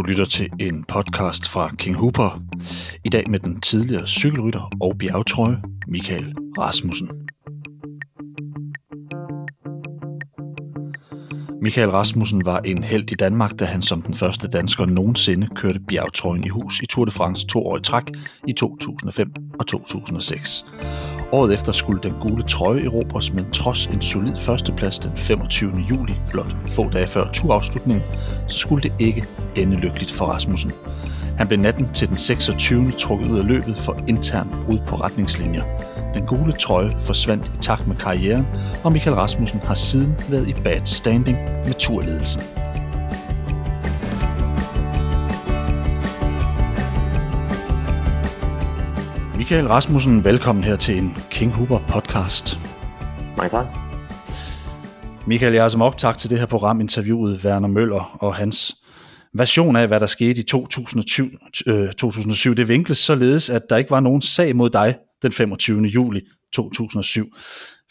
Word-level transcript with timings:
Du 0.00 0.04
lytter 0.04 0.24
til 0.24 0.50
en 0.60 0.84
podcast 0.84 1.48
fra 1.48 1.74
King 1.78 1.96
Hooper. 1.96 2.42
I 3.04 3.08
dag 3.08 3.30
med 3.30 3.38
den 3.38 3.60
tidligere 3.60 4.06
cykelrytter 4.06 4.70
og 4.80 4.98
bjergtrøje, 4.98 5.62
Michael 5.88 6.34
Rasmussen. 6.58 7.08
Michael 11.62 11.90
Rasmussen 11.90 12.44
var 12.44 12.58
en 12.58 12.84
held 12.84 13.12
i 13.12 13.14
Danmark, 13.14 13.50
da 13.58 13.64
han 13.64 13.82
som 13.82 14.02
den 14.02 14.14
første 14.14 14.48
dansker 14.48 14.86
nogensinde 14.86 15.48
kørte 15.56 15.80
bjergtrøjen 15.88 16.44
i 16.44 16.48
hus 16.48 16.80
i 16.80 16.86
Tour 16.86 17.04
de 17.04 17.10
France 17.10 17.46
to 17.46 17.66
år 17.66 17.76
i 17.76 17.82
træk 17.82 18.04
i 18.48 18.52
2005 18.52 19.32
og 19.58 19.66
2006. 19.66 20.64
Året 21.32 21.54
efter 21.54 21.72
skulle 21.72 22.02
den 22.02 22.14
gule 22.20 22.42
trøje 22.42 22.84
erobres, 22.84 23.32
men 23.32 23.50
trods 23.50 23.86
en 23.86 24.00
solid 24.00 24.36
førsteplads 24.36 24.98
den 24.98 25.16
25. 25.16 25.72
juli, 25.90 26.14
blot 26.30 26.54
få 26.68 26.90
dage 26.90 27.06
før 27.06 27.30
turafslutningen, 27.32 28.04
så 28.48 28.58
skulle 28.58 28.82
det 28.82 28.92
ikke 28.98 29.24
ende 29.56 29.76
lykkeligt 29.76 30.12
for 30.12 30.24
Rasmussen. 30.26 30.72
Han 31.38 31.48
blev 31.48 31.60
natten 31.60 31.88
til 31.94 32.08
den 32.08 32.18
26. 32.18 32.92
trukket 32.92 33.30
ud 33.30 33.38
af 33.38 33.46
løbet 33.46 33.78
for 33.78 33.96
intern 34.08 34.48
brud 34.66 34.78
på 34.86 34.96
retningslinjer. 34.96 35.62
Den 36.14 36.26
gule 36.26 36.52
trøje 36.52 36.96
forsvandt 37.00 37.46
i 37.46 37.58
takt 37.60 37.86
med 37.86 37.96
karrieren, 37.96 38.46
og 38.84 38.92
Michael 38.92 39.16
Rasmussen 39.16 39.60
har 39.64 39.74
siden 39.74 40.14
været 40.28 40.48
i 40.48 40.54
bad 40.64 40.80
standing 40.84 41.38
med 41.66 41.74
turledelsen. 41.74 42.42
Michael 49.40 49.66
Rasmussen, 49.66 50.24
velkommen 50.24 50.64
her 50.64 50.76
til 50.76 50.98
en 50.98 51.16
King 51.30 51.52
Huber 51.52 51.80
podcast. 51.88 52.58
Mange 53.36 53.50
tak. 53.50 53.66
Michael, 55.26 55.52
jeg 55.52 55.62
har 55.62 55.68
som 55.68 55.82
optag 55.82 56.16
til 56.16 56.30
det 56.30 56.38
her 56.38 56.46
program 56.46 56.80
interviewet 56.80 57.44
Werner 57.44 57.68
Møller 57.68 58.18
og 58.22 58.34
hans 58.34 58.76
version 59.34 59.76
af, 59.76 59.86
hvad 59.86 60.00
der 60.00 60.06
skete 60.06 60.40
i 60.40 60.42
2007. 60.42 61.24
Øh, 61.66 61.92
2007. 61.92 62.54
Det 62.54 62.68
vinkles 62.68 62.98
således, 62.98 63.50
at 63.50 63.62
der 63.70 63.76
ikke 63.76 63.90
var 63.90 64.00
nogen 64.00 64.22
sag 64.22 64.56
mod 64.56 64.70
dig 64.70 64.96
den 65.22 65.32
25. 65.32 65.82
juli 65.82 66.20
2007. 66.52 67.26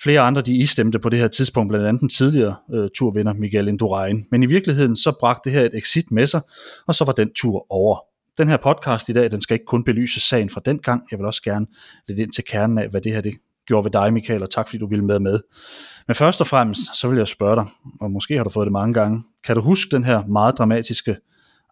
Flere 0.04 0.22
andre 0.22 0.42
de 0.42 0.56
istemte 0.56 1.00
på 1.00 1.10
det 1.10 1.20
her 1.20 1.28
tidspunkt, 1.28 1.70
blandt 1.70 1.88
andet 1.88 2.02
den 2.02 2.10
tidligere 2.10 2.56
øh, 2.74 2.90
turvinder 2.98 3.34
Miguel 3.34 3.68
Indurain. 3.68 4.26
Men 4.32 4.44
i 4.44 4.46
virkeligheden 4.46 4.96
så 4.96 5.14
bragte 5.20 5.50
det 5.50 5.60
her 5.60 5.66
et 5.66 5.78
exit 5.78 6.12
med 6.12 6.28
sig, 6.28 6.42
og 6.88 6.96
så 6.96 7.06
var 7.06 7.14
den 7.14 7.34
tur 7.34 7.66
over. 7.70 8.09
Den 8.40 8.48
her 8.48 8.58
podcast 8.58 9.10
i 9.10 9.14
dag, 9.14 9.32
den 9.32 9.42
skal 9.42 9.54
ikke 9.54 9.66
kun 9.66 9.84
belyse 9.84 10.20
sagen 10.20 10.50
fra 10.50 10.62
den 10.66 10.80
gang. 10.80 11.02
Jeg 11.12 11.20
vil 11.20 11.26
også 11.26 11.44
gerne 11.44 11.68
lidt 12.08 12.20
ind 12.20 12.32
til 12.32 12.44
kernen 12.44 12.78
af, 12.78 12.90
hvad 12.90 13.02
det 13.02 13.14
her 13.14 13.22
det 13.22 13.34
gjorde 13.66 13.84
ved 13.86 13.92
dig, 13.92 14.14
Michael, 14.14 14.44
og 14.44 14.50
tak 14.50 14.68
fordi 14.68 14.78
du 14.78 14.88
ville 14.88 15.06
med 15.06 15.20
med. 15.20 15.40
Men 16.08 16.16
først 16.16 16.42
og 16.42 16.48
fremmest, 16.48 16.82
så 17.00 17.08
vil 17.08 17.18
jeg 17.18 17.28
spørge 17.28 17.56
dig, 17.56 17.66
og 18.02 18.12
måske 18.12 18.38
har 18.38 18.44
du 18.44 18.50
fået 18.50 18.66
det 18.66 18.72
mange 18.72 18.94
gange, 18.94 19.24
kan 19.46 19.56
du 19.56 19.62
huske 19.62 19.96
den 19.96 20.04
her 20.04 20.26
meget 20.26 20.58
dramatiske 20.58 21.16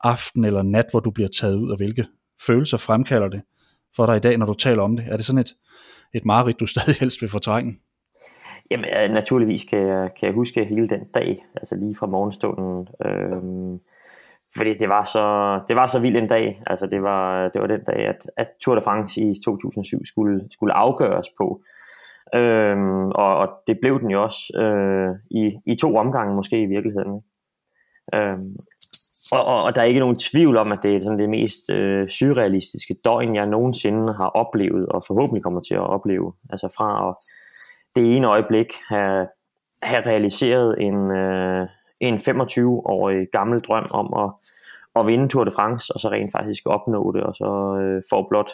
aften 0.03 0.45
eller 0.45 0.61
nat, 0.61 0.85
hvor 0.91 0.99
du 0.99 1.11
bliver 1.11 1.29
taget 1.29 1.55
ud, 1.55 1.69
og 1.69 1.77
hvilke 1.77 2.05
følelser 2.47 2.77
fremkalder 2.77 3.27
det 3.27 3.41
for 3.95 4.05
dig 4.05 4.15
i 4.15 4.19
dag, 4.19 4.37
når 4.37 4.45
du 4.45 4.53
taler 4.53 4.83
om 4.83 4.95
det? 4.95 5.05
Er 5.09 5.15
det 5.15 5.25
sådan 5.25 5.39
et, 5.39 5.55
et 6.13 6.25
mareridt, 6.25 6.59
du 6.59 6.65
stadig 6.75 6.95
helst 6.99 7.21
vil 7.21 7.29
fortrænge? 7.29 7.73
Jamen, 8.71 9.11
naturligvis 9.11 9.63
kan 9.63 9.79
jeg, 9.79 10.09
kan 10.19 10.27
jeg 10.27 10.33
huske 10.33 10.65
hele 10.65 10.87
den 10.87 11.03
dag, 11.13 11.45
altså 11.55 11.75
lige 11.75 11.95
fra 11.95 12.07
morgenstunden. 12.07 12.87
Øh, 13.05 13.79
fordi 14.55 14.73
det 14.73 14.89
var 14.89 15.03
så 15.03 15.59
det 15.67 15.75
var 15.75 15.87
så 15.87 15.99
vild 15.99 16.17
en 16.17 16.27
dag. 16.27 16.61
Altså 16.67 16.85
det 16.85 17.03
var 17.03 17.49
det 17.49 17.61
var 17.61 17.67
den 17.67 17.83
dag 17.83 18.05
at, 18.05 18.29
at 18.37 18.47
Tour 18.61 18.75
de 18.75 18.81
France 18.81 19.21
i 19.21 19.33
2007 19.45 20.05
skulle 20.05 20.47
skulle 20.51 20.73
afgøres 20.73 21.27
på. 21.37 21.61
Øhm, 22.35 23.07
og, 23.07 23.37
og 23.37 23.47
det 23.67 23.77
blev 23.81 23.99
den 24.01 24.11
jo 24.11 24.23
også 24.23 24.57
øh, 24.57 25.15
i, 25.31 25.59
i 25.65 25.75
to 25.75 25.95
omgange 25.95 26.35
måske 26.35 26.61
i 26.61 26.65
virkeligheden. 26.65 27.21
Øhm, 28.15 28.55
og, 29.31 29.39
og, 29.47 29.57
og 29.67 29.75
der 29.75 29.81
er 29.81 29.85
ikke 29.85 29.99
nogen 29.99 30.15
tvivl 30.15 30.57
om, 30.57 30.71
at 30.71 30.79
det 30.83 30.95
er 30.95 31.01
sådan 31.01 31.19
det 31.19 31.29
mest 31.29 31.69
øh, 31.71 32.07
surrealistiske 32.07 32.95
døgn, 33.05 33.35
jeg 33.35 33.49
nogensinde 33.49 34.13
har 34.13 34.27
oplevet, 34.27 34.85
og 34.85 35.03
forhåbentlig 35.07 35.43
kommer 35.43 35.61
til 35.61 35.73
at 35.73 35.89
opleve. 35.89 36.33
Altså 36.49 36.67
fra 36.77 37.09
at 37.09 37.15
det 37.95 38.15
ene 38.15 38.27
øjeblik 38.27 38.73
have, 38.89 39.27
have 39.83 40.05
realiseret 40.05 40.75
en, 40.79 41.11
øh, 41.11 41.61
en 41.99 42.15
25-årig 42.15 43.27
gammel 43.31 43.59
drøm 43.59 43.85
om 43.91 44.13
at, 44.23 44.29
at 44.95 45.07
vinde 45.07 45.27
Tour 45.27 45.43
de 45.43 45.51
France, 45.51 45.93
og 45.93 45.99
så 45.99 46.09
rent 46.09 46.31
faktisk 46.31 46.63
opnå 46.65 47.11
det, 47.11 47.23
og 47.23 47.35
så 47.35 47.77
øh, 47.81 48.01
får 48.09 48.27
blot 48.29 48.51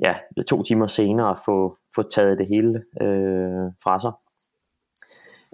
ja, 0.00 0.14
to 0.48 0.62
timer 0.62 0.86
senere 0.86 1.36
få, 1.44 1.76
få 1.94 2.02
taget 2.02 2.38
det 2.38 2.46
hele 2.48 2.82
øh, 3.02 3.72
fra 3.84 3.98
sig. 3.98 4.12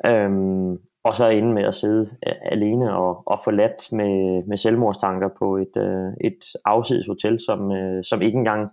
Øhm, 0.06 0.78
og 1.04 1.14
så 1.14 1.28
ende 1.28 1.52
med 1.52 1.62
at 1.62 1.74
sidde 1.74 2.10
alene 2.42 2.96
og, 2.96 3.22
og 3.26 3.38
forladt 3.44 3.92
med, 3.92 4.44
med 4.46 4.56
selvmordstanker 4.56 5.28
på 5.38 5.56
et, 5.56 5.76
øh, 5.76 6.12
et 6.20 6.44
afsides 6.64 7.06
hotel, 7.06 7.38
som, 7.46 7.72
øh, 7.72 8.04
som 8.04 8.22
ikke 8.22 8.38
engang 8.38 8.68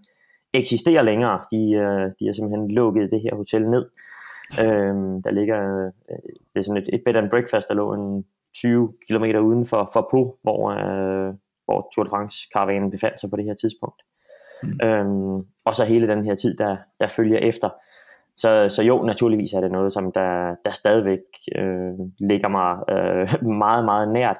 eksisterer 0.53 1.01
længere. 1.01 1.39
De, 1.51 1.71
øh, 1.71 2.11
de 2.19 2.25
har 2.25 2.33
simpelthen 2.33 2.71
lukket 2.71 3.11
det 3.11 3.21
her 3.21 3.35
hotel 3.35 3.69
ned. 3.69 3.85
Øhm, 4.61 5.21
der 5.23 5.31
ligger, 5.31 5.87
øh, 6.09 6.29
det 6.53 6.59
er 6.59 6.63
sådan 6.63 6.81
et, 6.81 6.89
et 6.93 7.01
bed 7.05 7.15
and 7.15 7.29
breakfast, 7.29 7.67
der 7.67 7.73
lå 7.73 7.93
en 7.93 8.25
20 8.53 8.93
km 9.09 9.23
uden 9.23 9.65
for, 9.65 9.89
for 9.93 10.07
Po, 10.11 10.37
hvor, 10.43 10.69
øh, 10.69 11.33
hvor 11.65 11.89
Tour 11.95 12.03
de 12.03 12.09
France-karavanen 12.09 12.91
befandt 12.91 13.19
sig 13.19 13.29
på 13.29 13.35
det 13.35 13.45
her 13.45 13.53
tidspunkt. 13.53 14.01
Mm. 14.63 14.87
Øhm, 14.87 15.45
og 15.65 15.73
så 15.73 15.85
hele 15.85 16.07
den 16.07 16.23
her 16.23 16.35
tid, 16.35 16.57
der, 16.57 16.77
der 16.99 17.07
følger 17.07 17.37
efter. 17.37 17.69
Så, 18.35 18.69
så 18.69 18.83
jo, 18.83 19.03
naturligvis 19.03 19.53
er 19.53 19.61
det 19.61 19.71
noget, 19.71 19.93
som 19.93 20.11
der, 20.11 20.55
der 20.65 20.71
stadigvæk 20.71 21.19
øh, 21.55 21.93
ligger 22.19 22.47
mig 22.47 22.77
øh, 22.89 23.43
meget, 23.65 23.85
meget 23.85 24.11
nært. 24.11 24.37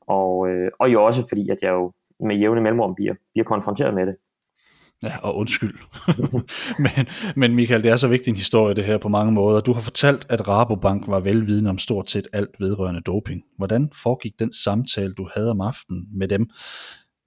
Og, 0.00 0.48
øh, 0.48 0.70
og 0.78 0.92
jo 0.92 1.04
også 1.04 1.22
fordi, 1.28 1.48
at 1.50 1.58
jeg 1.62 1.70
jo 1.70 1.92
med 2.20 2.36
jævne 2.36 2.60
mellemrum 2.60 2.94
bliver, 2.94 3.14
bliver 3.32 3.44
konfronteret 3.44 3.94
med 3.94 4.06
det. 4.06 4.16
Ja, 5.02 5.16
og 5.22 5.36
undskyld. 5.36 5.74
men, 6.84 7.06
men 7.36 7.54
Michael, 7.54 7.82
det 7.82 7.90
er 7.90 7.96
så 7.96 8.08
vigtig 8.08 8.30
en 8.30 8.36
historie 8.36 8.74
det 8.74 8.84
her 8.84 8.98
på 8.98 9.08
mange 9.08 9.32
måder. 9.32 9.60
Du 9.60 9.72
har 9.72 9.80
fortalt, 9.80 10.26
at 10.28 10.48
Rabobank 10.48 11.08
var 11.08 11.20
velvidende 11.20 11.70
om 11.70 11.78
stort 11.78 12.10
set 12.10 12.28
alt 12.32 12.50
vedrørende 12.58 13.00
doping. 13.00 13.42
Hvordan 13.56 13.90
foregik 14.02 14.32
den 14.38 14.52
samtale, 14.52 15.12
du 15.12 15.28
havde 15.34 15.50
om 15.50 15.60
aftenen 15.60 16.08
med 16.12 16.28
dem? 16.28 16.50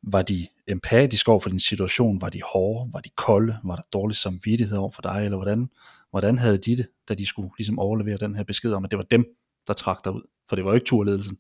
Var 0.04 0.22
de 0.22 0.48
empatiske 0.68 1.32
over 1.32 1.40
for 1.40 1.50
din 1.50 1.60
situation? 1.60 2.22
Var 2.22 2.30
de 2.30 2.42
hårde? 2.54 2.90
Var 2.94 3.00
de 3.00 3.10
kolde? 3.18 3.58
Var 3.64 3.76
der 3.76 3.84
dårlig 3.94 4.18
samvittighed 4.18 4.78
over 4.78 4.92
for 4.92 5.02
dig? 5.02 5.22
Eller 5.26 5.38
hvordan, 5.38 5.70
hvordan 6.12 6.38
havde 6.38 6.58
de 6.58 6.78
det, 6.78 6.88
da 7.10 7.14
de 7.14 7.26
skulle 7.26 7.50
ligesom 7.58 7.80
overlevere 7.80 8.18
den 8.18 8.36
her 8.36 8.44
besked 8.44 8.74
om, 8.74 8.86
at 8.86 8.92
det 8.92 8.98
var 8.98 9.06
dem, 9.12 9.26
der 9.68 9.74
trak 9.74 9.98
dig 10.06 10.14
ud? 10.14 10.22
For 10.50 10.56
det 10.56 10.66
var 10.66 10.72
jo 10.72 10.76
ikke 10.76 10.86
turledelsen. 10.86 11.38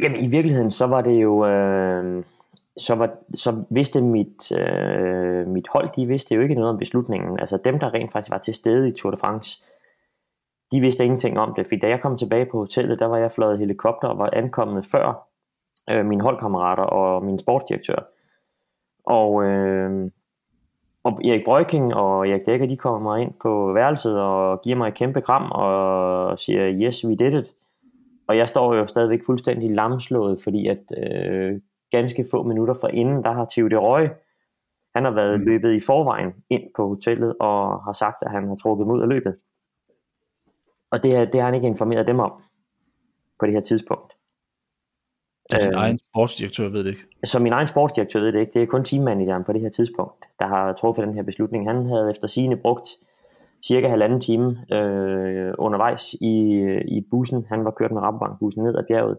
Jamen 0.00 0.24
i 0.24 0.28
virkeligheden, 0.28 0.70
så 0.70 0.86
var 0.86 1.00
det 1.00 1.22
jo... 1.22 1.46
Øh 1.46 2.24
så, 2.78 2.94
var, 2.94 3.10
så 3.34 3.64
vidste 3.70 4.02
mit, 4.02 4.52
øh, 4.52 5.46
mit 5.46 5.68
hold, 5.72 5.88
de 5.96 6.06
vidste 6.06 6.34
jo 6.34 6.40
ikke 6.40 6.54
noget 6.54 6.70
om 6.70 6.78
beslutningen. 6.78 7.40
Altså 7.40 7.58
dem, 7.64 7.78
der 7.78 7.94
rent 7.94 8.12
faktisk 8.12 8.30
var 8.30 8.38
til 8.38 8.54
stede 8.54 8.88
i 8.88 8.92
Tour 8.92 9.10
de 9.10 9.16
France, 9.16 9.62
de 10.72 10.80
vidste 10.80 11.04
ingenting 11.04 11.38
om 11.38 11.54
det. 11.56 11.66
Fordi 11.66 11.80
da 11.80 11.88
jeg 11.88 12.00
kom 12.00 12.16
tilbage 12.16 12.46
på 12.46 12.58
hotellet, 12.58 12.98
der 12.98 13.06
var 13.06 13.16
jeg 13.16 13.30
fløjet 13.30 13.58
helikopter 13.58 14.08
og 14.08 14.18
var 14.18 14.30
ankommet 14.32 14.86
før 14.92 15.28
øh, 15.90 16.06
mine 16.06 16.22
holdkammerater 16.22 16.82
og 16.82 17.24
min 17.24 17.38
sportsdirektør. 17.38 17.98
Og, 19.04 19.44
øh, 19.44 20.10
og 21.04 21.20
Erik 21.24 21.44
Brøking 21.44 21.94
og 21.94 22.28
Erik 22.28 22.46
Dækker, 22.46 22.66
de 22.66 22.76
kommer 22.76 23.16
ind 23.16 23.32
på 23.42 23.72
værelset 23.72 24.20
og 24.20 24.62
giver 24.62 24.76
mig 24.76 24.88
et 24.88 24.94
kæmpe 24.94 25.20
kram 25.20 25.50
og 25.50 26.38
siger, 26.38 26.72
yes, 26.72 27.04
we 27.04 27.16
did 27.16 27.38
it. 27.38 27.54
Og 28.28 28.36
jeg 28.36 28.48
står 28.48 28.74
jo 28.74 28.86
stadigvæk 28.86 29.20
fuldstændig 29.26 29.70
lamslået, 29.70 30.40
fordi 30.44 30.66
at 30.66 30.82
øh, 30.98 31.60
ganske 31.90 32.24
få 32.30 32.42
minutter 32.42 32.74
for 32.80 32.88
inden, 32.88 33.24
der 33.24 33.32
har 33.32 33.46
Theo 33.52 33.68
de 33.68 33.76
Røje, 33.76 34.10
han 34.94 35.04
har 35.04 35.10
været 35.10 35.40
mm. 35.40 35.46
løbet 35.46 35.72
i 35.72 35.80
forvejen 35.86 36.32
ind 36.50 36.62
på 36.76 36.88
hotellet 36.88 37.34
og 37.40 37.84
har 37.84 37.92
sagt, 37.92 38.16
at 38.22 38.30
han 38.30 38.48
har 38.48 38.56
trukket 38.56 38.86
mod 38.86 39.02
af 39.02 39.08
løbet. 39.08 39.36
Og 40.90 41.02
det, 41.02 41.32
det 41.32 41.40
har 41.40 41.46
han 41.46 41.54
ikke 41.54 41.66
informeret 41.66 42.06
dem 42.06 42.18
om 42.18 42.32
på 43.40 43.46
det 43.46 43.54
her 43.54 43.60
tidspunkt. 43.60 44.12
Så 45.50 45.58
din 45.60 45.68
øh, 45.68 45.80
egen 45.80 45.98
sportsdirektør 45.98 46.68
ved 46.68 46.84
det 46.84 46.90
ikke? 46.90 47.06
Så 47.24 47.38
min 47.38 47.52
egen 47.52 47.66
sportsdirektør 47.66 48.20
ved 48.20 48.32
det 48.32 48.40
ikke. 48.40 48.52
Det 48.52 48.62
er 48.62 48.66
kun 48.66 48.84
teammanageren 48.84 49.44
på 49.44 49.52
det 49.52 49.60
her 49.60 49.68
tidspunkt, 49.68 50.24
der 50.38 50.46
har 50.46 50.72
truffet 50.72 51.06
den 51.06 51.14
her 51.14 51.22
beslutning. 51.22 51.68
Han 51.70 51.86
havde 51.86 52.10
efter 52.10 52.28
sigende 52.28 52.56
brugt 52.56 52.88
cirka 53.66 53.88
halvanden 53.88 54.20
time 54.20 54.74
øh, 54.76 55.54
undervejs 55.58 56.14
i, 56.14 56.62
i 56.88 57.06
bussen. 57.10 57.46
Han 57.48 57.64
var 57.64 57.70
kørt 57.70 57.92
med 57.92 58.02
Rabobank-bussen 58.02 58.62
ned 58.64 58.76
ad 58.76 58.84
bjerget 58.88 59.18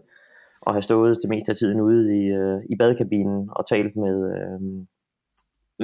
og 0.62 0.74
have 0.74 0.82
stået 0.82 1.18
det 1.22 1.30
meste 1.30 1.52
af 1.52 1.56
tiden 1.56 1.80
ude 1.80 2.18
i, 2.18 2.26
øh, 2.26 2.60
i 2.70 2.76
badekabinen 2.76 3.48
og 3.52 3.66
talt 3.66 3.96
med, 3.96 4.32
øh, 4.36 4.60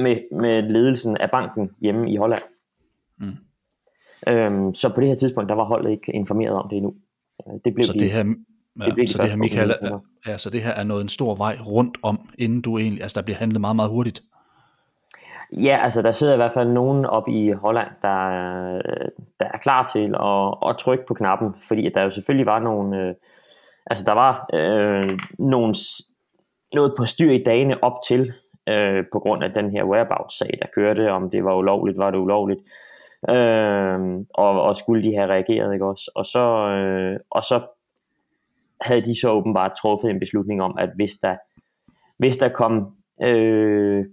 med, 0.03 0.41
med 0.41 0.63
ledelsen 0.63 1.17
af 1.17 1.31
banken 1.31 1.71
hjemme 1.81 2.11
i 2.11 2.17
Holland. 2.17 2.43
Mm. 3.19 3.37
Øhm, 4.29 4.75
så 4.75 4.93
på 4.95 5.01
det 5.01 5.09
her 5.09 5.17
tidspunkt, 5.17 5.49
der 5.49 5.55
var 5.55 5.65
holdet 5.65 5.91
ikke 5.91 6.13
informeret 6.13 6.55
om 6.55 6.69
det 6.69 6.77
endnu. 6.77 6.95
Øh, 7.47 7.55
det 7.65 7.75
blev 7.75 7.85
så 7.85 7.93
de, 7.93 7.99
det 7.99 8.11
her, 8.11 8.25
ja, 8.81 8.85
det 8.85 8.95
blev 8.95 9.07
så 9.07 9.19
det 9.23 9.31
her, 9.31 9.37
Michael, 9.37 9.71
er, 9.71 9.99
ja, 10.27 10.39
så 10.39 10.51
det 10.51 10.63
her 10.63 10.71
er 10.71 10.85
noget 10.85 11.03
en 11.03 11.09
stor 11.09 11.35
vej 11.35 11.57
rundt 11.67 11.99
om, 12.03 12.29
inden 12.39 12.61
du 12.61 12.79
egentlig, 12.79 13.03
altså 13.03 13.21
der 13.21 13.25
bliver 13.25 13.39
handlet 13.39 13.61
meget, 13.61 13.77
meget 13.77 13.91
hurtigt. 13.91 14.23
Ja, 15.53 15.79
altså 15.83 16.03
der 16.03 16.13
sidder 16.13 16.33
i 16.33 16.37
hvert 16.37 16.53
fald 16.53 16.69
nogen 16.69 17.05
op 17.05 17.29
i 17.29 17.51
Holland, 17.51 17.89
der, 18.03 18.29
der 19.41 19.47
er 19.55 19.59
klar 19.63 19.87
til 19.93 20.15
at, 20.21 20.71
at 20.71 20.77
trykke 20.79 21.05
på 21.09 21.15
knappen, 21.15 21.55
fordi 21.69 21.91
der 21.95 22.03
jo 22.03 22.11
selvfølgelig 22.11 22.47
var 22.47 22.59
nogle, 22.59 22.99
øh, 22.99 23.15
Altså 23.87 24.05
der 24.05 24.13
var 24.13 24.49
øh, 24.55 25.19
nogle, 25.39 25.75
noget 26.73 26.95
på 26.99 27.05
styr 27.05 27.31
i 27.31 27.43
dagene 27.43 27.85
op 27.85 27.93
til, 28.09 28.33
øh, 28.69 29.05
på 29.13 29.19
grund 29.19 29.45
af 29.45 29.53
den 29.55 29.71
her 29.71 29.85
whereabouts-sag, 29.85 30.51
der 30.63 30.67
kørte, 30.75 31.13
om 31.13 31.31
det 31.31 31.45
var 31.45 31.57
ulovligt, 31.57 31.99
var 31.99 32.11
det 32.11 32.19
ulovligt, 32.19 32.61
øh, 33.31 33.99
og, 34.35 34.63
og 34.63 34.77
skulle 34.77 35.03
de 35.03 35.17
have 35.17 35.29
reageret, 35.29 35.73
ikke 35.73 35.87
også? 35.87 36.11
Og 36.15 36.27
så, 36.27 36.69
øh, 36.69 37.21
og 37.31 37.43
så 37.43 37.67
havde 38.81 39.01
de 39.01 39.21
så 39.21 39.31
åbenbart 39.31 39.73
truffet 39.83 40.11
en 40.11 40.21
beslutning 40.21 40.63
om, 40.63 40.75
at 40.79 40.91
hvis 40.95 41.13
der, 41.15 41.37
hvis 42.19 42.37
der 42.37 42.49
kom, 42.49 42.97
øh, 43.23 44.05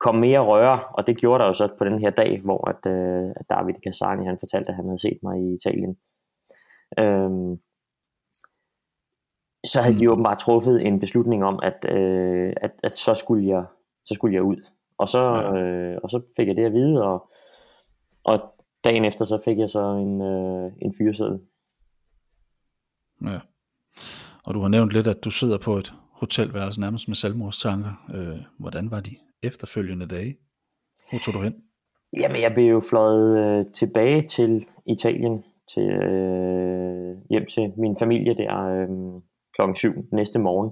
kom 0.00 0.14
mere 0.14 0.40
røre, 0.40 0.78
og 0.92 1.06
det 1.06 1.16
gjorde 1.16 1.42
der 1.42 1.46
jo 1.46 1.52
så 1.52 1.68
på 1.78 1.84
den 1.84 1.98
her 1.98 2.10
dag, 2.10 2.30
hvor 2.44 2.68
at, 2.68 2.86
øh, 2.86 3.34
David 3.50 3.74
Casani, 3.84 4.24
han 4.24 4.38
fortalte, 4.40 4.68
at 4.68 4.76
han 4.76 4.84
havde 4.84 5.00
set 5.00 5.18
mig 5.22 5.40
i 5.40 5.54
Italien. 5.54 5.96
Øh, 6.98 7.58
så 9.64 9.80
havde 9.82 9.98
de 9.98 10.06
mm. 10.06 10.12
åbenbart 10.12 10.38
truffet 10.38 10.86
en 10.86 11.00
beslutning 11.00 11.44
om, 11.44 11.60
at, 11.62 11.86
øh, 11.88 12.52
at, 12.56 12.70
at 12.82 12.92
så, 12.92 13.14
skulle 13.14 13.48
jeg, 13.48 13.64
så 14.04 14.14
skulle 14.14 14.34
jeg 14.34 14.42
ud. 14.42 14.56
Og 14.98 15.08
så, 15.08 15.22
ja. 15.22 15.56
øh, 15.56 15.98
og 16.02 16.10
så 16.10 16.20
fik 16.36 16.48
jeg 16.48 16.56
det 16.56 16.64
at 16.64 16.72
vide, 16.72 17.02
og, 17.04 17.30
og 18.24 18.40
dagen 18.84 19.04
efter 19.04 19.24
så 19.24 19.40
fik 19.44 19.58
jeg 19.58 19.70
så 19.70 19.82
en, 19.82 20.22
øh, 20.22 20.72
en 20.82 20.94
fyreseddel. 20.98 21.40
Ja. 23.24 23.38
Og 24.44 24.54
du 24.54 24.60
har 24.60 24.68
nævnt 24.68 24.92
lidt, 24.92 25.06
at 25.06 25.24
du 25.24 25.30
sidder 25.30 25.58
på 25.58 25.76
et 25.76 25.92
hotelværelse 26.12 26.80
nærmest 26.80 27.08
med 27.08 27.16
selvmordstanker. 27.16 28.06
Øh, 28.14 28.38
hvordan 28.58 28.90
var 28.90 29.00
de 29.00 29.16
efterfølgende 29.42 30.06
dage? 30.06 30.36
Hvor 31.10 31.18
tog 31.18 31.34
du 31.34 31.40
hen? 31.40 31.54
Jamen, 32.16 32.42
jeg 32.42 32.52
blev 32.54 32.70
jo 32.70 32.80
fløjet 32.90 33.38
øh, 33.38 33.64
tilbage 33.74 34.22
til 34.22 34.66
Italien, 34.86 35.44
til, 35.74 35.90
øh, 35.90 37.16
hjem 37.30 37.46
til 37.46 37.72
min 37.76 37.96
familie 37.98 38.34
der 38.34 38.56
øh, 38.56 38.88
klokken 39.60 39.76
7 39.76 40.08
næste 40.12 40.38
morgen. 40.38 40.70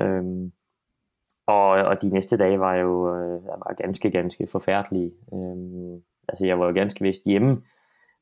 Øhm, 0.00 0.52
og, 1.46 1.68
og 1.68 2.02
de 2.02 2.08
næste 2.08 2.36
dage 2.36 2.60
var 2.60 2.74
jo 2.74 3.16
øh, 3.16 3.46
var 3.46 3.74
ganske, 3.82 4.10
ganske 4.10 4.46
forfærdelige. 4.52 5.12
Øhm, 5.32 6.02
altså, 6.28 6.46
jeg 6.46 6.58
var 6.58 6.66
jo 6.66 6.74
ganske 6.74 7.02
vist 7.02 7.22
hjemme, 7.26 7.62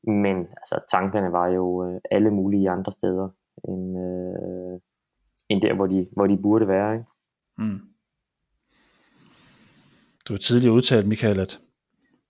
men 0.03 0.37
altså, 0.37 0.79
tankerne 0.91 1.31
var 1.31 1.47
jo 1.47 1.85
øh, 1.85 2.01
alle 2.11 2.31
mulige 2.31 2.69
andre 2.69 2.91
steder 2.91 3.29
end, 3.67 3.97
øh, 3.97 4.79
end 5.49 5.61
der, 5.61 5.73
hvor 5.73 5.87
de, 5.87 6.07
hvor 6.11 6.27
de 6.27 6.37
burde 6.37 6.67
være. 6.67 6.93
Ikke? 6.93 7.05
Mm. 7.57 7.79
Du 10.27 10.33
har 10.33 10.37
tidligere 10.37 10.73
udtalt, 10.73 11.07
Michael, 11.07 11.39
at, 11.39 11.59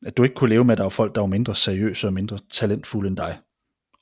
at 0.05 0.17
du 0.17 0.23
ikke 0.23 0.35
kunne 0.35 0.49
leve 0.49 0.63
med, 0.63 0.71
at 0.71 0.77
der 0.77 0.83
var 0.83 0.89
folk, 0.89 1.15
der 1.15 1.21
var 1.21 1.27
mindre 1.27 1.55
seriøse 1.55 2.07
og 2.07 2.13
mindre 2.13 2.37
talentfulde 2.51 3.07
end 3.07 3.17
dig, 3.17 3.37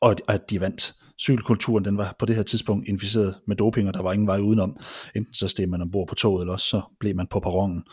og 0.01 0.15
at 0.27 0.49
de 0.49 0.61
vandt. 0.61 0.93
Cykelkulturen 1.21 1.85
den 1.85 1.97
var 1.97 2.15
på 2.19 2.25
det 2.25 2.35
her 2.35 2.43
tidspunkt 2.43 2.87
inficeret 2.87 3.35
med 3.47 3.55
doping, 3.55 3.87
og 3.87 3.93
der 3.93 4.01
var 4.01 4.13
ingen 4.13 4.27
vej 4.27 4.39
udenom. 4.39 4.77
Enten 5.15 5.33
så 5.33 5.47
steg 5.47 5.69
man 5.69 5.81
ombord 5.81 6.07
på 6.07 6.15
toget, 6.15 6.41
eller 6.41 6.53
også 6.53 6.67
så 6.67 6.81
blev 6.99 7.15
man 7.15 7.27
på 7.27 7.39
perronen. 7.39 7.83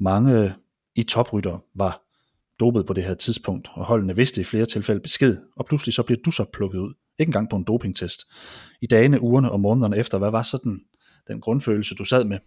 Mange 0.00 0.40
øh, 0.40 0.50
i 0.96 1.02
toprytter 1.02 1.58
var 1.74 2.00
dopet 2.60 2.86
på 2.86 2.92
det 2.92 3.04
her 3.04 3.14
tidspunkt, 3.14 3.68
og 3.74 3.84
holdene 3.84 4.16
vidste 4.16 4.40
i 4.40 4.44
flere 4.44 4.66
tilfælde 4.66 5.00
besked, 5.00 5.36
og 5.56 5.66
pludselig 5.66 5.94
så 5.94 6.02
bliver 6.02 6.20
du 6.24 6.30
så 6.30 6.44
plukket 6.52 6.78
ud. 6.78 6.94
Ikke 7.18 7.28
engang 7.28 7.50
på 7.50 7.56
en 7.56 7.64
dopingtest. 7.64 8.20
I 8.82 8.86
dagene, 8.86 9.20
ugerne 9.20 9.52
og 9.52 9.60
månederne 9.60 9.96
efter, 9.96 10.18
hvad 10.18 10.30
var 10.30 10.42
så 10.42 10.58
den, 10.64 10.80
den 11.28 11.40
grundfølelse, 11.40 11.94
du 11.94 12.04
sad 12.04 12.24
med? 12.24 12.38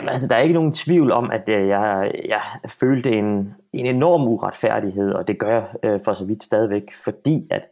Jamen 0.00 0.08
altså, 0.08 0.28
der 0.28 0.36
er 0.36 0.40
ikke 0.40 0.54
nogen 0.54 0.72
tvivl 0.72 1.12
om, 1.12 1.30
at 1.30 1.48
øh, 1.48 1.68
jeg, 1.68 2.12
jeg 2.28 2.40
følte 2.80 3.10
en, 3.10 3.54
en 3.72 3.86
enorm 3.86 4.28
uretfærdighed, 4.28 5.12
og 5.12 5.28
det 5.28 5.38
gør 5.38 5.48
jeg 5.48 5.68
øh, 5.84 6.00
for 6.04 6.12
så 6.12 6.26
vidt 6.26 6.42
stadigvæk, 6.42 6.82
fordi 7.04 7.48
at 7.50 7.68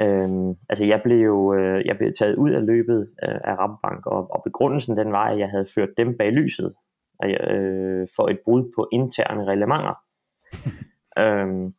øh, 0.00 0.28
altså 0.68 0.84
jeg 0.84 1.00
blev 1.04 1.18
jo 1.18 1.54
øh, 1.54 1.86
jeg 1.86 1.96
blev 1.96 2.12
taget 2.18 2.36
ud 2.36 2.50
af 2.50 2.66
løbet 2.66 3.10
øh, 3.22 3.40
af 3.44 3.54
Rabobank, 3.58 4.06
og, 4.06 4.30
og 4.30 4.42
begrundelsen 4.44 4.96
den 4.96 5.12
var, 5.12 5.24
at 5.24 5.38
jeg 5.38 5.48
havde 5.48 5.66
ført 5.74 5.88
dem 5.96 6.16
bag 6.18 6.32
lyset 6.32 6.74
øh, 7.24 8.06
for 8.16 8.28
et 8.28 8.38
brud 8.44 8.72
på 8.76 8.88
interne 8.92 9.44
reglementer. 9.44 9.94
øhm, 11.22 11.74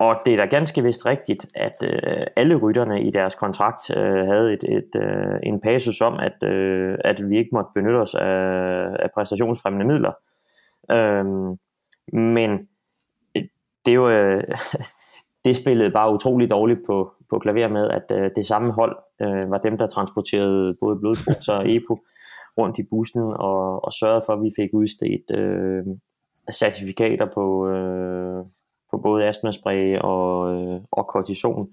og 0.00 0.16
det 0.24 0.32
er 0.32 0.36
da 0.36 0.44
ganske 0.44 0.82
vist 0.82 1.06
rigtigt, 1.06 1.46
at 1.54 1.84
øh, 1.84 2.26
alle 2.36 2.56
rytterne 2.56 3.02
i 3.02 3.10
deres 3.10 3.34
kontrakt 3.34 3.96
øh, 3.96 4.26
havde 4.26 4.52
et, 4.52 4.64
et, 4.64 4.90
øh, 4.96 5.36
en 5.42 5.60
passus 5.60 6.00
om, 6.00 6.14
at, 6.14 6.48
øh, 6.48 6.98
at 7.04 7.20
vi 7.28 7.38
ikke 7.38 7.50
måtte 7.52 7.70
benytte 7.74 7.96
os 7.96 8.14
af, 8.14 8.30
af 8.98 9.10
præstationsfremmende 9.14 9.86
midler. 9.86 10.12
Øhm, 10.90 11.58
men 12.12 12.50
øh, 13.36 13.42
det, 13.86 13.94
jo, 13.94 14.08
øh, 14.08 14.42
det 15.44 15.56
spillede 15.56 15.90
bare 15.90 16.14
utrolig 16.14 16.50
dårligt 16.50 16.80
på, 16.86 17.12
på 17.30 17.38
klaver 17.38 17.68
med, 17.68 17.90
at 17.90 18.04
øh, 18.12 18.30
det 18.36 18.46
samme 18.46 18.72
hold 18.72 18.96
øh, 19.22 19.50
var 19.50 19.58
dem, 19.58 19.78
der 19.78 19.86
transporterede 19.86 20.76
både 20.80 21.00
blodfrugts 21.00 21.48
og 21.48 21.70
EPO 21.70 21.98
rundt 22.58 22.78
i 22.78 22.82
bussen 22.90 23.22
og, 23.22 23.84
og 23.84 23.92
sørgede 23.92 24.22
for, 24.26 24.32
at 24.32 24.42
vi 24.42 24.50
fik 24.58 24.70
udstedt 24.74 25.30
øh, 25.40 25.84
certifikater 26.52 27.26
på, 27.34 27.68
øh, 27.68 28.29
på 28.90 28.98
både 28.98 29.24
astmaspray 29.24 29.98
og, 29.98 30.54
øh, 30.54 30.80
og 30.92 31.06
kortison. 31.06 31.68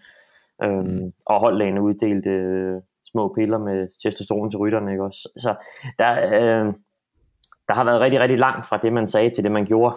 Øhm, 0.64 0.88
mm. 0.88 1.14
Og 1.26 1.40
holdlægene 1.40 1.82
uddelte 1.82 2.30
øh, 2.30 2.82
små 3.06 3.34
piller 3.34 3.58
med 3.58 3.88
testosteron 4.04 4.50
til 4.50 4.60
rytterne. 4.60 4.92
Ikke 4.92 5.04
også? 5.04 5.30
Så 5.38 5.56
der, 6.00 6.12
øh, 6.12 6.74
der 7.68 7.74
har 7.74 7.84
været 7.84 8.02
rigtig, 8.02 8.20
rigtig 8.20 8.40
langt 8.40 8.66
fra 8.66 8.78
det, 8.78 8.94
man 8.94 9.08
sagde 9.08 9.30
til 9.30 9.44
det, 9.44 9.52
man 9.52 9.66
gjorde. 9.66 9.96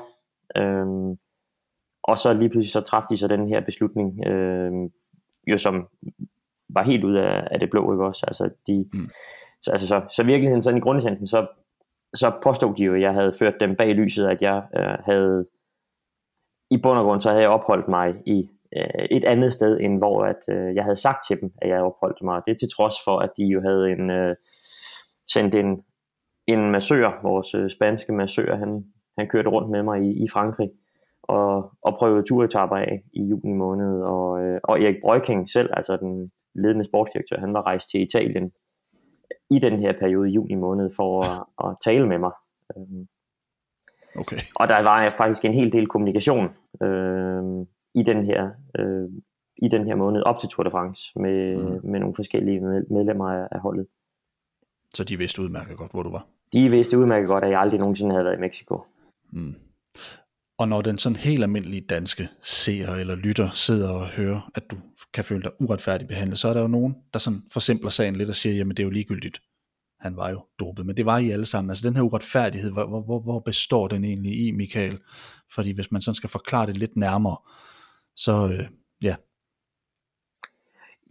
Øhm, 0.56 1.18
og 2.02 2.18
så 2.18 2.32
lige 2.32 2.48
pludselig 2.48 2.72
så 2.72 2.80
træffede 2.80 3.10
de 3.10 3.16
så 3.16 3.28
den 3.28 3.48
her 3.48 3.60
beslutning, 3.60 4.26
øh, 4.26 4.72
jo 5.46 5.56
som 5.58 5.88
var 6.68 6.82
helt 6.82 7.04
ud 7.04 7.14
af, 7.14 7.48
af 7.50 7.60
det 7.60 7.70
blå, 7.70 7.92
ikke 7.92 8.04
også? 8.04 8.24
Altså, 8.26 8.50
de, 8.66 8.88
mm. 8.92 9.08
så, 9.62 9.70
altså, 9.70 9.86
så, 9.86 10.00
så 10.10 10.22
virkeligheden, 10.22 10.62
sådan 10.62 10.78
i 10.78 10.80
grundessensen, 10.80 11.26
så, 11.26 11.46
så 12.14 12.32
påstod 12.42 12.74
de 12.74 12.84
jo, 12.84 12.94
at 12.94 13.00
jeg 13.00 13.14
havde 13.14 13.32
ført 13.38 13.54
dem 13.60 13.76
bag 13.76 13.94
lyset, 13.94 14.26
at 14.26 14.42
jeg 14.42 14.62
øh, 14.76 14.96
havde 15.04 15.46
i 16.70 16.76
bund 16.82 16.98
og 16.98 17.04
grund 17.04 17.20
så 17.20 17.30
havde 17.30 17.42
jeg 17.42 17.50
opholdt 17.50 17.88
mig 17.88 18.14
i 18.26 18.50
øh, 18.76 19.04
et 19.10 19.24
andet 19.24 19.52
sted, 19.52 19.80
end 19.80 19.98
hvor 19.98 20.24
at, 20.24 20.42
øh, 20.48 20.74
jeg 20.74 20.84
havde 20.84 20.96
sagt 20.96 21.18
til 21.28 21.40
dem, 21.40 21.50
at 21.62 21.68
jeg 21.68 21.82
opholdt 21.82 22.22
mig. 22.22 22.42
Det 22.46 22.52
er 22.52 22.58
til 22.58 22.70
trods 22.76 22.94
for, 23.04 23.18
at 23.18 23.30
de 23.36 23.44
jo 23.44 23.60
havde 23.62 23.90
en, 23.90 24.10
øh, 24.10 24.36
sendt 25.32 25.54
en, 25.54 25.82
en 26.46 26.70
massør, 26.70 27.20
vores 27.22 27.54
øh, 27.54 27.70
spanske 27.70 28.12
massør, 28.12 28.56
han, 28.56 28.84
han 29.18 29.28
kørte 29.28 29.48
rundt 29.50 29.70
med 29.70 29.82
mig 29.82 30.02
i, 30.02 30.22
i 30.24 30.28
Frankrig 30.32 30.70
og, 31.22 31.72
og 31.82 31.94
prøvede 31.98 32.22
turetapper 32.22 32.76
af 32.76 33.02
i 33.12 33.22
juni 33.22 33.52
måned. 33.52 34.02
Og, 34.02 34.42
øh, 34.42 34.60
og 34.64 34.80
Erik 34.80 34.96
Brøking 35.02 35.48
selv, 35.48 35.70
altså 35.72 35.96
den 35.96 36.32
ledende 36.54 36.84
sportsdirektør, 36.84 37.40
han 37.40 37.54
var 37.54 37.62
rejst 37.62 37.90
til 37.90 38.00
Italien 38.02 38.52
i 39.50 39.58
den 39.58 39.80
her 39.80 39.92
periode 40.00 40.30
i 40.30 40.32
juni 40.32 40.54
måned 40.54 40.90
for 40.96 41.22
at, 41.22 41.68
at 41.68 41.76
tale 41.84 42.08
med 42.08 42.18
mig. 42.18 42.32
Øh, 42.76 43.06
Okay. 44.16 44.36
Og 44.56 44.68
der 44.68 44.82
var 44.82 45.14
faktisk 45.16 45.44
en 45.44 45.54
hel 45.54 45.72
del 45.72 45.86
kommunikation 45.86 46.48
øh, 46.82 47.42
i 47.94 48.02
den 48.02 48.24
her 48.24 48.50
øh, 48.78 49.08
i 49.62 49.68
den 49.68 49.86
her 49.86 49.94
måned 49.94 50.22
op 50.22 50.38
til 50.38 50.48
Tour 50.48 50.64
de 50.64 50.70
France 50.70 51.12
med, 51.16 51.56
mm. 51.56 51.90
med 51.90 52.00
nogle 52.00 52.14
forskellige 52.14 52.60
medlemmer 52.90 53.28
af 53.28 53.60
holdet. 53.60 53.86
Så 54.94 55.04
de 55.04 55.18
vidste 55.18 55.42
udmærket 55.42 55.76
godt, 55.76 55.90
hvor 55.90 56.02
du 56.02 56.10
var? 56.10 56.26
De 56.52 56.70
vidste 56.70 56.98
udmærket 56.98 57.28
godt, 57.28 57.44
at 57.44 57.50
jeg 57.50 57.60
aldrig 57.60 57.80
nogensinde 57.80 58.12
havde 58.12 58.24
været 58.24 58.36
i 58.36 58.40
Mexico. 58.40 58.82
Mm. 59.32 59.54
Og 60.58 60.68
når 60.68 60.82
den 60.82 60.98
sådan 60.98 61.16
helt 61.16 61.42
almindelige 61.42 61.80
danske 61.80 62.28
seer 62.42 62.94
eller 62.94 63.14
lytter 63.14 63.50
sidder 63.50 63.90
og 63.90 64.06
hører, 64.06 64.50
at 64.54 64.70
du 64.70 64.76
kan 65.14 65.24
føle 65.24 65.42
dig 65.42 65.50
uretfærdigt 65.60 66.08
behandlet, 66.08 66.38
så 66.38 66.48
er 66.48 66.54
der 66.54 66.60
jo 66.60 66.66
nogen, 66.66 66.96
der 67.12 67.18
sådan 67.18 67.42
forsimpler 67.52 67.90
sagen 67.90 68.16
lidt 68.16 68.28
og 68.28 68.34
siger, 68.34 68.54
jamen 68.54 68.76
det 68.76 68.82
er 68.82 68.84
jo 68.84 68.90
ligegyldigt 68.90 69.42
han 70.00 70.16
var 70.16 70.30
jo 70.30 70.40
dopet, 70.58 70.86
men 70.86 70.96
det 70.96 71.06
var 71.06 71.18
I 71.18 71.30
alle 71.30 71.46
sammen. 71.46 71.70
Altså 71.70 71.88
den 71.88 71.96
her 71.96 72.02
uretfærdighed, 72.02 72.70
hvor, 72.72 73.00
hvor, 73.00 73.20
hvor 73.20 73.40
består 73.40 73.88
den 73.88 74.04
egentlig 74.04 74.46
i, 74.46 74.50
Michael? 74.50 74.98
Fordi 75.54 75.74
hvis 75.74 75.92
man 75.92 76.02
sådan 76.02 76.14
skal 76.14 76.30
forklare 76.30 76.66
det 76.66 76.76
lidt 76.76 76.96
nærmere, 76.96 77.36
så 78.16 78.48
øh, 78.48 78.68
ja. 79.04 79.16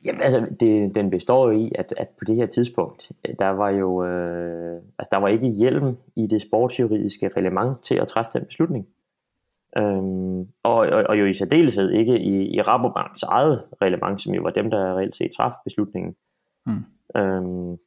Jamen 0.05 0.21
altså, 0.21 0.47
det, 0.59 0.95
den 0.95 1.09
består 1.09 1.51
jo 1.51 1.59
i, 1.59 1.71
at, 1.75 1.93
at 1.97 2.07
på 2.09 2.25
det 2.25 2.35
her 2.35 2.45
tidspunkt, 2.45 3.11
der 3.39 3.49
var 3.49 3.69
jo, 3.69 4.05
øh, 4.05 4.81
altså 4.99 5.09
der 5.11 5.17
var 5.17 5.27
ikke 5.27 5.47
hjelm 5.47 5.97
i 6.15 6.27
det 6.27 6.41
sportsjuridiske 6.41 7.29
reglement 7.37 7.83
til 7.83 7.95
at 7.95 8.07
træffe 8.07 8.31
den 8.33 8.45
beslutning. 8.45 8.87
Øhm, 9.77 10.39
og, 10.63 10.75
og, 10.75 11.03
og 11.09 11.19
jo 11.19 11.25
i 11.25 11.33
særdeleshed 11.33 11.91
ikke 11.91 12.19
i, 12.19 12.55
i 12.55 12.61
Rabobanks 12.61 13.23
eget 13.23 13.63
reglement, 13.81 14.21
som 14.21 14.33
jo 14.33 14.41
var 14.41 14.49
dem, 14.49 14.69
der 14.69 14.97
reelt 14.97 15.15
set 15.15 15.31
træffede 15.37 15.61
beslutningen. 15.63 16.15
Mm. 16.65 16.85
Øhm, 17.21 17.77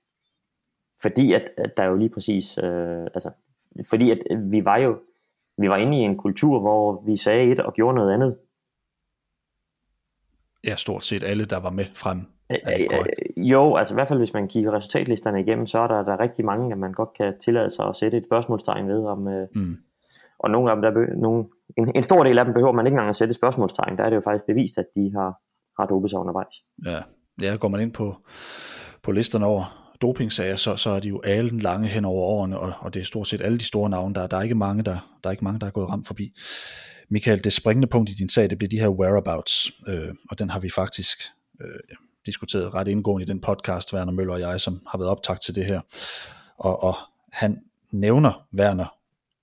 fordi 1.03 1.33
at, 1.33 1.51
at 1.57 1.77
der 1.77 1.85
jo 1.85 1.97
lige 1.97 2.11
præcis, 2.11 2.59
øh, 2.59 3.03
altså, 3.15 3.31
fordi 3.91 4.11
at 4.11 4.19
vi 4.51 4.65
var 4.65 4.79
jo, 4.79 4.99
vi 5.59 5.69
var 5.69 5.77
inde 5.77 5.99
i 5.99 6.01
en 6.01 6.17
kultur, 6.17 6.61
hvor 6.61 7.03
vi 7.07 7.17
sagde 7.17 7.53
et 7.53 7.61
og 7.61 7.75
gjorde 7.75 7.95
noget 7.95 8.15
andet. 8.15 8.37
Ja, 10.65 10.77
stort 10.77 11.05
set 11.05 11.23
alle, 11.23 11.45
der 11.45 11.61
var 11.61 11.71
med 11.71 11.85
frem. 11.95 12.21
Øh, 12.51 13.47
jo, 13.51 13.77
altså 13.77 13.95
i 13.95 13.97
hvert 13.97 14.09
fald 14.09 14.19
hvis 14.19 14.33
man 14.33 14.49
kigger 14.49 14.73
resultatlisterne 14.73 15.41
igennem, 15.41 15.67
så 15.67 15.79
er 15.79 15.87
der, 15.87 16.03
der 16.03 16.13
er 16.13 16.21
rigtig 16.21 16.45
mange, 16.45 16.73
at 16.73 16.79
man 16.79 16.93
godt 16.93 17.09
kan 17.17 17.35
tillade 17.45 17.71
sig 17.71 17.87
at 17.87 17.97
sætte 17.97 18.19
et 18.19 18.25
spørgsmålstegn 18.25 18.89
ved, 18.89 19.05
om, 19.05 19.29
øh, 19.29 19.49
mm. 19.55 19.77
og 20.39 20.51
nogle 20.51 20.71
af 20.71 20.77
dem, 20.77 20.83
der 20.83 21.17
nogle, 21.17 21.45
en, 21.79 21.93
en 21.97 22.03
stor 22.03 22.25
del 22.25 22.39
af 22.39 22.45
dem 22.45 22.55
behøver 22.55 22.73
man 22.73 22.87
ikke 22.87 22.95
engang 22.95 23.09
at 23.09 23.17
sætte 23.17 23.31
et 23.31 23.37
spørgsmålstegn. 23.37 23.99
Der 23.99 24.05
er 24.05 24.09
det 24.11 24.17
jo 24.17 24.21
faktisk 24.21 24.47
bevist, 24.47 24.79
at 24.79 24.87
de 24.95 25.13
har, 25.15 25.35
har 25.81 25.87
dopet 25.87 26.11
sig 26.11 26.19
undervejs. 26.19 26.55
Ja, 26.87 27.01
ja 27.43 27.57
går 27.57 27.69
man 27.69 27.81
ind 27.81 27.93
på, 27.93 28.17
på 29.03 29.13
listerne 29.13 29.47
over 29.47 29.82
dopingsager, 30.03 30.57
så, 30.57 30.77
så 30.77 30.91
er 30.91 31.01
de 31.01 31.09
jo 31.09 31.21
alle 31.21 31.61
lange 31.61 31.89
hen 31.89 32.05
over 32.05 32.23
årene, 32.23 32.59
og, 32.59 32.73
og 32.81 32.95
det 32.95 33.01
er 33.01 33.05
stort 33.05 33.29
set 33.29 33.41
alle 33.41 33.59
de 33.59 33.65
store 33.65 33.91
navne, 33.91 34.15
der, 34.15 34.27
der 34.27 34.37
er 34.37 34.43
ikke 34.43 34.55
mange, 34.55 34.83
der, 34.83 35.19
der 35.25 35.29
er 35.29 35.31
ikke 35.31 35.45
mange, 35.45 35.61
der 35.61 35.67
er 35.67 35.71
gået 35.71 35.89
ramt 35.89 36.07
forbi. 36.07 36.33
Michael, 37.11 37.45
det 37.45 37.53
springende 37.53 37.89
punkt 37.89 38.11
i 38.11 38.15
din 38.15 38.29
sag, 38.29 38.51
det 38.51 38.59
bliver 38.59 38.69
de 38.69 38.81
her 38.81 38.89
whereabouts, 38.89 39.71
øh, 39.89 40.15
og 40.31 40.39
den 40.39 40.51
har 40.51 40.61
vi 40.61 40.71
faktisk 40.71 41.19
øh, 41.61 41.97
diskuteret 42.27 42.75
ret 42.75 42.89
indgående 42.89 43.25
i 43.25 43.29
den 43.29 43.41
podcast, 43.41 43.95
Werner 43.95 44.13
Møller 44.13 44.33
og 44.33 44.41
jeg, 44.41 44.61
som 44.61 44.83
har 44.89 44.99
været 44.99 45.11
optagt 45.11 45.43
til 45.43 45.55
det 45.55 45.65
her. 45.65 45.81
Og, 46.59 46.83
og 46.83 46.97
han 47.33 47.59
nævner, 47.93 48.47
Werner, 48.59 48.95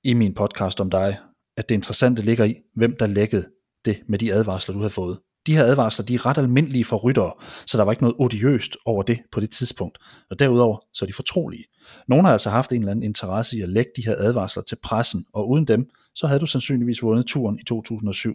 i 0.04 0.14
min 0.14 0.34
podcast 0.34 0.82
om 0.82 0.90
dig, 0.90 1.18
at 1.58 1.70
det 1.70 1.76
interessante 1.76 2.22
ligger 2.22 2.46
i, 2.46 2.56
hvem 2.76 2.96
der 3.00 3.08
lækkede 3.08 3.46
det 3.86 4.02
med 4.08 4.20
de 4.20 4.34
advarsler, 4.34 4.74
du 4.74 4.80
havde 4.80 4.94
fået. 4.94 5.20
De 5.50 5.58
her 5.58 5.64
advarsler, 5.64 6.06
de 6.06 6.16
er 6.16 6.26
ret 6.26 6.38
almindelige 6.38 6.86
for 6.86 6.98
ryttere, 6.98 7.32
så 7.66 7.78
der 7.78 7.84
var 7.84 7.92
ikke 7.92 8.04
noget 8.04 8.16
odiøst 8.20 8.78
over 8.86 9.04
det 9.04 9.20
på 9.32 9.40
det 9.40 9.52
tidspunkt. 9.52 9.98
Og 10.30 10.40
derudover, 10.40 10.78
så 10.94 11.06
er 11.06 11.08
de 11.08 11.14
fortrolige. 11.14 11.64
Nogle 12.08 12.26
har 12.26 12.32
altså 12.32 12.50
haft 12.50 12.72
en 12.72 12.80
eller 12.80 12.92
anden 12.92 13.04
interesse 13.04 13.58
i 13.58 13.62
at 13.62 13.70
lægge 13.70 13.92
de 13.96 14.06
her 14.06 14.16
advarsler 14.18 14.64
til 14.64 14.78
pressen, 14.84 15.26
og 15.34 15.50
uden 15.50 15.66
dem, 15.66 15.90
så 16.16 16.28
havde 16.28 16.40
du 16.40 16.46
sandsynligvis 16.46 17.04
vundet 17.04 17.26
turen 17.26 17.60
i 17.62 17.64
2007. 17.68 18.34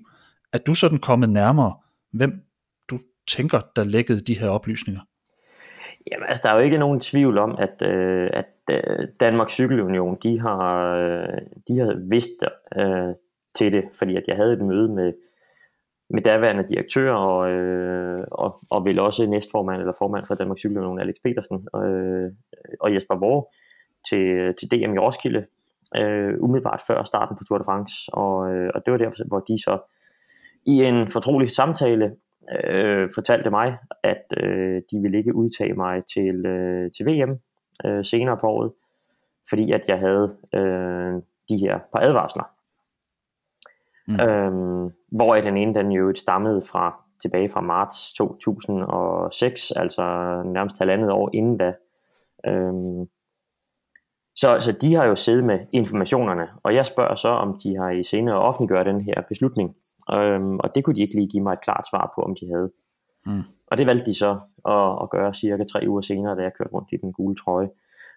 Er 0.52 0.59
du 0.59 0.75
sådan 0.75 0.99
kommet 0.99 1.28
nærmere, 1.28 1.75
hvem 2.12 2.33
du 2.90 2.99
tænker, 3.28 3.61
der 3.76 3.85
lækkede 3.85 4.21
de 4.21 4.38
her 4.38 4.49
oplysninger? 4.49 5.00
Jamen 6.11 6.28
altså, 6.28 6.42
der 6.42 6.50
er 6.50 6.54
jo 6.56 6.64
ikke 6.64 6.78
nogen 6.78 7.00
tvivl 7.00 7.38
om, 7.38 7.56
at, 7.59 7.83
øh, 7.83 8.30
at 8.33 8.54
øh, 8.71 9.09
Danmarks 9.21 9.52
Cykelunion, 9.52 10.16
de 10.23 10.40
har, 10.40 10.94
øh, 10.97 11.38
de 11.68 11.78
har 11.78 12.09
vidst 12.11 12.44
øh, 12.78 13.14
til 13.54 13.73
det, 13.73 13.85
fordi 13.99 14.16
at 14.16 14.23
jeg 14.28 14.37
havde 14.37 14.52
et 14.52 14.64
møde 14.64 14.88
med, 14.88 15.12
med 16.11 16.23
daværende 16.23 16.68
direktør 16.68 17.12
og, 17.12 17.50
øh, 17.50 18.25
og, 18.30 18.54
og 18.70 18.84
vel 18.84 18.99
også 18.99 19.26
næstformand 19.26 19.80
eller 19.80 19.94
formand 19.99 20.26
for 20.26 20.34
Danmarks 20.34 20.61
Cykelunion, 20.61 21.00
Alex 21.00 21.14
Petersen 21.25 21.68
øh, 21.76 22.32
og 22.80 22.94
Jesper 22.94 23.14
Vore 23.14 23.44
til, 24.08 24.54
til 24.58 24.70
DM 24.70 24.94
i 24.94 24.99
Roskilde, 24.99 25.46
øh, 25.96 26.34
umiddelbart 26.40 26.80
før 26.87 27.02
starten 27.02 27.37
på 27.37 27.44
Tour 27.44 27.58
de 27.58 27.64
France, 27.64 27.94
og, 28.12 28.54
øh, 28.54 28.70
og 28.75 28.82
det 28.84 28.92
var 28.92 28.99
derfor, 28.99 29.28
hvor 29.28 29.40
de 29.40 29.62
så 29.62 29.78
i 30.66 30.82
en 30.82 31.11
fortrolig 31.11 31.50
samtale 31.50 32.16
øh, 32.64 33.08
fortalte 33.14 33.50
mig, 33.50 33.78
at 34.02 34.25
øh, 34.37 34.82
de 34.90 34.99
ville 35.02 35.18
ikke 35.18 35.34
udtage 35.34 35.75
mig 35.75 36.02
til, 36.14 36.46
øh, 36.46 36.90
til 36.96 37.06
VM 37.06 37.38
øh, 37.87 38.04
senere 38.04 38.37
på 38.37 38.46
året, 38.46 38.73
fordi 39.49 39.73
at 39.73 39.88
jeg 39.88 39.99
havde 39.99 40.37
øh, 40.54 41.14
de 41.49 41.56
her 41.56 41.78
par 41.92 42.00
advarsler. 42.00 42.44
Mm. 44.08 44.20
Øhm, 44.20 44.92
hvor 45.16 45.35
den 45.35 45.56
ene 45.56 45.75
den 45.75 45.92
jo 45.92 46.14
stammede 46.14 46.62
fra 46.73 47.00
tilbage 47.23 47.49
fra 47.49 47.61
marts 47.61 48.12
2006, 48.12 49.71
altså 49.71 50.02
nærmest 50.44 50.78
halvandet 50.78 51.11
år 51.11 51.30
inden 51.35 51.56
da. 51.56 51.75
Øhm, 52.47 53.06
så, 54.37 54.61
så 54.61 54.73
de 54.80 54.94
har 54.94 55.04
jo 55.04 55.14
siddet 55.14 55.44
med 55.44 55.59
informationerne, 55.73 56.49
og 56.62 56.75
jeg 56.75 56.87
spørger 56.87 57.14
så, 57.14 57.28
om 57.28 57.59
de 57.62 57.76
har 57.76 57.90
i 57.90 58.04
senere 58.04 58.38
offentliggør 58.38 58.83
den 58.83 59.00
her 59.00 59.23
beslutning. 59.28 59.76
Øhm, 60.12 60.59
og 60.59 60.75
det 60.75 60.85
kunne 60.85 60.97
de 60.97 61.02
ikke 61.02 61.14
lige 61.14 61.28
give 61.28 61.42
mig 61.42 61.52
et 61.52 61.64
klart 61.64 61.87
svar 61.90 62.12
på, 62.14 62.23
om 62.23 62.35
de 62.40 62.47
havde. 62.54 62.71
Mm. 63.26 63.42
Og 63.66 63.78
det 63.78 63.87
valgte 63.87 64.06
de 64.06 64.14
så 64.14 64.30
at, 64.68 65.02
at 65.02 65.11
gøre 65.11 65.35
cirka 65.35 65.64
tre 65.73 65.88
uger 65.88 66.00
senere, 66.00 66.37
da 66.37 66.42
jeg 66.42 66.52
kørte 66.59 66.73
rundt 66.73 66.88
i 66.92 66.97
den 66.97 67.12
gule 67.12 67.37
trøje. 67.37 67.68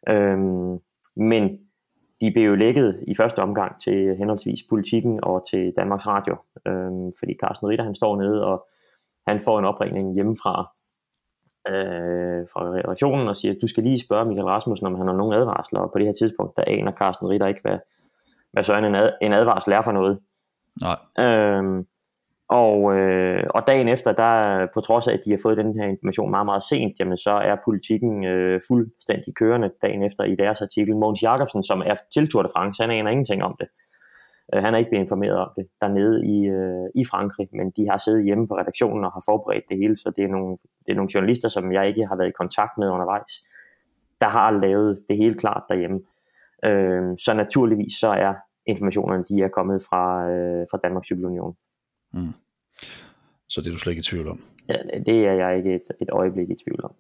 Øhm, 0.10 0.78
men 1.16 1.60
de 2.22 2.32
blev 2.32 2.44
jo 2.44 2.56
lækket 2.56 3.04
i 3.08 3.16
første 3.16 3.40
omgang 3.40 3.82
til 3.82 4.16
henholdsvis 4.18 4.60
politikken 4.70 5.20
og 5.24 5.46
til 5.52 5.74
Danmarks 5.78 6.08
Radio, 6.08 6.36
øhm, 6.68 7.12
fordi 7.20 7.34
Carsten 7.42 7.68
Ritter 7.68 7.86
han 7.86 7.96
står 7.96 8.22
nede, 8.22 8.46
og 8.46 8.68
han 9.28 9.40
får 9.40 9.60
en 9.60 9.66
opringning 9.66 10.14
hjemmefra 10.14 10.72
øh, 11.68 12.48
fra 12.54 12.62
redaktionen 12.72 13.28
og 13.28 13.38
siger, 13.38 13.54
du 13.62 13.68
skal 13.68 13.84
lige 13.84 14.00
spørge 14.00 14.26
Michael 14.26 14.48
Rasmussen, 14.48 14.88
om 14.88 14.96
han 14.96 15.08
har 15.08 15.16
nogen 15.16 15.34
advarsler, 15.34 15.80
og 15.80 15.92
på 15.92 15.98
det 16.00 16.06
her 16.06 16.14
tidspunkt, 16.14 16.58
der 16.58 16.64
aner 16.68 16.92
Carsten 16.92 17.30
Ritter 17.30 17.48
ikke, 17.48 17.62
hvad, 17.62 17.78
hvad 18.52 18.64
så 18.64 18.76
en, 18.76 18.96
ad, 18.96 19.12
en 19.22 19.34
advarsel 19.34 19.74
er 19.74 19.82
for 19.82 19.92
noget. 19.92 20.20
Nej. 20.82 21.26
Øhm, 21.26 21.88
og, 22.50 22.98
øh, 22.98 23.44
og 23.50 23.68
dagen 23.68 23.88
efter, 23.88 24.12
der 24.12 24.68
på 24.74 24.82
trods 24.82 25.08
af, 25.08 25.14
at 25.14 25.20
de 25.26 25.32
har 25.32 25.40
fået 25.44 25.58
den 25.58 25.80
her 25.80 25.88
information 25.88 26.32
meget, 26.32 26.46
meget 26.46 26.64
sent, 26.64 27.00
jamen 27.00 27.18
så 27.18 27.32
er 27.32 27.56
politikken 27.66 28.26
øh, 28.26 28.62
fuldstændig 28.68 29.36
kørende 29.36 29.70
dagen 29.82 30.04
efter 30.04 30.24
i 30.24 30.36
deres 30.36 30.62
artikel. 30.62 30.96
Mogens 30.96 31.24
Jacobsen, 31.24 31.64
som 31.64 31.82
er 31.86 31.96
til 32.14 32.30
Tour 32.30 32.44
de 32.44 32.50
France, 32.56 32.84
han 32.84 32.92
aner 32.92 33.12
ingenting 33.12 33.44
om 33.44 33.56
det. 33.60 33.68
Øh, 34.54 34.64
han 34.64 34.74
er 34.74 34.78
ikke 34.78 34.90
blevet 34.90 35.04
informeret 35.04 35.38
om 35.38 35.50
det 35.58 35.68
dernede 35.82 36.28
i, 36.28 36.48
øh, 36.48 36.88
i 36.96 37.06
Frankrig, 37.12 37.48
men 37.54 37.72
de 37.72 37.90
har 37.90 37.98
siddet 37.98 38.26
hjemme 38.26 38.48
på 38.48 38.54
redaktionen 38.58 39.06
og 39.06 39.12
har 39.12 39.24
forberedt 39.26 39.70
det 39.70 39.78
hele, 39.78 39.96
så 39.98 40.12
det 40.16 40.24
er, 40.24 40.28
nogle, 40.28 40.50
det 40.86 40.92
er 40.92 40.96
nogle 40.96 41.12
journalister, 41.16 41.50
som 41.50 41.72
jeg 41.72 41.88
ikke 41.88 42.06
har 42.06 42.16
været 42.16 42.30
i 42.30 42.40
kontakt 42.42 42.78
med 42.78 42.90
undervejs, 42.90 43.34
der 44.22 44.28
har 44.28 44.52
lavet 44.52 45.00
det 45.10 45.18
hele 45.18 45.36
klart 45.36 45.64
derhjemme. 45.70 46.00
Øh, 46.66 47.18
så 47.26 47.34
naturligvis 47.34 47.94
så 47.94 48.08
er 48.08 48.34
informationerne, 48.66 49.24
de 49.24 49.44
er 49.44 49.48
kommet 49.48 49.82
fra, 49.90 50.30
øh, 50.30 50.66
fra 50.72 50.80
Danmarks 50.84 51.08
Cykelunion. 51.08 51.56
Mm. 52.14 52.34
Så 53.50 53.62
det 53.62 53.68
er 53.68 53.72
du 53.72 53.78
slet 53.78 53.92
ikke 53.92 54.00
i 54.00 54.04
tvivl 54.04 54.28
om? 54.28 54.44
Ja, 54.70 55.00
det 55.06 55.26
er 55.26 55.34
jeg 55.34 55.58
ikke 55.58 55.76
et, 55.76 55.82
et 56.02 56.10
øjeblik 56.10 56.50
i 56.50 56.56
tvivl 56.64 56.84
om. 56.84 56.92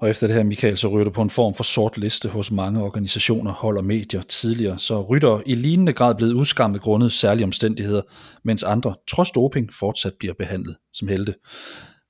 Og 0.00 0.10
efter 0.10 0.26
det 0.26 0.36
her, 0.36 0.42
Michael, 0.42 0.76
så 0.76 0.88
ryger 0.88 1.04
du 1.04 1.10
på 1.10 1.22
en 1.22 1.30
form 1.30 1.54
for 1.54 1.64
sort 1.64 1.98
liste 1.98 2.28
hos 2.28 2.50
mange 2.50 2.82
organisationer, 2.82 3.52
holder 3.52 3.82
medier 3.82 4.22
tidligere, 4.22 4.78
så 4.78 5.02
rytter 5.02 5.42
i 5.46 5.54
lignende 5.54 5.92
grad 5.92 6.14
blevet 6.14 6.32
udskammet 6.32 6.80
grundet 6.80 7.12
særlige 7.12 7.44
omstændigheder, 7.44 8.02
mens 8.44 8.62
andre, 8.62 8.94
trods 9.08 9.30
doping, 9.30 9.72
fortsat 9.72 10.12
bliver 10.18 10.34
behandlet 10.34 10.76
som 10.92 11.08
helte. 11.08 11.34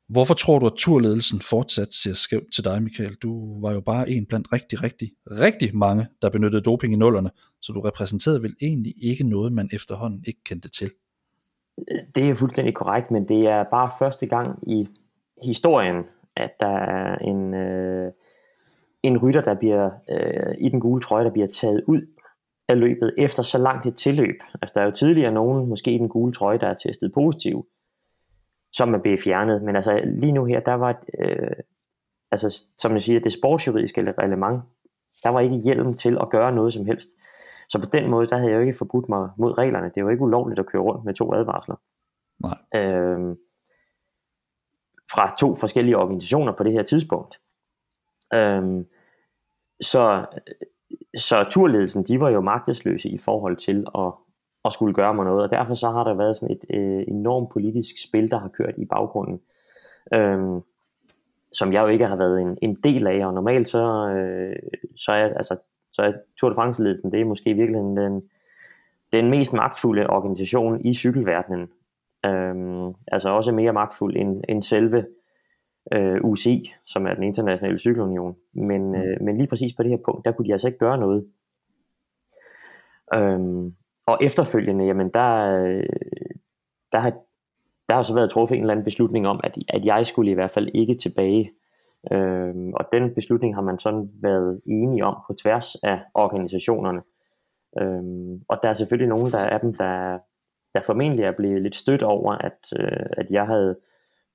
Hvorfor 0.08 0.34
tror 0.34 0.58
du, 0.58 0.66
at 0.66 0.72
turledelsen 0.78 1.40
fortsat 1.40 1.94
ser 1.94 2.14
skævt 2.14 2.52
til 2.54 2.64
dig, 2.64 2.82
Michael? 2.82 3.14
Du 3.14 3.60
var 3.60 3.72
jo 3.72 3.80
bare 3.80 4.10
en 4.10 4.26
blandt 4.26 4.52
rigtig, 4.52 4.82
rigtig, 4.82 5.10
rigtig 5.30 5.76
mange, 5.76 6.06
der 6.22 6.30
benyttede 6.30 6.62
doping 6.62 6.92
i 6.92 6.96
nullerne, 6.96 7.30
så 7.62 7.72
du 7.72 7.80
repræsenterede 7.80 8.42
vel 8.42 8.54
egentlig 8.62 8.94
ikke 9.02 9.24
noget, 9.24 9.52
man 9.52 9.68
efterhånden 9.72 10.24
ikke 10.26 10.40
kendte 10.44 10.68
til? 10.68 10.90
Det 12.14 12.30
er 12.30 12.34
fuldstændig 12.34 12.74
korrekt, 12.74 13.10
men 13.10 13.28
det 13.28 13.46
er 13.46 13.62
bare 13.62 13.90
første 13.98 14.26
gang 14.26 14.68
i 14.68 14.88
historien, 15.42 16.04
at 16.36 16.50
der 16.60 16.76
er 16.76 17.16
en, 17.18 17.54
øh, 17.54 18.12
en 19.02 19.18
rytter, 19.18 19.40
der 19.40 19.54
bliver 19.54 19.90
øh, 20.10 20.54
i 20.58 20.68
den 20.68 20.80
gule 20.80 21.00
trøje, 21.00 21.24
der 21.24 21.30
bliver 21.30 21.48
taget 21.48 21.84
ud 21.86 22.00
af 22.68 22.80
løbet 22.80 23.14
efter 23.18 23.42
så 23.42 23.58
langt 23.58 23.86
et 23.86 23.94
tilløb. 23.94 24.36
Altså 24.62 24.72
der 24.74 24.80
er 24.80 24.84
jo 24.84 24.90
tidligere 24.90 25.32
nogen, 25.32 25.68
måske 25.68 25.92
i 25.92 25.98
den 25.98 26.08
gule 26.08 26.32
trøje, 26.32 26.58
der 26.58 26.66
er 26.66 26.74
testet 26.74 27.12
positiv, 27.14 27.66
som 28.72 28.94
er 28.94 28.98
blevet 28.98 29.20
fjernet. 29.20 29.62
Men 29.62 29.76
altså 29.76 30.00
lige 30.04 30.32
nu 30.32 30.44
her, 30.44 30.60
der 30.60 30.74
var, 30.74 31.02
øh, 31.18 31.56
altså 32.30 32.64
som 32.76 32.92
jeg 32.92 33.02
siger, 33.02 33.20
det 33.20 33.32
sportsjuridiske 33.32 34.12
reglement, 34.12 34.62
der 35.22 35.28
var 35.28 35.40
ikke 35.40 35.56
hjelm 35.56 35.94
til 35.94 36.18
at 36.20 36.30
gøre 36.30 36.54
noget 36.54 36.72
som 36.72 36.86
helst. 36.86 37.08
Så 37.70 37.78
på 37.78 37.86
den 37.92 38.10
måde, 38.10 38.26
der 38.26 38.36
havde 38.36 38.50
jeg 38.50 38.56
jo 38.56 38.60
ikke 38.60 38.78
forbudt 38.78 39.08
mig 39.08 39.30
mod 39.38 39.58
reglerne. 39.58 39.90
Det 39.94 40.04
var 40.04 40.10
ikke 40.10 40.22
ulovligt 40.22 40.60
at 40.60 40.66
køre 40.66 40.82
rundt 40.82 41.04
med 41.04 41.14
to 41.14 41.34
advarsler. 41.34 41.76
Nej. 42.40 42.58
Øhm, 42.74 43.36
fra 45.12 45.36
to 45.40 45.54
forskellige 45.60 45.96
organisationer 45.96 46.52
på 46.52 46.64
det 46.64 46.72
her 46.72 46.82
tidspunkt. 46.82 47.40
Øhm, 48.34 48.86
så, 49.80 50.26
så 51.16 51.46
turledelsen, 51.50 52.04
de 52.04 52.20
var 52.20 52.30
jo 52.30 52.40
magtesløse 52.40 53.08
i 53.08 53.18
forhold 53.18 53.56
til 53.56 53.86
at, 53.94 54.12
at 54.64 54.72
skulle 54.72 54.94
gøre 54.94 55.14
mig 55.14 55.24
noget, 55.24 55.42
og 55.42 55.50
derfor 55.50 55.74
så 55.74 55.90
har 55.90 56.04
der 56.04 56.14
været 56.14 56.36
sådan 56.36 56.56
et 56.56 56.64
øh, 56.76 57.04
enormt 57.08 57.50
politisk 57.50 58.08
spil, 58.08 58.30
der 58.30 58.38
har 58.38 58.48
kørt 58.48 58.74
i 58.78 58.84
baggrunden, 58.84 59.40
øhm, 60.14 60.60
som 61.52 61.72
jeg 61.72 61.82
jo 61.82 61.86
ikke 61.86 62.06
har 62.06 62.16
været 62.16 62.40
en, 62.40 62.58
en 62.62 62.74
del 62.74 63.06
af, 63.06 63.26
og 63.26 63.34
normalt 63.34 63.68
så, 63.68 64.08
øh, 64.08 64.56
så 64.96 65.12
er 65.12 65.34
altså 65.34 65.56
så 65.92 66.12
Tour 66.40 66.50
de 66.50 66.54
France-ledelsen, 66.54 67.12
det 67.12 67.20
er 67.20 67.24
måske 67.24 67.54
virkelig 67.54 67.80
den, 67.80 68.22
den 69.12 69.30
mest 69.30 69.52
magtfulde 69.52 70.06
organisation 70.06 70.80
i 70.86 70.94
cykelverdenen. 70.94 71.68
Øhm, 72.26 72.94
altså 73.12 73.28
også 73.28 73.52
mere 73.52 73.72
magtfuld 73.72 74.16
end, 74.16 74.44
end 74.48 74.62
selve 74.62 75.06
øh, 75.92 76.24
UCI, 76.24 76.72
som 76.84 77.06
er 77.06 77.14
den 77.14 77.22
internationale 77.22 77.78
cykelunion. 77.78 78.36
Men, 78.52 78.88
mm. 78.88 78.94
øh, 78.94 79.16
men 79.20 79.36
lige 79.36 79.48
præcis 79.48 79.72
på 79.76 79.82
det 79.82 79.90
her 79.90 79.98
punkt, 80.04 80.24
der 80.24 80.32
kunne 80.32 80.46
de 80.46 80.52
altså 80.52 80.66
ikke 80.66 80.78
gøre 80.78 80.98
noget. 80.98 81.26
Øhm, 83.14 83.74
og 84.06 84.18
efterfølgende, 84.20 84.84
jamen 84.84 85.08
der, 85.08 85.32
der, 86.92 86.98
har, 86.98 87.12
der 87.88 87.94
har 87.94 88.02
så 88.02 88.14
været 88.14 88.30
truffet 88.30 88.56
en 88.56 88.62
eller 88.62 88.72
anden 88.72 88.84
beslutning 88.84 89.26
om, 89.28 89.40
at, 89.44 89.58
at 89.68 89.84
jeg 89.84 90.06
skulle 90.06 90.30
i 90.30 90.34
hvert 90.34 90.50
fald 90.50 90.68
ikke 90.74 90.94
tilbage 90.94 91.50
Øhm, 92.12 92.72
og 92.72 92.84
den 92.92 93.14
beslutning 93.14 93.54
har 93.54 93.62
man 93.62 93.78
sådan 93.78 94.10
været 94.22 94.60
enige 94.66 95.04
om 95.04 95.16
på 95.26 95.34
tværs 95.42 95.74
af 95.74 96.00
organisationerne. 96.14 97.02
Øhm, 97.80 98.42
og 98.48 98.58
der 98.62 98.68
er 98.68 98.74
selvfølgelig 98.74 99.08
nogen 99.08 99.32
der 99.32 99.38
af 99.38 99.60
dem, 99.60 99.74
der, 99.74 100.18
der 100.74 100.80
formentlig 100.86 101.24
er 101.24 101.32
blevet 101.36 101.62
lidt 101.62 101.76
stødt 101.76 102.02
over, 102.02 102.32
at, 102.32 102.58
øh, 102.78 103.06
at 103.12 103.26
jeg 103.30 103.46
havde 103.46 103.78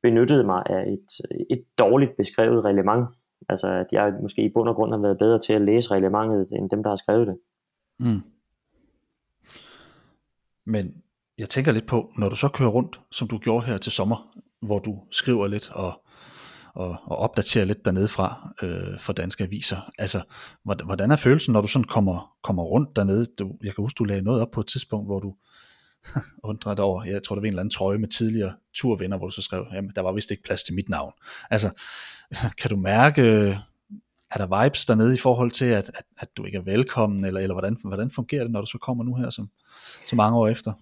benyttet 0.02 0.46
mig 0.46 0.64
af 0.66 0.84
et, 0.94 1.08
et 1.50 1.64
dårligt 1.80 2.18
beskrevet 2.18 2.66
reglement. 2.66 3.08
Altså 3.50 3.68
at 3.68 3.88
jeg 3.92 4.14
måske 4.22 4.42
i 4.42 4.54
bund 4.54 4.70
og 4.70 4.76
grund 4.76 4.92
har 4.92 5.02
været 5.02 5.18
bedre 5.20 5.40
til 5.40 5.54
at 5.54 5.62
læse 5.62 5.92
reglementet, 5.92 6.52
end 6.52 6.70
dem, 6.70 6.84
der 6.84 6.90
har 6.90 6.96
skrevet 6.96 7.28
det. 7.28 7.38
Mm. 8.00 8.22
Men 10.66 11.04
jeg 11.38 11.50
tænker 11.50 11.72
lidt 11.72 11.88
på, 11.88 12.12
når 12.18 12.30
du 12.30 12.36
så 12.36 12.50
kører 12.50 12.70
rundt, 12.70 13.00
som 13.12 13.28
du 13.28 13.38
gjorde 13.38 13.66
her 13.66 13.78
til 13.78 13.92
sommer, 13.92 14.38
hvor 14.62 14.80
du 14.80 15.00
skriver 15.12 15.48
lidt 15.48 15.72
og 15.72 16.05
og, 16.76 16.98
og 17.06 17.18
opdatere 17.18 17.66
lidt 17.66 17.86
dernede 17.86 18.08
fra 18.08 18.54
øh, 18.62 19.00
for 19.00 19.14
danske 19.14 19.44
aviser. 19.44 19.92
Altså, 19.98 20.22
hvordan 20.64 21.12
er 21.12 21.16
følelsen, 21.16 21.54
når 21.54 21.62
du 21.62 21.68
sådan 21.68 21.84
kommer, 21.84 22.36
kommer 22.44 22.64
rundt 22.64 22.96
dernede? 22.96 23.26
Du, 23.40 23.52
jeg 23.64 23.76
kan 23.76 23.82
huske, 23.84 23.98
du 23.98 24.04
lagde 24.04 24.22
noget 24.22 24.42
op 24.42 24.52
på 24.52 24.60
et 24.60 24.68
tidspunkt, 24.68 25.08
hvor 25.08 25.20
du 25.20 25.36
undrede 26.50 26.76
dig 26.76 26.84
over, 26.84 27.04
jeg 27.04 27.24
tror, 27.24 27.36
der 27.36 27.42
var 27.42 27.46
en 27.46 27.50
eller 27.50 27.62
anden 27.62 27.72
trøje 27.72 27.98
med 27.98 28.08
tidligere 28.08 28.54
turvenner, 28.74 29.18
hvor 29.18 29.28
du 29.28 29.32
så 29.32 29.42
skrev, 29.42 29.66
jamen, 29.74 29.92
der 29.96 30.02
var 30.02 30.12
vist 30.12 30.32
ikke 30.32 30.44
plads 30.44 30.64
til 30.64 30.76
mit 30.76 30.90
navn. 30.90 31.14
Altså, 31.50 31.70
kan 32.62 32.70
du 32.70 32.76
mærke, 32.76 33.22
er 34.32 34.38
der 34.38 34.64
vibes 34.64 34.86
dernede 34.86 35.14
i 35.14 35.18
forhold 35.18 35.52
til, 35.52 35.66
at, 35.66 35.92
at, 35.96 36.06
at 36.18 36.28
du 36.38 36.44
ikke 36.46 36.58
er 36.58 36.62
velkommen, 36.62 37.26
eller, 37.26 37.42
eller 37.42 37.54
hvordan, 37.54 37.78
hvordan 37.84 38.12
fungerer 38.12 38.44
det, 38.44 38.52
når 38.52 38.62
du 38.62 38.68
så 38.68 38.78
kommer 38.78 39.04
nu 39.04 39.16
her, 39.16 39.30
som, 39.30 39.50
så 40.08 40.16
mange 40.16 40.38
år 40.38 40.48
efter? 40.48 40.74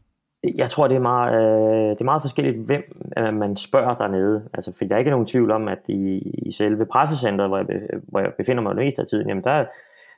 Jeg 0.44 0.70
tror, 0.70 0.88
det 0.88 0.96
er 0.96 1.02
meget, 1.02 1.34
øh, 1.34 1.90
det 1.90 2.02
er 2.02 2.06
meget 2.06 2.22
forskelligt, 2.22 2.58
hvem 2.58 2.84
øh, 3.18 3.34
man 3.34 3.56
spørger 3.56 3.96
dernede. 3.96 4.50
Altså, 4.54 4.74
for 4.78 4.86
der 4.86 4.96
er 4.96 5.00
ikke 5.00 5.12
nogen 5.12 5.26
tvivl 5.26 5.52
om, 5.52 5.68
at 5.68 5.80
i, 5.88 6.18
i 6.18 6.52
selve 6.52 6.86
pressecentret, 6.86 7.50
hvor 7.50 7.58
jeg, 7.58 7.66
hvor 8.08 8.20
jeg 8.20 8.32
befinder 8.38 8.64
mig 8.64 8.76
det 8.76 8.86
meste 8.86 9.02
af 9.02 9.08
tiden, 9.08 9.28
jamen 9.28 9.44
der, 9.44 9.66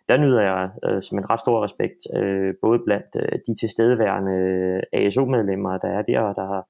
der 0.09 0.17
nyder 0.17 0.41
jeg 0.41 0.69
øh, 0.85 1.01
som 1.01 1.17
en 1.17 1.29
ret 1.29 1.39
stor 1.39 1.63
respekt, 1.63 1.97
øh, 2.15 2.53
både 2.61 2.79
blandt 2.85 3.05
øh, 3.15 3.39
de 3.47 3.55
tilstedeværende 3.59 4.81
ASO-medlemmer, 4.93 5.77
der 5.77 5.87
er 5.87 6.01
der, 6.01 6.33
der, 6.33 6.65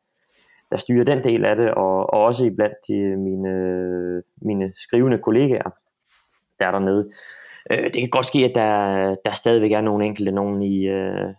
der 0.71 0.77
styrer 0.77 1.05
den 1.05 1.23
del 1.23 1.45
af 1.45 1.55
det, 1.55 1.71
og, 1.73 2.13
og 2.13 2.23
også 2.23 2.51
blandt 2.55 2.75
de, 2.87 2.97
øh, 2.97 3.17
mine, 3.17 4.23
mine 4.41 4.71
skrivende 4.75 5.17
kollegaer, 5.17 5.69
der 6.59 6.67
er 6.67 6.71
dernede. 6.71 7.09
Øh, 7.71 7.83
det 7.83 7.93
kan 7.93 8.09
godt 8.09 8.25
ske, 8.25 8.39
at 8.39 8.55
der, 8.55 9.15
der 9.25 9.31
stadigvæk 9.31 9.71
er 9.71 9.81
nogle 9.81 10.05
enkelte, 10.05 10.31
nogen 10.31 10.61
i, 10.61 10.85
øh, 10.87 11.33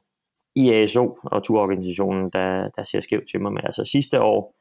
i 0.57 0.73
ASO 0.73 1.19
og 1.23 1.43
turorganisationen, 1.45 2.31
der, 2.33 2.69
der 2.77 2.83
ser 2.83 3.01
skævt 3.01 3.29
til 3.31 3.41
mig. 3.41 3.53
Men 3.53 3.65
altså 3.65 3.85
sidste 3.85 4.23
år, 4.23 4.55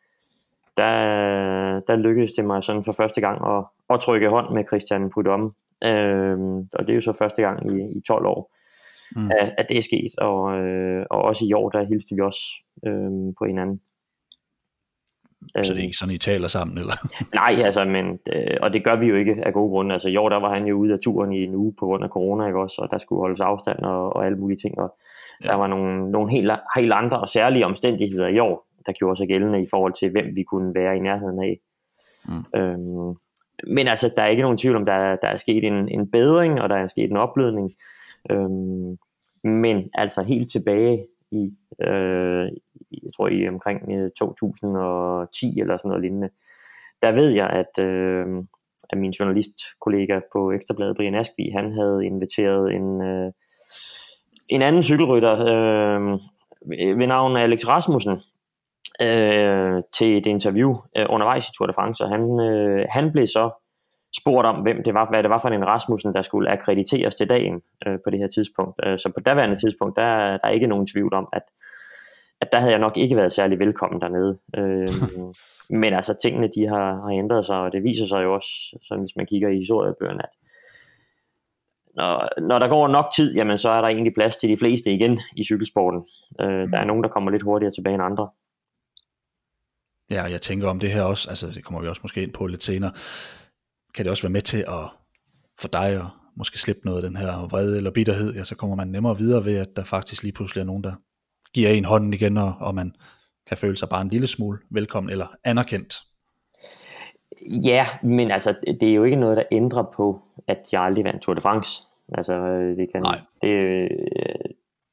der, 0.77 1.79
der 1.87 1.95
lykkedes 1.95 2.31
det 2.31 2.45
mig 2.45 2.63
sådan 2.63 2.83
for 2.83 2.91
første 2.91 3.21
gang 3.21 3.47
at, 3.47 3.63
at 3.89 3.99
trykke 3.99 4.29
hånd 4.29 4.53
med 4.53 4.63
Christian 4.67 5.09
Prudhomme. 5.09 5.51
Øhm, 5.83 6.57
og 6.57 6.79
det 6.79 6.89
er 6.89 6.95
jo 6.95 7.01
så 7.01 7.17
første 7.19 7.41
gang 7.41 7.71
i, 7.71 7.97
i 7.97 8.01
12 8.07 8.25
år, 8.25 8.51
mm. 9.15 9.31
at, 9.31 9.53
at 9.57 9.65
det 9.69 9.77
er 9.77 9.81
sket. 9.81 10.11
Og, 10.17 10.57
øh, 10.59 11.05
og 11.09 11.21
også 11.21 11.45
i 11.45 11.53
år, 11.53 11.69
der 11.69 11.87
hilste 11.87 12.15
vi 12.15 12.21
også 12.21 12.43
øh, 12.85 13.33
på 13.39 13.45
hinanden. 13.45 13.81
Så 15.63 15.73
det 15.73 15.79
er 15.79 15.83
ikke 15.83 15.97
sådan, 15.97 16.15
I 16.15 16.17
taler 16.17 16.47
sammen, 16.47 16.77
eller? 16.77 16.93
Nej, 17.41 17.55
altså, 17.65 17.85
men, 17.85 18.19
øh, 18.33 18.57
og 18.61 18.73
det 18.73 18.83
gør 18.83 18.99
vi 18.99 19.05
jo 19.05 19.15
ikke 19.15 19.35
af 19.45 19.53
gode 19.53 19.69
grunde. 19.69 19.93
Altså, 19.93 20.09
i 20.09 20.17
år, 20.17 20.29
der 20.29 20.39
var 20.39 20.53
han 20.53 20.67
jo 20.67 20.75
ude 20.75 20.93
af 20.93 20.99
turen 21.03 21.33
i 21.33 21.43
en 21.43 21.55
uge 21.55 21.73
på 21.79 21.85
grund 21.85 22.03
af 22.03 22.09
corona, 22.09 22.45
ikke 22.45 22.59
også? 22.59 22.81
Og 22.81 22.91
der 22.91 22.97
skulle 22.97 23.19
holdes 23.19 23.39
afstand 23.39 23.79
og, 23.79 24.15
og 24.15 24.25
alle 24.25 24.37
mulige 24.37 24.57
ting. 24.57 24.79
Og 24.79 24.95
ja. 25.43 25.47
der 25.47 25.55
var 25.55 25.67
nogle, 25.67 26.11
nogle 26.11 26.31
helt, 26.31 26.51
helt 26.77 26.93
andre 26.93 27.19
og 27.19 27.27
særlige 27.27 27.65
omstændigheder 27.65 28.27
i 28.27 28.39
år, 28.39 28.67
der 28.85 28.91
gjorde 28.91 29.15
sig 29.15 29.27
gældende 29.27 29.61
i 29.61 29.67
forhold 29.69 29.93
til, 29.93 30.11
hvem 30.11 30.25
vi 30.35 30.43
kunne 30.43 30.75
være 30.75 30.97
i 30.97 30.99
nærheden 30.99 31.43
af. 31.43 31.59
Mm. 32.27 32.59
Øhm, 32.59 33.15
men 33.67 33.87
altså, 33.87 34.13
der 34.15 34.23
er 34.23 34.27
ikke 34.27 34.41
nogen 34.41 34.57
tvivl 34.57 34.75
om, 34.75 34.85
der, 34.85 35.15
der 35.15 35.27
er 35.27 35.35
sket 35.35 35.63
en, 35.63 35.89
en 35.89 36.11
bedring, 36.11 36.61
og 36.61 36.69
der 36.69 36.75
er 36.75 36.87
sket 36.87 37.09
en 37.11 37.17
opblødning. 37.17 37.71
Øhm, 38.31 38.97
men 39.43 39.89
altså 39.93 40.23
helt 40.23 40.51
tilbage 40.51 41.05
i, 41.31 41.51
øh, 41.81 42.51
jeg 42.91 43.11
tror 43.15 43.27
i 43.27 43.47
omkring 43.47 43.81
2010 44.17 45.45
øh, 45.47 45.61
eller 45.61 45.77
sådan 45.77 45.89
noget 45.89 46.01
lignende, 46.01 46.29
der 47.01 47.11
ved 47.11 47.29
jeg, 47.29 47.49
at, 47.49 47.83
øh, 47.83 48.25
at 48.89 48.97
min 48.97 49.11
journalistkollega 49.11 50.19
på 50.33 50.51
Ekstrabladet, 50.51 50.95
Brian 50.95 51.15
Askby, 51.15 51.51
han 51.57 51.71
havde 51.71 52.05
inviteret 52.05 52.73
en, 52.73 53.01
øh, 53.01 53.31
en 54.49 54.61
anden 54.61 54.83
cykelrytter 54.83 55.33
øh, 55.33 56.19
ved 56.99 57.07
navn 57.07 57.37
Alex 57.37 57.67
Rasmussen 57.67 58.21
øh, 59.01 59.83
til 59.93 60.17
et 60.17 60.25
interview 60.25 60.75
øh, 60.97 61.05
undervejs 61.09 61.49
i 61.49 61.51
Tour 61.57 61.67
de 61.67 61.73
France, 61.73 62.03
og 62.03 62.09
han, 62.09 62.39
øh, 62.39 62.85
han 62.89 63.11
blev 63.11 63.27
så 63.27 63.49
spurgt 64.17 64.47
om, 64.47 64.55
hvem 64.61 64.83
det 64.83 64.93
var, 64.93 65.09
hvad 65.09 65.23
det 65.23 65.29
var 65.29 65.39
for 65.39 65.49
en 65.49 65.67
Rasmussen, 65.67 66.13
der 66.13 66.21
skulle 66.21 66.51
akkrediteres 66.51 67.15
til 67.15 67.29
dagen 67.29 67.61
øh, 67.87 67.97
på 68.03 68.09
det 68.09 68.19
her 68.19 68.27
tidspunkt. 68.27 68.79
Øh, 68.85 68.99
så 68.99 69.11
på 69.15 69.19
daværende 69.19 69.55
tidspunkt, 69.55 69.95
der, 69.95 70.37
der 70.37 70.47
er 70.47 70.49
ikke 70.49 70.67
nogen 70.67 70.87
tvivl 70.87 71.13
om, 71.13 71.27
at, 71.33 71.43
at 72.41 72.51
der 72.51 72.59
havde 72.59 72.71
jeg 72.71 72.79
nok 72.79 72.97
ikke 72.97 73.15
været 73.15 73.31
særlig 73.31 73.59
velkommen 73.59 74.01
dernede. 74.01 74.37
Øh, 74.57 74.89
men 75.69 75.93
altså, 75.93 76.13
tingene 76.21 76.49
de 76.55 76.67
har, 76.67 77.01
har 77.03 77.09
ændret 77.09 77.45
sig, 77.45 77.57
og 77.57 77.71
det 77.71 77.83
viser 77.83 78.05
sig 78.05 78.23
jo 78.23 78.33
også, 78.33 78.77
sådan, 78.83 79.01
hvis 79.01 79.15
man 79.15 79.25
kigger 79.25 79.49
i 79.49 79.57
historiebøgerne, 79.57 80.23
at 80.23 80.29
når, 81.95 82.41
når 82.41 82.59
der 82.59 82.67
går 82.67 82.87
nok 82.87 83.05
tid, 83.15 83.35
jamen, 83.35 83.57
så 83.57 83.69
er 83.69 83.81
der 83.81 83.87
egentlig 83.87 84.13
plads 84.13 84.35
til 84.35 84.49
de 84.49 84.57
fleste 84.57 84.91
igen 84.91 85.21
i 85.35 85.43
cykelsporten. 85.43 86.01
Øh, 86.41 86.71
der 86.71 86.77
er 86.77 86.85
nogen, 86.85 87.03
der 87.03 87.09
kommer 87.09 87.31
lidt 87.31 87.43
hurtigere 87.43 87.73
tilbage 87.73 87.93
end 87.93 88.03
andre. 88.03 88.29
Ja, 90.09 90.23
jeg 90.23 90.41
tænker 90.41 90.69
om 90.69 90.79
det 90.79 90.91
her 90.91 91.03
også, 91.03 91.29
altså 91.29 91.47
det 91.47 91.63
kommer 91.63 91.81
vi 91.81 91.87
også 91.87 92.01
måske 92.03 92.23
ind 92.23 92.33
på 92.33 92.47
lidt 92.47 92.63
senere, 92.63 92.91
kan 93.95 94.05
det 94.05 94.11
også 94.11 94.23
være 94.23 94.31
med 94.31 94.41
til 94.41 94.57
at 94.57 94.89
for 95.59 95.67
dig 95.67 95.87
at 95.87 96.05
måske 96.37 96.59
slippe 96.59 96.81
noget 96.85 97.03
af 97.03 97.09
den 97.09 97.17
her 97.17 97.47
vrede 97.47 97.77
eller 97.77 97.91
bitterhed, 97.91 98.33
ja, 98.33 98.43
så 98.43 98.55
kommer 98.55 98.75
man 98.75 98.87
nemmere 98.87 99.17
videre 99.17 99.45
ved, 99.45 99.57
at 99.57 99.67
der 99.75 99.83
faktisk 99.83 100.23
lige 100.23 100.33
pludselig 100.33 100.61
er 100.61 100.65
nogen, 100.65 100.83
der 100.83 100.93
giver 101.53 101.69
en 101.69 101.85
hånden 101.85 102.13
igen, 102.13 102.37
og, 102.37 102.53
og 102.59 102.75
man 102.75 102.95
kan 103.47 103.57
føle 103.57 103.77
sig 103.77 103.89
bare 103.89 104.01
en 104.01 104.09
lille 104.09 104.27
smule 104.27 104.59
velkommen 104.71 105.11
eller 105.11 105.27
anerkendt. 105.43 105.95
Ja, 107.65 107.87
men 108.03 108.31
altså, 108.31 108.55
det 108.79 108.89
er 108.89 108.93
jo 108.93 109.03
ikke 109.03 109.17
noget, 109.17 109.37
der 109.37 109.43
ændrer 109.51 109.83
på, 109.83 110.21
at 110.47 110.59
jeg 110.71 110.81
aldrig 110.81 111.05
vandt 111.05 111.21
Tour 111.21 111.33
de 111.33 111.41
France. 111.41 111.83
Altså, 112.13 112.47
det, 112.77 112.91
kan, 112.91 113.01
Nej. 113.01 113.19
det, 113.41 113.89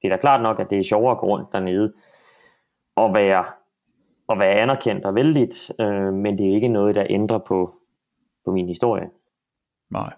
det 0.03 0.05
er 0.05 0.09
da 0.09 0.17
klart 0.17 0.43
nok, 0.43 0.61
at 0.61 0.71
det 0.71 0.79
er 0.79 0.83
sjovere 0.83 1.13
at 1.13 1.19
gå 1.19 1.27
rundt 1.27 1.53
dernede 1.53 1.93
og 2.97 3.15
være, 3.15 3.45
og 4.29 4.39
være 4.39 4.55
anerkendt 4.55 5.05
og 5.05 5.15
vældigt, 5.15 5.73
øh, 5.81 6.13
men 6.13 6.39
det 6.39 6.51
er 6.51 6.55
ikke 6.55 6.69
noget, 6.69 6.95
der 6.95 7.07
ændrer 7.11 7.39
på, 7.39 7.75
på 8.45 8.51
min 8.51 8.69
historie. 8.69 9.11
Nej. 9.91 10.13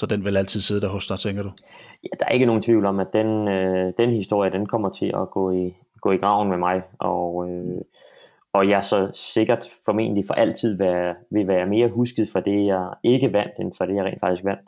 Så 0.00 0.06
den 0.06 0.24
vil 0.24 0.36
altid 0.36 0.60
sidde 0.60 0.80
der 0.80 0.88
hos 0.88 1.06
dig, 1.06 1.18
tænker 1.18 1.42
du? 1.42 1.50
Ja, 2.02 2.08
der 2.20 2.26
er 2.26 2.30
ikke 2.30 2.46
nogen 2.46 2.62
tvivl 2.62 2.86
om, 2.86 3.00
at 3.00 3.12
den, 3.12 3.48
øh, 3.48 3.92
den 3.98 4.10
historie, 4.10 4.50
den 4.50 4.66
kommer 4.66 4.90
til 4.90 5.12
at 5.14 5.30
gå 5.30 5.50
i, 5.50 5.76
gå 6.00 6.12
i 6.12 6.16
graven 6.16 6.48
med 6.48 6.58
mig, 6.58 6.82
og, 6.98 7.50
øh, 7.50 7.80
og 8.52 8.68
jeg 8.68 8.84
så 8.84 9.10
sikkert 9.14 9.66
formentlig 9.84 10.24
for 10.26 10.34
altid 10.34 10.78
være, 10.78 11.14
vil 11.30 11.48
være 11.48 11.66
mere 11.66 11.88
husket 11.88 12.28
for 12.32 12.40
det, 12.40 12.66
jeg 12.66 12.88
ikke 13.04 13.32
vandt, 13.32 13.52
end 13.60 13.72
for 13.78 13.84
det, 13.84 13.94
jeg 13.94 14.04
rent 14.04 14.20
faktisk 14.20 14.44
vandt. 14.44 14.60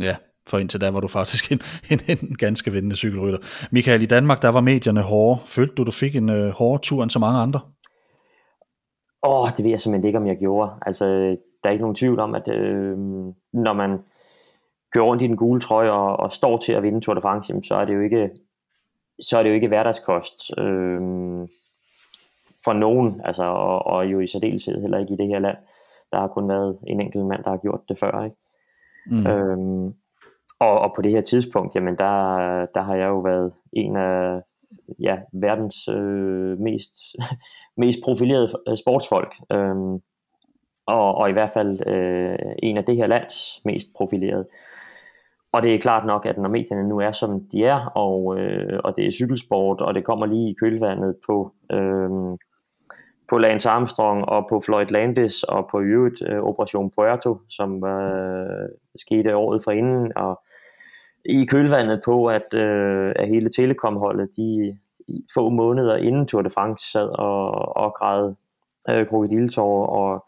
Ja, 0.00 0.16
for 0.46 0.58
indtil 0.58 0.80
da 0.80 0.90
var 0.90 1.00
du 1.00 1.08
faktisk 1.08 1.52
en, 1.52 1.60
en, 1.90 2.00
en 2.08 2.36
ganske 2.36 2.72
vindende 2.72 2.96
cykelrytter. 2.96 3.38
Michael, 3.70 4.02
i 4.02 4.06
Danmark, 4.06 4.42
der 4.42 4.48
var 4.48 4.60
medierne 4.60 5.02
hårde. 5.02 5.40
Følte 5.46 5.74
du, 5.74 5.84
du 5.84 5.90
fik 5.90 6.16
en 6.16 6.28
øh, 6.28 6.50
hårdere 6.50 6.82
tur 6.82 7.02
end 7.02 7.10
så 7.10 7.18
mange 7.18 7.40
andre? 7.40 7.60
Åh, 9.22 9.42
oh, 9.42 9.48
det 9.56 9.64
ved 9.64 9.70
jeg 9.70 9.80
simpelthen 9.80 10.08
ikke, 10.08 10.18
om 10.18 10.26
jeg 10.26 10.36
gjorde. 10.36 10.72
Altså, 10.86 11.06
der 11.64 11.70
er 11.70 11.70
ikke 11.70 11.82
nogen 11.82 11.94
tvivl 11.94 12.18
om, 12.20 12.34
at 12.34 12.48
øh, 12.48 12.98
når 13.52 13.72
man 13.72 13.98
kører 14.92 15.04
rundt 15.04 15.22
i 15.22 15.26
den 15.26 15.36
gule 15.36 15.60
trøje 15.60 15.90
og, 15.90 16.16
og 16.16 16.32
står 16.32 16.58
til 16.58 16.72
at 16.72 16.82
vinde 16.82 17.00
Tour 17.00 17.14
de 17.14 17.20
France, 17.20 17.54
så 17.62 17.74
er 17.74 17.84
det 17.84 17.94
jo 17.94 18.00
ikke, 18.00 18.30
så 19.20 19.38
er 19.38 19.42
det 19.42 19.50
jo 19.50 19.54
ikke 19.54 19.68
hverdagskost 19.68 20.58
øh, 20.58 21.00
for 22.66 22.72
nogen, 22.72 23.20
altså, 23.24 23.44
og, 23.44 23.86
og 23.86 24.06
jo 24.06 24.20
i 24.20 24.26
særdeleshed 24.26 24.80
heller 24.80 24.98
ikke 24.98 25.14
i 25.14 25.16
det 25.16 25.28
her 25.28 25.38
land. 25.38 25.56
Der 26.12 26.18
har 26.20 26.28
kun 26.28 26.48
været 26.48 26.78
en 26.86 27.00
enkelt 27.00 27.26
mand, 27.26 27.44
der 27.44 27.50
har 27.50 27.56
gjort 27.56 27.80
det 27.88 27.98
før. 27.98 28.24
Ikke? 28.24 28.36
Mm. 29.10 29.26
Øhm, 29.26 29.86
og, 30.60 30.80
og 30.80 30.92
på 30.96 31.02
det 31.02 31.12
her 31.12 31.20
tidspunkt, 31.20 31.74
jamen 31.74 31.98
der, 31.98 32.16
der 32.74 32.82
har 32.82 32.94
jeg 32.94 33.08
jo 33.08 33.18
været 33.18 33.52
en 33.72 33.96
af 33.96 34.40
ja, 35.00 35.16
verdens 35.32 35.88
øh, 35.88 36.58
mest, 36.58 36.96
mest 37.82 37.98
profilerede 38.04 38.48
sportsfolk. 38.76 39.34
Øhm, 39.52 39.94
og, 40.86 41.14
og 41.14 41.30
i 41.30 41.32
hvert 41.32 41.50
fald 41.50 41.86
øh, 41.86 42.38
en 42.62 42.76
af 42.76 42.84
det 42.84 42.96
her 42.96 43.06
lands 43.06 43.60
mest 43.64 43.86
profilerede. 43.96 44.46
Og 45.52 45.62
det 45.62 45.74
er 45.74 45.78
klart 45.78 46.06
nok, 46.06 46.26
at 46.26 46.38
når 46.38 46.48
medierne 46.48 46.88
nu 46.88 46.98
er, 46.98 47.12
som 47.12 47.40
de 47.52 47.64
er, 47.64 47.86
og, 47.86 48.38
øh, 48.38 48.80
og 48.84 48.96
det 48.96 49.06
er 49.06 49.10
cykelsport, 49.10 49.80
og 49.80 49.94
det 49.94 50.04
kommer 50.04 50.26
lige 50.26 50.50
i 50.50 50.54
kølvandet 50.60 51.16
på, 51.26 51.52
øh, 51.72 52.10
på 53.28 53.38
Lance 53.38 53.68
Armstrong 53.68 54.24
og 54.24 54.46
på 54.48 54.60
Floyd 54.60 54.86
Landis 54.86 55.42
og 55.42 55.68
på 55.70 55.80
øvrigt 55.80 56.22
øh, 56.28 56.42
Operation 56.42 56.90
Puerto, 56.90 57.38
som 57.48 57.84
øh, 57.84 58.68
skete 58.96 59.36
året 59.36 59.60
forinden, 59.64 60.12
og 60.16 60.42
i 61.24 61.44
kølvandet 61.44 62.02
på, 62.04 62.26
at, 62.26 62.54
øh, 62.54 63.12
at 63.16 63.28
hele 63.28 63.50
telekomholdet, 63.50 64.28
de 64.36 64.78
få 65.34 65.48
måneder 65.48 65.96
inden 65.96 66.26
Tour 66.26 66.42
de 66.42 66.50
France 66.50 66.90
sad 66.90 67.08
og, 67.08 67.76
og 67.76 67.94
græd 67.94 68.34
øh, 68.90 69.06
krokodiltårer 69.06 69.86
og 69.86 70.26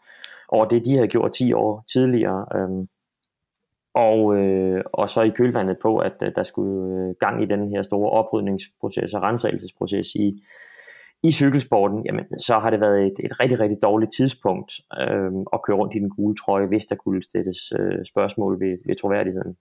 over 0.49 0.65
det, 0.65 0.85
de 0.85 0.95
havde 0.95 1.07
gjort 1.07 1.31
10 1.31 1.53
år 1.53 1.83
tidligere. 1.93 2.45
Øh, 2.55 2.85
og, 3.93 4.35
øh, 4.35 4.83
og 4.93 5.09
så 5.09 5.21
i 5.21 5.29
kølvandet 5.29 5.77
på, 5.81 5.97
at 5.97 6.13
øh, 6.21 6.31
der 6.35 6.43
skulle 6.43 7.09
øh, 7.09 7.15
gang 7.19 7.43
i 7.43 7.45
den 7.45 7.69
her 7.69 7.83
store 7.83 8.11
oprydningsproces 8.11 9.13
og 9.13 9.21
rensagelsesproces 9.21 10.15
i, 10.15 10.43
i 11.23 11.31
cykelsporten, 11.31 12.05
jamen, 12.05 12.39
så 12.39 12.59
har 12.59 12.69
det 12.69 12.79
været 12.79 13.05
et, 13.05 13.25
et 13.25 13.39
rigtig, 13.39 13.59
rigtig 13.59 13.77
dårligt 13.81 14.11
tidspunkt 14.17 14.71
øh, 14.99 15.31
at 15.53 15.59
køre 15.65 15.77
rundt 15.77 15.95
i 15.95 15.99
den 15.99 16.09
gule 16.09 16.35
trøje, 16.35 16.67
hvis 16.67 16.85
der 16.85 16.95
kunne 16.95 17.23
stilles 17.23 17.73
øh, 17.79 18.05
spørgsmål 18.05 18.59
ved, 18.59 18.77
ved 18.85 18.95
troværdigheden. 18.95 19.55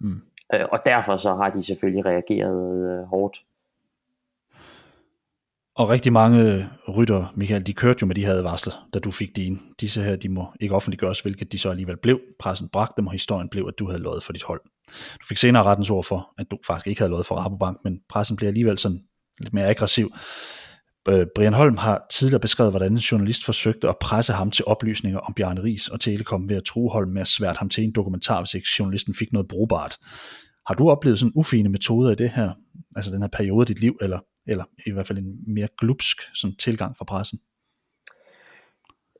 Mm. 0.00 0.20
Øh, 0.54 0.66
og 0.72 0.78
derfor 0.86 1.16
så 1.16 1.34
har 1.34 1.50
de 1.50 1.62
selvfølgelig 1.62 2.06
reageret 2.06 2.90
øh, 2.90 3.04
hårdt. 3.04 3.36
Og 5.74 5.88
rigtig 5.88 6.12
mange 6.12 6.68
rytter, 6.96 7.32
Michael, 7.36 7.66
de 7.66 7.72
kørte 7.72 7.98
jo 8.02 8.06
med 8.06 8.14
de 8.14 8.24
her 8.24 8.32
advarsler, 8.32 8.88
da 8.94 8.98
du 8.98 9.10
fik 9.10 9.36
dine. 9.36 9.58
Disse 9.80 10.02
her, 10.02 10.16
de 10.16 10.28
må 10.28 10.46
ikke 10.60 10.74
offentliggøres, 10.74 11.20
hvilket 11.20 11.52
de 11.52 11.58
så 11.58 11.70
alligevel 11.70 11.96
blev. 11.96 12.20
Pressen 12.38 12.68
bragte 12.68 12.94
dem, 12.96 13.06
og 13.06 13.12
historien 13.12 13.48
blev, 13.48 13.64
at 13.68 13.78
du 13.78 13.86
havde 13.86 14.02
lovet 14.02 14.22
for 14.22 14.32
dit 14.32 14.42
hold. 14.42 14.60
Du 15.20 15.26
fik 15.28 15.36
senere 15.36 15.62
rettens 15.62 15.90
ord 15.90 16.04
for, 16.04 16.34
at 16.38 16.50
du 16.50 16.58
faktisk 16.66 16.86
ikke 16.86 17.00
havde 17.00 17.10
lovet 17.10 17.26
for 17.26 17.34
Rabobank, 17.34 17.78
men 17.84 18.00
pressen 18.08 18.36
blev 18.36 18.48
alligevel 18.48 18.78
sådan 18.78 19.00
lidt 19.38 19.54
mere 19.54 19.66
aggressiv. 19.66 20.12
Øh, 21.08 21.26
Brian 21.34 21.52
Holm 21.52 21.76
har 21.76 22.06
tidligere 22.10 22.40
beskrevet, 22.40 22.72
hvordan 22.72 22.92
en 22.92 22.98
journalist 22.98 23.44
forsøgte 23.44 23.88
at 23.88 23.98
presse 24.00 24.32
ham 24.32 24.50
til 24.50 24.64
oplysninger 24.64 25.18
om 25.18 25.34
Bjarne 25.34 25.62
Ries 25.62 25.88
og 25.88 26.00
Telekom 26.00 26.48
ved 26.48 26.56
at 26.56 26.64
true 26.64 26.90
Holm 26.90 27.10
med 27.10 27.20
at 27.20 27.28
svært 27.28 27.56
ham 27.56 27.68
til 27.68 27.84
en 27.84 27.92
dokumentar, 27.92 28.40
hvis 28.40 28.54
ikke 28.54 28.68
journalisten 28.78 29.14
fik 29.14 29.32
noget 29.32 29.48
brugbart. 29.48 29.96
Har 30.66 30.74
du 30.74 30.90
oplevet 30.90 31.18
sådan 31.18 31.32
ufine 31.36 31.68
metoder 31.68 32.10
i 32.10 32.14
det 32.14 32.30
her, 32.30 32.50
altså 32.96 33.10
den 33.10 33.22
her 33.22 33.28
periode 33.28 33.62
af 33.62 33.66
dit 33.66 33.80
liv, 33.80 33.98
eller, 34.00 34.18
eller 34.46 34.64
i 34.86 34.90
hvert 34.90 35.06
fald 35.06 35.18
en 35.18 35.54
mere 35.54 35.68
glupsk 35.78 36.16
sådan 36.34 36.56
tilgang 36.56 36.96
fra 36.96 37.04
pressen? 37.04 37.38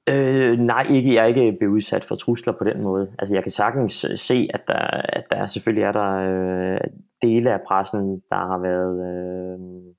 Øh, 0.08 0.58
nej, 0.58 0.86
ikke. 0.90 1.14
Jeg 1.14 1.22
er 1.22 1.26
ikke 1.26 1.56
blevet 1.58 1.72
udsat 1.72 2.04
for 2.04 2.16
trusler 2.16 2.52
på 2.58 2.64
den 2.64 2.82
måde. 2.82 3.10
Altså, 3.18 3.34
jeg 3.34 3.42
kan 3.42 3.52
sagtens 3.52 4.06
se, 4.16 4.48
at 4.54 4.60
der, 4.68 5.00
at 5.08 5.24
der 5.30 5.46
selvfølgelig 5.46 5.84
er 5.84 5.92
der 5.92 6.12
øh, 6.14 6.80
dele 7.22 7.52
af 7.52 7.60
pressen, 7.68 8.00
der 8.30 8.36
har 8.50 8.58
været, 8.62 8.94
øh, 9.10 9.94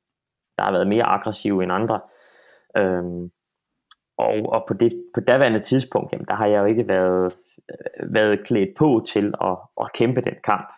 der 0.60 0.66
har 0.66 0.72
været 0.72 0.88
mere 0.88 1.04
aggressive 1.04 1.64
end 1.64 1.72
andre. 1.72 2.00
Øh, 2.78 3.04
og, 4.18 4.34
og 4.46 4.64
på 4.68 4.74
det 4.74 5.04
på 5.14 5.20
daværende 5.20 5.60
tidspunkt, 5.60 6.14
jamen, 6.14 6.28
der 6.28 6.36
har 6.36 6.46
jeg 6.46 6.60
jo 6.60 6.66
ikke 6.66 6.88
været, 6.88 7.34
øh, 7.70 8.14
været 8.14 8.46
klædt 8.46 8.70
på 8.78 9.04
til 9.08 9.34
at, 9.42 9.58
at 9.82 9.94
kæmpe 9.94 10.22
den 10.22 10.36
kamp 10.44 10.70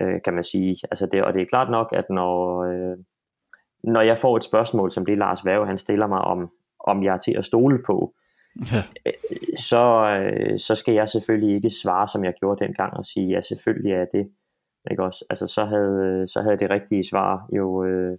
øh, 0.00 0.22
kan 0.24 0.34
man 0.34 0.44
sige. 0.44 0.76
Altså 0.90 1.06
det, 1.06 1.24
og 1.24 1.34
det 1.34 1.42
er 1.42 1.46
klart 1.46 1.70
nok, 1.70 1.92
at 1.92 2.04
når, 2.10 2.64
øh, 2.64 2.96
når 3.84 4.00
jeg 4.00 4.18
får 4.18 4.36
et 4.36 4.44
spørgsmål, 4.44 4.90
som 4.90 5.06
det 5.06 5.18
Lars 5.18 5.44
Værge, 5.44 5.66
han 5.66 5.78
stiller 5.78 6.06
mig 6.06 6.20
om, 6.20 6.50
om 6.80 7.02
jeg 7.02 7.14
er 7.14 7.18
til 7.18 7.36
at 7.38 7.44
stole 7.44 7.82
på, 7.86 8.14
ja. 8.72 8.82
øh, 9.06 9.12
så, 9.56 9.84
øh, 10.22 10.58
så 10.58 10.74
skal 10.74 10.94
jeg 10.94 11.08
selvfølgelig 11.08 11.54
ikke 11.54 11.70
svare, 11.82 12.08
som 12.08 12.24
jeg 12.24 12.34
gjorde 12.40 12.64
dengang, 12.64 12.96
og 12.96 13.04
sige, 13.04 13.28
ja, 13.28 13.40
selvfølgelig 13.40 13.92
er 13.92 14.04
det. 14.12 14.30
Ikke 14.90 15.02
også? 15.02 15.24
Altså, 15.30 15.46
så 15.46 15.64
havde, 15.64 16.24
så 16.26 16.40
havde 16.42 16.58
det 16.58 16.70
rigtige 16.70 17.08
svar 17.10 17.48
jo, 17.56 17.84
øh, 17.84 18.16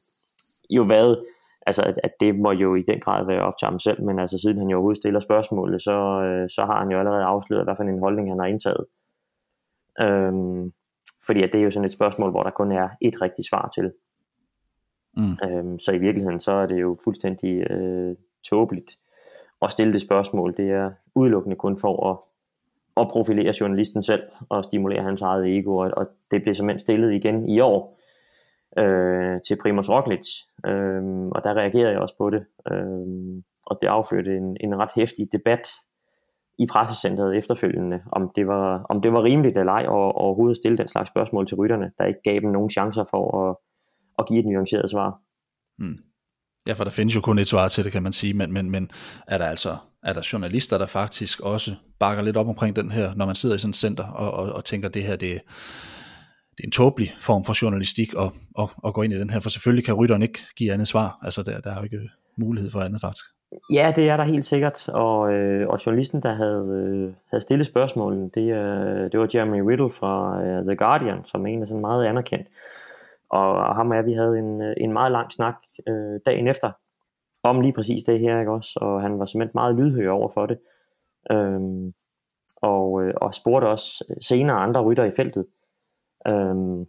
jo 0.69 0.83
været, 0.83 1.25
altså, 1.67 1.81
at, 1.81 1.99
at 2.03 2.11
det 2.19 2.39
må 2.39 2.51
jo 2.51 2.75
i 2.75 2.81
den 2.81 2.99
grad 2.99 3.25
være 3.25 3.41
op 3.41 3.57
til 3.57 3.65
ham 3.65 3.79
selv, 3.79 4.03
men 4.03 4.19
altså, 4.19 4.37
siden 4.37 4.59
han 4.59 4.69
jo 4.69 4.75
overhovedet 4.75 5.01
stiller 5.01 5.19
spørgsmålet, 5.19 5.81
så, 5.81 6.21
øh, 6.21 6.49
så 6.49 6.65
har 6.65 6.79
han 6.79 6.91
jo 6.91 6.99
allerede 6.99 7.23
afsløret, 7.23 7.65
hvad 7.65 7.75
for 7.75 7.83
en 7.83 7.99
holdning 7.99 8.31
han 8.31 8.39
har 8.39 8.45
indtaget. 8.45 8.85
Øhm, 10.01 10.71
fordi 11.25 11.43
at 11.43 11.53
det 11.53 11.59
er 11.59 11.63
jo 11.63 11.71
sådan 11.71 11.85
et 11.85 11.91
spørgsmål, 11.91 12.31
hvor 12.31 12.43
der 12.43 12.49
kun 12.49 12.71
er 12.71 12.89
et 13.01 13.21
rigtigt 13.21 13.47
svar 13.47 13.71
til. 13.75 13.91
Mm. 15.17 15.37
Øhm, 15.43 15.79
så 15.79 15.91
i 15.91 15.97
virkeligheden, 15.97 16.39
så 16.39 16.51
er 16.51 16.65
det 16.65 16.81
jo 16.81 16.97
fuldstændig 17.03 17.71
øh, 17.71 18.15
tåbeligt 18.49 18.91
at 19.61 19.71
stille 19.71 19.93
det 19.93 20.01
spørgsmål. 20.01 20.57
Det 20.57 20.71
er 20.71 20.91
udelukkende 21.15 21.55
kun 21.55 21.77
for 21.77 22.11
at, 22.11 22.17
at 23.01 23.07
profilere 23.11 23.53
journalisten 23.61 24.03
selv 24.03 24.23
og 24.49 24.63
stimulere 24.63 25.03
hans 25.03 25.21
eget 25.21 25.57
ego, 25.57 25.77
og, 25.77 25.91
og 25.97 26.07
det 26.31 26.41
bliver 26.41 26.53
simpelthen 26.53 26.79
stillet 26.79 27.13
igen 27.13 27.49
i 27.49 27.59
år 27.59 27.93
øh, 28.77 29.39
til 29.47 29.57
Primoz 29.61 29.89
Roglic, 29.89 30.27
øh, 30.65 31.03
og 31.35 31.43
der 31.43 31.53
reagerede 31.53 31.91
jeg 31.91 31.99
også 31.99 32.15
på 32.17 32.29
det, 32.29 32.45
øh, 32.71 33.43
og 33.65 33.77
det 33.81 33.87
afførte 33.87 34.37
en, 34.37 34.57
en 34.61 34.79
ret 34.79 34.91
hæftig 34.95 35.27
debat 35.31 35.67
i 36.59 36.65
pressecentret 36.71 37.37
efterfølgende, 37.37 37.99
om 38.11 38.31
det 38.35 38.47
var, 38.47 38.85
om 38.89 39.01
det 39.01 39.13
var 39.13 39.23
rimeligt 39.23 39.57
eller 39.57 39.73
ej, 39.73 39.85
og 39.87 40.15
overhovedet 40.15 40.57
stille 40.57 40.77
den 40.77 40.87
slags 40.87 41.09
spørgsmål 41.09 41.47
til 41.47 41.57
rytterne, 41.57 41.91
der 41.97 42.05
ikke 42.05 42.19
gav 42.23 42.39
dem 42.39 42.49
nogen 42.51 42.69
chancer 42.69 43.03
for 43.11 43.49
at, 43.49 43.55
at 44.19 44.27
give 44.27 44.39
et 44.39 44.45
nuanceret 44.45 44.89
svar. 44.89 45.19
Mm. 45.79 45.97
Ja, 46.67 46.73
for 46.73 46.83
der 46.83 46.91
findes 46.91 47.15
jo 47.15 47.21
kun 47.21 47.39
et 47.39 47.47
svar 47.47 47.67
til 47.67 47.83
det, 47.83 47.91
kan 47.91 48.03
man 48.03 48.13
sige, 48.13 48.33
men, 48.33 48.53
men, 48.53 48.69
men 48.71 48.91
er 49.27 49.37
der 49.37 49.45
altså 49.45 49.77
er 50.03 50.13
der 50.13 50.29
journalister, 50.33 50.77
der 50.77 50.85
faktisk 50.85 51.39
også 51.39 51.75
bakker 51.99 52.23
lidt 52.23 52.37
op 52.37 52.47
omkring 52.47 52.75
den 52.75 52.91
her, 52.91 53.15
når 53.15 53.25
man 53.25 53.35
sidder 53.35 53.55
i 53.55 53.59
sådan 53.59 53.69
et 53.69 53.75
center 53.75 54.03
og, 54.03 54.31
og, 54.31 54.53
og 54.53 54.65
tænker, 54.65 54.89
det 54.89 55.03
her 55.03 55.15
det, 55.15 55.41
det 56.59 56.65
er 56.65 56.67
en 56.67 56.71
tåbelig 56.71 57.13
form 57.19 57.43
for 57.43 57.63
journalistik 57.63 58.09
at, 58.17 58.31
at, 58.59 58.69
at 58.85 58.93
gå 58.93 59.01
ind 59.01 59.13
i 59.13 59.19
den 59.19 59.29
her, 59.29 59.39
for 59.39 59.49
selvfølgelig 59.49 59.85
kan 59.85 59.93
rytteren 59.93 60.21
ikke 60.21 60.39
give 60.55 60.73
andet 60.73 60.87
svar, 60.87 61.19
altså 61.21 61.43
der, 61.43 61.59
der 61.61 61.71
er 61.71 61.77
jo 61.77 61.83
ikke 61.83 62.09
mulighed 62.37 62.71
for 62.71 62.79
andet 62.79 63.01
faktisk. 63.01 63.25
Ja, 63.73 63.93
det 63.95 64.09
er 64.09 64.17
der 64.17 64.23
helt 64.23 64.45
sikkert, 64.45 64.89
og, 64.89 65.33
øh, 65.33 65.67
og 65.67 65.85
journalisten, 65.85 66.21
der 66.21 66.33
havde, 66.33 66.65
øh, 66.79 67.13
havde 67.31 67.41
stillet 67.41 67.67
spørgsmålet, 67.67 68.35
det, 68.35 68.41
øh, 68.41 69.11
det 69.11 69.19
var 69.19 69.29
Jeremy 69.33 69.59
Riddle 69.59 69.89
fra 69.89 70.43
øh, 70.43 70.65
The 70.65 70.75
Guardian, 70.75 71.25
som 71.25 71.45
er 71.45 71.49
en 71.49 71.61
af 71.61 71.67
sådan 71.67 71.81
meget 71.81 72.05
anerkendt. 72.05 72.47
Og, 73.29 73.51
og 73.51 73.75
ham 73.75 73.89
og 73.89 73.95
jeg, 73.95 74.05
vi 74.05 74.13
havde 74.13 74.39
en, 74.39 74.61
øh, 74.61 74.73
en 74.77 74.93
meget 74.93 75.11
lang 75.11 75.31
snak 75.31 75.55
øh, 75.87 76.19
dagen 76.25 76.47
efter, 76.47 76.71
om 77.43 77.61
lige 77.61 77.73
præcis 77.73 78.03
det 78.03 78.19
her, 78.19 78.39
ikke 78.39 78.51
også? 78.51 78.79
Og 78.81 79.01
han 79.01 79.19
var 79.19 79.25
simpelthen 79.25 79.51
meget 79.55 79.75
lydhør 79.75 80.11
over 80.11 80.29
for 80.33 80.45
det. 80.45 80.57
Øhm, 81.31 81.93
og, 82.61 83.03
øh, 83.03 83.13
og 83.21 83.33
spurgte 83.33 83.65
også 83.65 84.03
senere 84.21 84.57
andre 84.57 84.81
rytter 84.81 85.03
i 85.03 85.11
feltet, 85.11 85.45
øhm, 86.27 86.85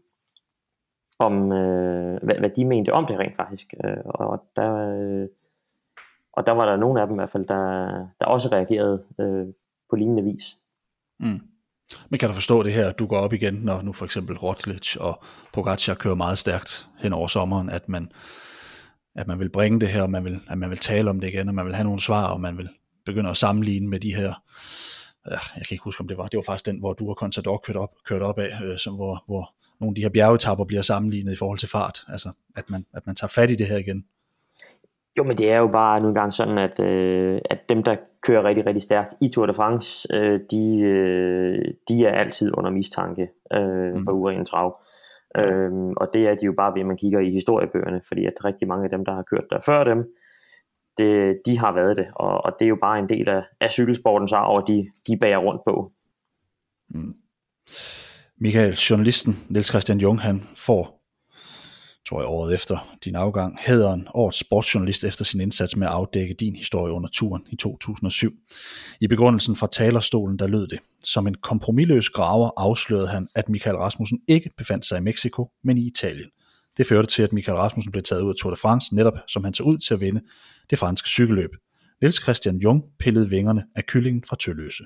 om 1.19 1.53
øh, 1.53 2.19
hvad, 2.23 2.39
hvad 2.39 2.51
de 2.51 2.65
mente 2.65 2.93
om 2.93 3.07
det 3.07 3.19
rent 3.19 3.37
faktisk. 3.37 3.75
Øh, 3.85 3.97
og 4.05 4.45
der... 4.57 4.75
Øh, 4.75 5.29
og 6.33 6.47
der 6.47 6.53
var 6.53 6.67
der 6.67 6.77
nogle 6.77 7.01
af 7.01 7.07
dem 7.07 7.15
i 7.15 7.19
hvert 7.19 7.31
fald, 7.31 7.47
der, 7.47 7.87
der 8.21 8.27
også 8.27 8.49
reagerede 8.53 9.05
øh, 9.21 9.47
på 9.91 9.97
lignende 9.97 10.23
vis. 10.23 10.57
Mm. 11.21 11.41
Men 12.09 12.19
kan 12.19 12.29
du 12.29 12.35
forstå 12.35 12.63
det 12.63 12.73
her, 12.73 12.89
at 12.89 12.99
du 12.99 13.07
går 13.07 13.17
op 13.17 13.33
igen, 13.33 13.55
når 13.55 13.83
nu 13.83 13.93
for 13.93 14.05
eksempel 14.05 14.39
Roglic 14.39 14.97
og 14.97 15.23
Pogacar 15.53 15.95
kører 15.95 16.15
meget 16.15 16.39
stærkt 16.39 16.89
hen 16.99 17.13
over 17.13 17.27
sommeren, 17.27 17.71
at 17.71 17.89
man, 17.89 18.13
at 19.15 19.27
man 19.27 19.39
vil 19.39 19.49
bringe 19.49 19.81
det 19.81 19.89
her, 19.89 20.03
og 20.03 20.11
man 20.11 20.25
vil, 20.25 20.41
at 20.49 20.59
man 20.59 20.71
vil 20.71 20.79
tale 20.79 21.11
om 21.11 21.21
det 21.21 21.29
igen, 21.29 21.49
og 21.49 21.55
man 21.55 21.67
vil 21.67 21.75
have 21.75 21.85
nogle 21.85 22.01
svar, 22.01 22.27
og 22.27 22.41
man 22.41 22.59
vil 22.59 22.69
begynde 23.07 23.31
at 23.31 23.37
sammenligne 23.37 23.89
med 23.89 24.01
de 24.01 24.15
her, 24.15 24.35
jeg 25.27 25.67
kan 25.67 25.75
ikke 25.75 25.85
huske 25.85 26.01
om 26.01 26.09
det 26.09 26.19
var, 26.19 26.27
det 26.27 26.37
var 26.37 26.43
faktisk 26.43 26.67
den, 26.67 26.79
hvor 26.79 26.93
du 26.93 27.09
og 27.09 27.15
Contador 27.15 27.59
kørt 27.59 27.77
op, 27.77 27.95
kørt 28.05 28.23
op 28.23 28.39
af, 28.39 28.51
øh, 28.65 28.79
som, 28.79 28.95
hvor, 28.95 29.25
hvor 29.27 29.55
nogle 29.81 29.91
af 29.91 29.95
de 29.95 30.03
her 30.03 30.09
bjergetapper 30.09 30.65
bliver 30.65 30.83
sammenlignet 30.83 31.33
i 31.33 31.37
forhold 31.37 31.59
til 31.59 31.69
fart, 31.69 31.99
altså 32.09 32.31
at 32.57 32.71
man, 32.71 32.87
at 32.95 33.07
man 33.07 33.15
tager 33.15 33.29
fat 33.29 33.51
i 33.51 33.55
det 33.55 33.67
her 33.67 33.77
igen. 33.77 34.05
Jo, 35.19 35.25
men 35.25 35.37
det 35.37 35.53
er 35.53 35.59
jo 35.59 35.67
bare 35.67 36.01
nogle 36.01 36.15
gange 36.15 36.33
sådan, 36.33 36.59
at, 36.59 36.81
øh, 36.81 37.41
at 37.45 37.69
dem, 37.69 37.83
der 37.83 37.97
kører 38.23 38.45
rigtig, 38.45 38.67
rigtig 38.67 38.83
stærkt 38.83 39.15
i 39.23 39.29
Tour 39.29 39.47
de 39.47 39.55
France, 39.55 40.09
øh, 40.15 40.41
de, 40.51 40.81
øh, 40.81 41.65
de 41.89 42.07
er 42.07 42.13
altid 42.13 42.51
under 42.59 42.71
mistanke 42.71 43.29
øh, 43.53 43.95
mm. 43.95 44.05
for 44.05 44.13
uren 44.13 44.45
trav. 44.45 44.81
Øh, 45.37 45.73
og 45.97 46.09
det 46.15 46.29
er 46.29 46.35
de 46.35 46.47
jo 46.47 46.55
bare 46.57 46.75
ved, 46.75 46.81
at 46.81 46.87
man 46.87 46.97
kigger 46.97 47.21
i 47.21 47.31
historiebøgerne, 47.31 48.01
fordi 48.09 48.27
at 48.27 48.45
rigtig 48.45 48.69
mange 48.69 48.85
af 48.85 48.91
dem, 48.91 49.05
der 49.05 49.15
har 49.15 49.23
kørt 49.23 49.45
der 49.51 49.61
før 49.67 49.85
dem, 49.85 49.99
det, 50.99 51.41
de 51.47 51.59
har 51.59 51.73
været 51.73 51.97
det, 51.97 52.07
og, 52.17 52.45
og 52.45 52.53
det 52.59 52.65
er 52.65 52.69
jo 52.69 52.79
bare 52.81 52.99
en 52.99 53.09
del 53.09 53.29
af, 53.29 53.43
af 53.61 53.73
cykelsportens 53.73 54.33
arv, 54.33 54.57
og 54.57 54.69
de, 54.69 54.85
de 55.07 55.19
bærer 55.21 55.39
rundt 55.39 55.63
på. 55.67 55.91
Mm. 56.89 57.15
Michael, 58.41 58.75
journalisten 58.75 59.47
Niels 59.49 59.69
Christian 59.69 60.01
Jung, 60.01 60.21
han 60.21 60.43
får 60.57 61.01
tror 62.11 62.21
jeg 62.21 62.29
året 62.29 62.55
efter 62.55 62.97
din 63.05 63.17
afgang, 63.17 63.59
hederen 63.61 64.09
årets 64.15 64.39
sportsjournalist 64.39 65.05
efter 65.05 65.25
sin 65.25 65.41
indsats 65.41 65.77
med 65.77 65.87
at 65.87 65.93
afdække 65.93 66.35
din 66.35 66.57
historie 66.57 66.93
under 66.93 67.09
turen 67.13 67.43
i 67.51 67.57
2007. 67.57 68.31
I 69.01 69.07
begrundelsen 69.07 69.57
fra 69.57 69.69
talerstolen, 69.73 70.39
der 70.39 70.47
lød 70.47 70.67
det, 70.67 70.79
som 71.03 71.27
en 71.27 71.35
kompromilløs 71.35 72.09
graver 72.09 72.51
afslørede 72.57 73.09
han, 73.09 73.29
at 73.37 73.49
Michael 73.49 73.77
Rasmussen 73.77 74.21
ikke 74.29 74.51
befandt 74.57 74.87
sig 74.87 74.99
i 74.99 75.01
Mexico, 75.01 75.51
men 75.65 75.79
i 75.79 75.87
Italien. 75.87 76.31
Det 76.77 76.87
førte 76.87 77.09
til, 77.09 77.23
at 77.23 77.33
Michael 77.33 77.59
Rasmussen 77.59 77.93
blev 77.93 78.03
taget 78.03 78.23
ud 78.23 78.29
af 78.29 78.35
Tour 78.35 78.51
de 78.51 78.57
France, 78.57 78.97
netop 78.97 79.15
som 79.29 79.45
han 79.45 79.55
så 79.55 79.63
ud 79.63 79.79
til 79.79 79.95
at 79.95 80.01
vinde 80.01 80.21
det 80.71 80.79
franske 80.79 81.09
cykelløb. 81.09 81.51
Niels 82.01 82.23
Christian 82.23 82.57
Jung 82.57 82.85
pillede 82.99 83.29
vingerne 83.29 83.65
af 83.77 83.87
kyllingen 83.87 84.25
fra 84.29 84.37
Tølløse. 84.37 84.85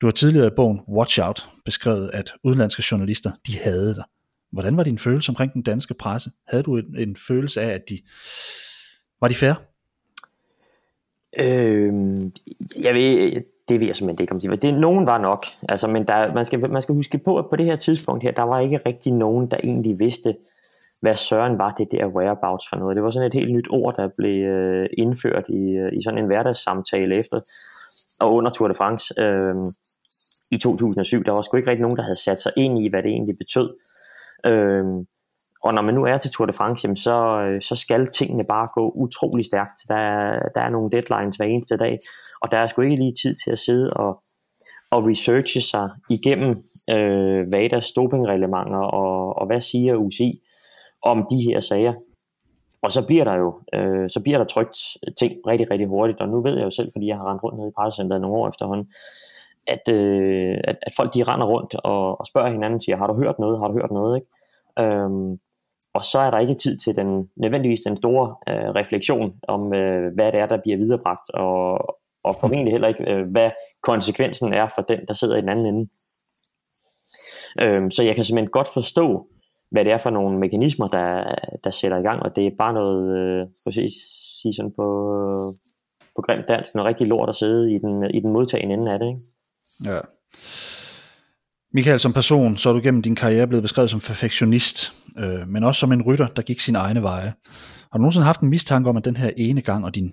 Du 0.00 0.06
har 0.06 0.12
tidligere 0.12 0.46
i 0.46 0.50
bogen 0.56 0.80
Watch 0.88 1.20
Out 1.22 1.46
beskrevet, 1.64 2.10
at 2.12 2.32
udenlandske 2.44 2.82
journalister, 2.90 3.30
de 3.46 3.58
havde 3.58 3.94
dig. 3.94 4.04
Hvordan 4.52 4.76
var 4.76 4.82
din 4.82 4.98
følelse 4.98 5.30
omkring 5.30 5.52
den 5.52 5.62
danske 5.62 5.94
presse? 5.94 6.30
Havde 6.48 6.62
du 6.62 6.76
en, 6.76 6.96
en 6.98 7.16
følelse 7.16 7.60
af, 7.60 7.68
at 7.68 7.88
de 7.88 7.98
var 9.20 9.28
de 9.28 9.34
fair? 9.34 9.54
Øh, 11.38 11.92
jeg 12.80 12.94
ved, 12.94 13.42
det 13.68 13.80
ved 13.80 13.86
jeg 13.86 13.96
simpelthen 13.96 14.22
ikke, 14.24 14.34
om 14.34 14.40
de 14.40 14.50
var. 14.50 14.56
Det, 14.56 14.74
nogen 14.74 15.06
var 15.06 15.18
nok, 15.18 15.44
altså, 15.68 15.88
men 15.88 16.06
der, 16.06 16.34
man, 16.34 16.44
skal, 16.44 16.70
man 16.70 16.82
skal 16.82 16.94
huske 16.94 17.18
på, 17.18 17.38
at 17.38 17.44
på 17.50 17.56
det 17.56 17.66
her 17.66 17.76
tidspunkt 17.76 18.22
her, 18.22 18.32
der 18.32 18.42
var 18.42 18.60
ikke 18.60 18.80
rigtig 18.86 19.12
nogen, 19.12 19.50
der 19.50 19.56
egentlig 19.64 19.98
vidste, 19.98 20.36
hvad 21.02 21.14
søren 21.14 21.58
var 21.58 21.70
det 21.70 21.88
der 21.92 22.06
whereabouts 22.16 22.68
for 22.68 22.76
noget. 22.76 22.96
Det 22.96 23.04
var 23.04 23.10
sådan 23.10 23.26
et 23.26 23.34
helt 23.34 23.52
nyt 23.52 23.68
ord, 23.70 23.94
der 23.96 24.08
blev 24.18 24.46
øh, 24.46 24.88
indført 24.98 25.44
i, 25.48 25.62
øh, 25.82 25.92
i 25.92 26.02
sådan 26.04 26.18
en 26.18 26.26
hverdagssamtale 26.26 27.14
efter 27.18 27.40
og 28.20 28.34
under 28.34 28.50
Tour 28.50 28.68
de 28.68 28.74
France 28.74 29.14
øh, 29.18 29.54
i 30.50 30.58
2007. 30.58 31.24
Der 31.24 31.32
var 31.32 31.42
sgu 31.42 31.56
ikke 31.56 31.70
rigtig 31.70 31.82
nogen, 31.82 31.96
der 31.96 32.02
havde 32.02 32.22
sat 32.24 32.40
sig 32.40 32.52
ind 32.56 32.78
i, 32.78 32.88
hvad 32.90 33.02
det 33.02 33.10
egentlig 33.10 33.38
betød. 33.38 33.68
Øh, 34.46 34.84
og 35.64 35.74
når 35.74 35.82
man 35.82 35.94
nu 35.94 36.04
er 36.04 36.16
til 36.16 36.30
Tour 36.30 36.46
de 36.46 36.52
France, 36.52 36.80
jamen, 36.84 36.96
så, 36.96 37.46
øh, 37.46 37.62
så 37.62 37.74
skal 37.76 38.06
tingene 38.06 38.44
bare 38.44 38.68
gå 38.74 38.90
utrolig 38.90 39.44
stærkt. 39.44 39.78
Der 39.88 39.94
er, 39.94 40.48
der 40.54 40.60
er 40.60 40.70
nogle 40.70 40.90
deadlines 40.90 41.36
hver 41.36 41.46
eneste 41.46 41.76
dag, 41.76 41.98
og 42.42 42.50
der 42.50 42.58
er 42.58 42.66
sgu 42.66 42.82
ikke 42.82 42.96
lige 42.96 43.14
tid 43.22 43.34
til 43.44 43.50
at 43.50 43.58
sidde 43.58 43.92
og, 43.92 44.22
og 44.90 45.06
researche 45.06 45.60
sig 45.60 45.90
igennem 46.10 46.50
øh, 46.90 47.52
VADAs 47.52 47.92
dopingreglementer, 47.92 48.78
og, 48.78 49.36
og 49.38 49.46
hvad 49.46 49.60
siger 49.60 49.94
UCI 49.96 50.42
om 51.02 51.26
de 51.30 51.36
her 51.36 51.60
sager. 51.60 51.92
og 52.82 52.92
så 52.92 53.06
bliver 53.06 53.24
der 53.24 53.34
jo 53.34 53.60
øh, 53.74 54.10
så 54.10 54.20
bliver 54.20 54.38
der 54.38 54.44
trygt 54.44 54.76
ting 55.18 55.32
rigtig, 55.46 55.70
rigtig 55.70 55.86
hurtigt, 55.88 56.20
og 56.20 56.28
nu 56.28 56.42
ved 56.42 56.56
jeg 56.56 56.64
jo 56.64 56.70
selv, 56.70 56.92
fordi 56.92 57.06
jeg 57.06 57.16
har 57.16 57.30
rendt 57.30 57.42
rundt 57.42 57.58
nede 57.58 57.68
i 57.68 57.76
pressecenteret 57.78 58.20
nogle 58.20 58.36
år 58.36 58.48
efterhånden, 58.48 58.88
at, 59.66 59.88
øh, 59.88 60.58
at, 60.64 60.76
at 60.82 60.92
folk 60.96 61.14
de 61.14 61.22
render 61.22 61.46
rundt 61.46 61.74
og, 61.74 62.20
og 62.20 62.26
spørger 62.26 62.50
hinanden, 62.50 62.80
siger, 62.80 62.96
har 62.96 63.06
du 63.06 63.14
hørt 63.14 63.38
noget, 63.38 63.58
har 63.58 63.68
du 63.68 63.74
hørt 63.74 63.90
noget, 63.90 64.16
ikke? 64.16 64.28
Øhm, 64.78 65.38
og 65.94 66.04
så 66.04 66.18
er 66.18 66.30
der 66.30 66.38
ikke 66.38 66.54
tid 66.54 66.78
til 66.78 66.96
den 66.96 67.30
nødvendigvis 67.36 67.80
den 67.80 67.96
store 67.96 68.36
øh, 68.48 68.70
refleksion 68.70 69.34
om, 69.48 69.74
øh, 69.74 70.14
hvad 70.14 70.32
det 70.32 70.40
er, 70.40 70.46
der 70.46 70.62
bliver 70.62 70.76
viderebragt, 70.78 71.30
og, 71.34 71.78
og 72.24 72.34
formentlig 72.40 72.72
heller 72.72 72.88
ikke, 72.88 73.10
øh, 73.12 73.30
hvad 73.30 73.50
konsekvensen 73.82 74.52
er 74.52 74.66
for 74.74 74.82
den, 74.82 75.00
der 75.08 75.14
sidder 75.14 75.36
i 75.36 75.40
den 75.40 75.48
anden 75.48 75.66
ende. 75.66 75.88
Øhm, 77.62 77.90
så 77.90 78.02
jeg 78.02 78.14
kan 78.14 78.24
simpelthen 78.24 78.50
godt 78.50 78.68
forstå, 78.74 79.26
hvad 79.72 79.84
det 79.84 79.92
er 79.92 79.98
for 79.98 80.10
nogle 80.10 80.38
mekanismer, 80.38 80.86
der, 80.86 81.34
der 81.64 81.70
sætter 81.70 81.98
i 81.98 82.02
gang, 82.02 82.22
og 82.22 82.36
det 82.36 82.46
er 82.46 82.50
bare 82.58 82.72
noget, 82.72 83.18
øh, 83.18 83.46
skal 83.60 83.82
sige 84.42 84.54
sådan 84.54 84.72
på, 84.76 84.86
på 86.16 86.22
grimt 86.22 86.48
dansk, 86.48 86.74
noget 86.74 86.88
rigtig 86.88 87.08
lort 87.08 87.28
at 87.28 87.34
sidde 87.34 87.72
i 87.74 87.78
den, 87.78 88.10
i 88.14 88.20
den 88.20 88.32
modtagende 88.32 88.74
ende 88.74 88.92
af 88.92 88.98
det, 88.98 89.08
ikke? 89.08 89.20
Ja. 89.94 90.00
Michael, 91.74 92.00
som 92.00 92.12
person, 92.12 92.56
så 92.56 92.68
er 92.68 92.72
du 92.72 92.80
gennem 92.82 93.02
din 93.02 93.14
karriere 93.14 93.46
blevet 93.46 93.62
beskrevet 93.62 93.90
som 93.90 94.00
perfektionist, 94.00 94.92
øh, 95.18 95.48
men 95.48 95.64
også 95.64 95.78
som 95.78 95.92
en 95.92 96.02
rytter, 96.02 96.26
der 96.26 96.42
gik 96.42 96.60
sine 96.60 96.78
egne 96.78 97.02
veje. 97.02 97.34
Har 97.92 97.98
du 97.98 97.98
nogensinde 97.98 98.24
haft 98.24 98.40
en 98.40 98.48
mistanke 98.48 98.88
om, 98.88 98.96
at 98.96 99.04
den 99.04 99.16
her 99.16 99.30
ene 99.36 99.60
gang, 99.60 99.84
og 99.84 99.94
din 99.94 100.12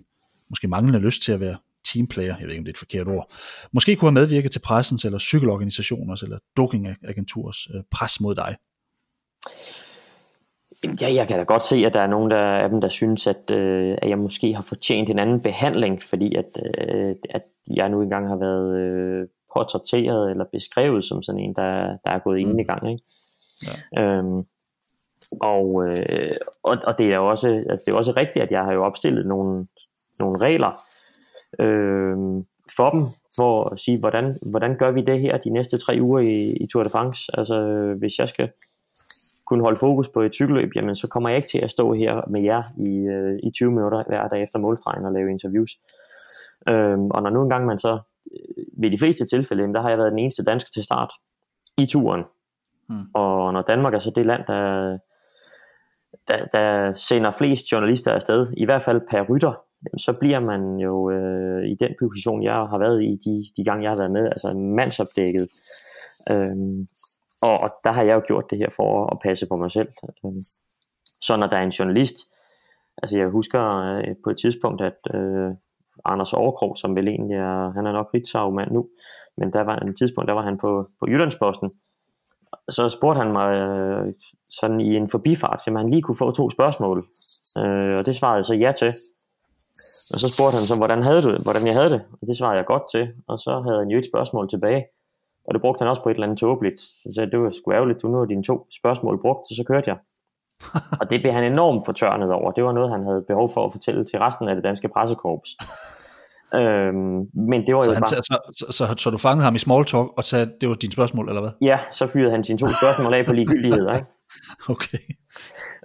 måske 0.49 0.67
manglende 0.67 0.99
lyst 0.99 1.23
til 1.23 1.31
at 1.31 1.39
være 1.39 1.57
teamplayer, 1.93 2.35
jeg 2.39 2.47
ved 2.47 2.49
ikke 2.49 2.59
om 2.59 2.65
det 2.65 2.71
er 2.71 2.73
et 2.73 2.77
forkert 2.77 3.07
ord, 3.07 3.31
måske 3.73 3.95
kunne 3.95 4.07
have 4.07 4.13
medvirket 4.13 4.51
til 4.51 4.59
pressens 4.59 5.05
eller 5.05 5.19
cykelorganisationers 5.19 6.23
eller 6.23 6.37
dopingagenturs 6.57 7.67
øh, 7.75 7.81
pres 7.91 8.21
mod 8.21 8.35
dig? 8.35 8.55
Ja, 11.01 11.13
jeg 11.13 11.27
kan 11.27 11.37
da 11.37 11.43
godt 11.43 11.63
se, 11.63 11.75
at 11.75 11.93
der 11.93 11.99
er 11.99 12.07
nogen 12.07 12.31
der, 12.31 12.37
af 12.37 12.69
dem, 12.69 12.81
der 12.81 12.89
synes, 12.89 13.27
at, 13.27 13.51
øh, 13.51 13.97
at 14.01 14.09
jeg 14.09 14.17
måske 14.17 14.53
har 14.53 14.63
fortjent 14.63 15.09
en 15.09 15.19
anden 15.19 15.41
behandling, 15.41 16.01
fordi 16.01 16.35
at, 16.35 16.63
øh, 16.77 17.15
at 17.29 17.41
jeg 17.75 17.89
nu 17.89 18.01
engang 18.01 18.27
har 18.27 18.35
været 18.35 18.77
øh, 18.77 19.27
portrætteret 19.53 20.31
eller 20.31 20.45
beskrevet 20.51 21.05
som 21.05 21.23
sådan 21.23 21.39
en, 21.39 21.53
der, 21.53 21.97
der 22.03 22.11
er 22.11 22.19
gået 22.19 22.43
mm. 22.43 22.49
ind 22.49 22.61
i 22.61 22.63
gang. 22.63 22.91
Ikke? 22.91 23.03
Ja. 23.95 24.01
Øhm, 24.01 24.45
og, 25.41 25.87
øh, 25.87 26.33
og, 26.63 26.77
og 26.87 26.97
det 26.97 27.13
er 27.13 27.17
også, 27.17 27.47
altså 27.47 27.83
det 27.85 27.93
er 27.93 27.97
også 27.97 28.13
rigtigt, 28.17 28.43
at 28.43 28.51
jeg 28.51 28.63
har 28.63 28.73
jo 28.73 28.83
opstillet 28.83 29.25
nogle, 29.25 29.65
nogle 30.19 30.39
regler 30.39 30.79
øh, 31.59 32.43
for 32.77 32.89
dem, 32.89 33.07
for 33.35 33.69
at 33.69 33.79
sige, 33.79 33.99
hvordan, 33.99 34.37
hvordan 34.51 34.77
gør 34.77 34.91
vi 34.91 35.01
det 35.01 35.19
her 35.19 35.37
de 35.37 35.49
næste 35.49 35.77
tre 35.77 35.97
uger 36.01 36.19
i, 36.19 36.51
i 36.51 36.67
Tour 36.67 36.83
de 36.83 36.89
France? 36.89 37.31
Altså, 37.33 37.57
hvis 37.99 38.19
jeg 38.19 38.29
skal 38.29 38.49
kunne 39.49 39.63
holde 39.63 39.79
fokus 39.79 40.09
på 40.09 40.21
et 40.21 40.33
cykelløb, 40.33 40.71
jamen 40.75 40.95
så 40.95 41.07
kommer 41.07 41.29
jeg 41.29 41.37
ikke 41.37 41.47
til 41.47 41.63
at 41.63 41.69
stå 41.69 41.93
her 41.93 42.29
med 42.29 42.41
jer 42.41 42.63
i, 42.77 42.91
øh, 43.15 43.39
i 43.43 43.51
20 43.51 43.71
minutter 43.71 44.03
hver 44.07 44.27
dag 44.27 44.41
efter 44.43 44.59
målstregen 44.59 45.05
og 45.05 45.13
lave 45.13 45.31
interviews. 45.31 45.71
Øhm, 46.67 47.11
og 47.11 47.23
når 47.23 47.29
nu 47.29 47.41
engang 47.43 47.65
man 47.65 47.79
så, 47.79 47.99
øh, 48.31 48.65
ved 48.81 48.91
de 48.91 48.97
fleste 48.97 49.25
tilfælde, 49.25 49.73
der 49.73 49.81
har 49.81 49.89
jeg 49.89 49.97
været 49.97 50.11
den 50.11 50.19
eneste 50.19 50.43
danske 50.43 50.71
til 50.71 50.83
start 50.83 51.11
i 51.77 51.85
turen. 51.85 52.23
Hmm. 52.89 52.97
Og 53.13 53.53
når 53.53 53.61
Danmark 53.61 53.93
er 53.93 53.99
så 53.99 54.11
det 54.15 54.25
land, 54.25 54.41
der, 54.47 54.97
der, 56.27 56.45
der 56.45 56.93
sender 56.93 57.31
flest 57.31 57.71
journalister 57.71 58.11
afsted, 58.11 58.47
i 58.57 58.65
hvert 58.65 58.81
fald 58.81 59.01
per 59.11 59.21
rytter, 59.29 59.53
så 59.97 60.13
bliver 60.19 60.39
man 60.39 60.77
jo 60.77 61.11
øh, 61.11 61.63
i 61.71 61.75
den 61.79 61.95
position, 61.99 62.43
jeg 62.43 62.53
har 62.53 62.79
været 62.79 63.03
i 63.03 63.17
de, 63.25 63.45
de 63.57 63.63
gange, 63.63 63.83
jeg 63.83 63.91
har 63.91 63.97
været 63.97 64.11
med, 64.11 64.25
altså 64.25 64.57
mandsopdækket. 64.57 65.47
Øhm, 66.31 66.87
og, 67.41 67.53
og 67.53 67.69
der 67.83 67.91
har 67.91 68.03
jeg 68.03 68.15
jo 68.15 68.21
gjort 68.27 68.49
det 68.49 68.57
her 68.57 68.69
for 68.75 69.05
at 69.11 69.19
passe 69.23 69.45
på 69.47 69.55
mig 69.55 69.71
selv. 69.71 69.89
Øhm, 70.25 70.41
så 71.21 71.35
når 71.35 71.47
der 71.47 71.57
er 71.57 71.63
en 71.63 71.77
journalist, 71.79 72.17
altså 73.03 73.17
jeg 73.17 73.27
husker 73.27 73.61
øh, 73.77 74.15
på 74.23 74.29
et 74.29 74.37
tidspunkt, 74.37 74.81
at 74.81 74.99
øh, 75.13 75.51
Anders 76.05 76.33
Overkrog, 76.33 76.77
som 76.77 76.95
vel 76.95 77.07
egentlig 77.07 77.37
er, 77.37 77.71
han 77.71 77.85
er 77.85 77.91
nok 77.91 78.09
Ritzau-mand 78.13 78.71
nu, 78.71 78.87
men 79.37 79.53
der 79.53 79.63
var 79.63 79.75
en 79.75 79.95
tidspunkt, 79.95 80.27
der 80.27 80.33
var 80.33 80.43
han 80.43 80.57
på, 80.57 80.83
på 80.99 81.05
Jyllandsposten, 81.07 81.71
så 82.69 82.89
spurgte 82.89 83.21
han 83.21 83.31
mig 83.31 83.49
øh, 83.55 84.13
sådan 84.49 84.79
i 84.79 84.95
en 84.95 85.09
forbifart, 85.09 85.67
om 85.67 85.75
han 85.75 85.89
lige 85.89 86.01
kunne 86.01 86.17
få 86.17 86.31
to 86.31 86.49
spørgsmål, 86.49 86.97
øh, 87.57 87.97
og 87.97 88.05
det 88.05 88.15
svarede 88.15 88.37
jeg 88.37 88.45
så 88.45 88.53
ja 88.53 88.71
til. 88.71 88.93
Og 90.13 90.19
så 90.19 90.27
spurgte 90.33 90.55
han 90.57 90.65
så, 90.65 90.75
hvordan, 90.75 91.03
havde 91.03 91.21
du, 91.21 91.29
hvordan 91.43 91.67
jeg 91.67 91.75
havde 91.75 91.89
det, 91.89 92.01
og 92.21 92.27
det 92.27 92.37
svarede 92.37 92.57
jeg 92.57 92.65
godt 92.65 92.83
til, 92.91 93.07
og 93.27 93.39
så 93.39 93.61
havde 93.65 93.79
han 93.79 93.87
jo 93.87 93.97
et 93.97 94.09
spørgsmål 94.11 94.49
tilbage, 94.49 94.85
og 95.49 95.53
det 95.53 95.61
brugte 95.61 95.81
han 95.81 95.89
også 95.89 96.03
på 96.03 96.09
et 96.09 96.13
eller 96.13 96.27
andet 96.27 96.39
tåbeligt. 96.39 96.79
Så 96.79 97.11
sagde, 97.15 97.31
det 97.31 97.39
var 97.39 97.49
sgu 97.49 97.71
ærgerligt, 97.71 98.01
du 98.01 98.07
nu 98.07 98.17
har 98.17 98.25
dine 98.25 98.43
to 98.43 98.67
spørgsmål 98.79 99.21
brugt, 99.21 99.47
så 99.47 99.53
så 99.55 99.63
kørte 99.67 99.89
jeg. 99.89 99.97
og 101.01 101.09
det 101.09 101.21
blev 101.21 101.33
han 101.33 101.43
enormt 101.43 101.83
fortørnet 101.85 102.31
over. 102.31 102.51
Det 102.51 102.63
var 102.63 102.71
noget, 102.71 102.89
han 102.91 103.03
havde 103.03 103.23
behov 103.27 103.49
for 103.53 103.65
at 103.65 103.71
fortælle 103.71 104.05
til 104.05 104.19
resten 104.19 104.47
af 104.49 104.55
det 104.55 104.63
danske 104.63 104.87
pressekorps. 104.87 105.49
Øhm, 106.55 107.27
men 107.33 107.67
det 107.67 107.75
var 107.75 107.81
så 107.81 107.89
jo 107.89 107.93
han, 107.93 108.01
bare... 108.01 108.07
Så, 108.07 108.39
så, 108.53 108.65
så, 108.71 108.93
så, 108.97 109.09
du 109.09 109.17
fangede 109.17 109.43
ham 109.43 109.55
i 109.55 109.59
small 109.59 109.85
talk, 109.85 110.07
og 110.17 110.23
sagde, 110.23 110.53
det 110.61 110.69
var 110.69 110.75
dine 110.75 110.93
spørgsmål, 110.93 111.29
eller 111.29 111.41
hvad? 111.41 111.51
Ja, 111.61 111.79
så 111.91 112.07
fyrede 112.07 112.31
han 112.31 112.43
sine 112.43 112.59
to 112.59 112.67
spørgsmål 112.67 113.13
af 113.13 113.25
på 113.25 113.33
ligegyldighed, 113.33 113.93
ikke? 113.95 114.05
Okay. 114.73 114.97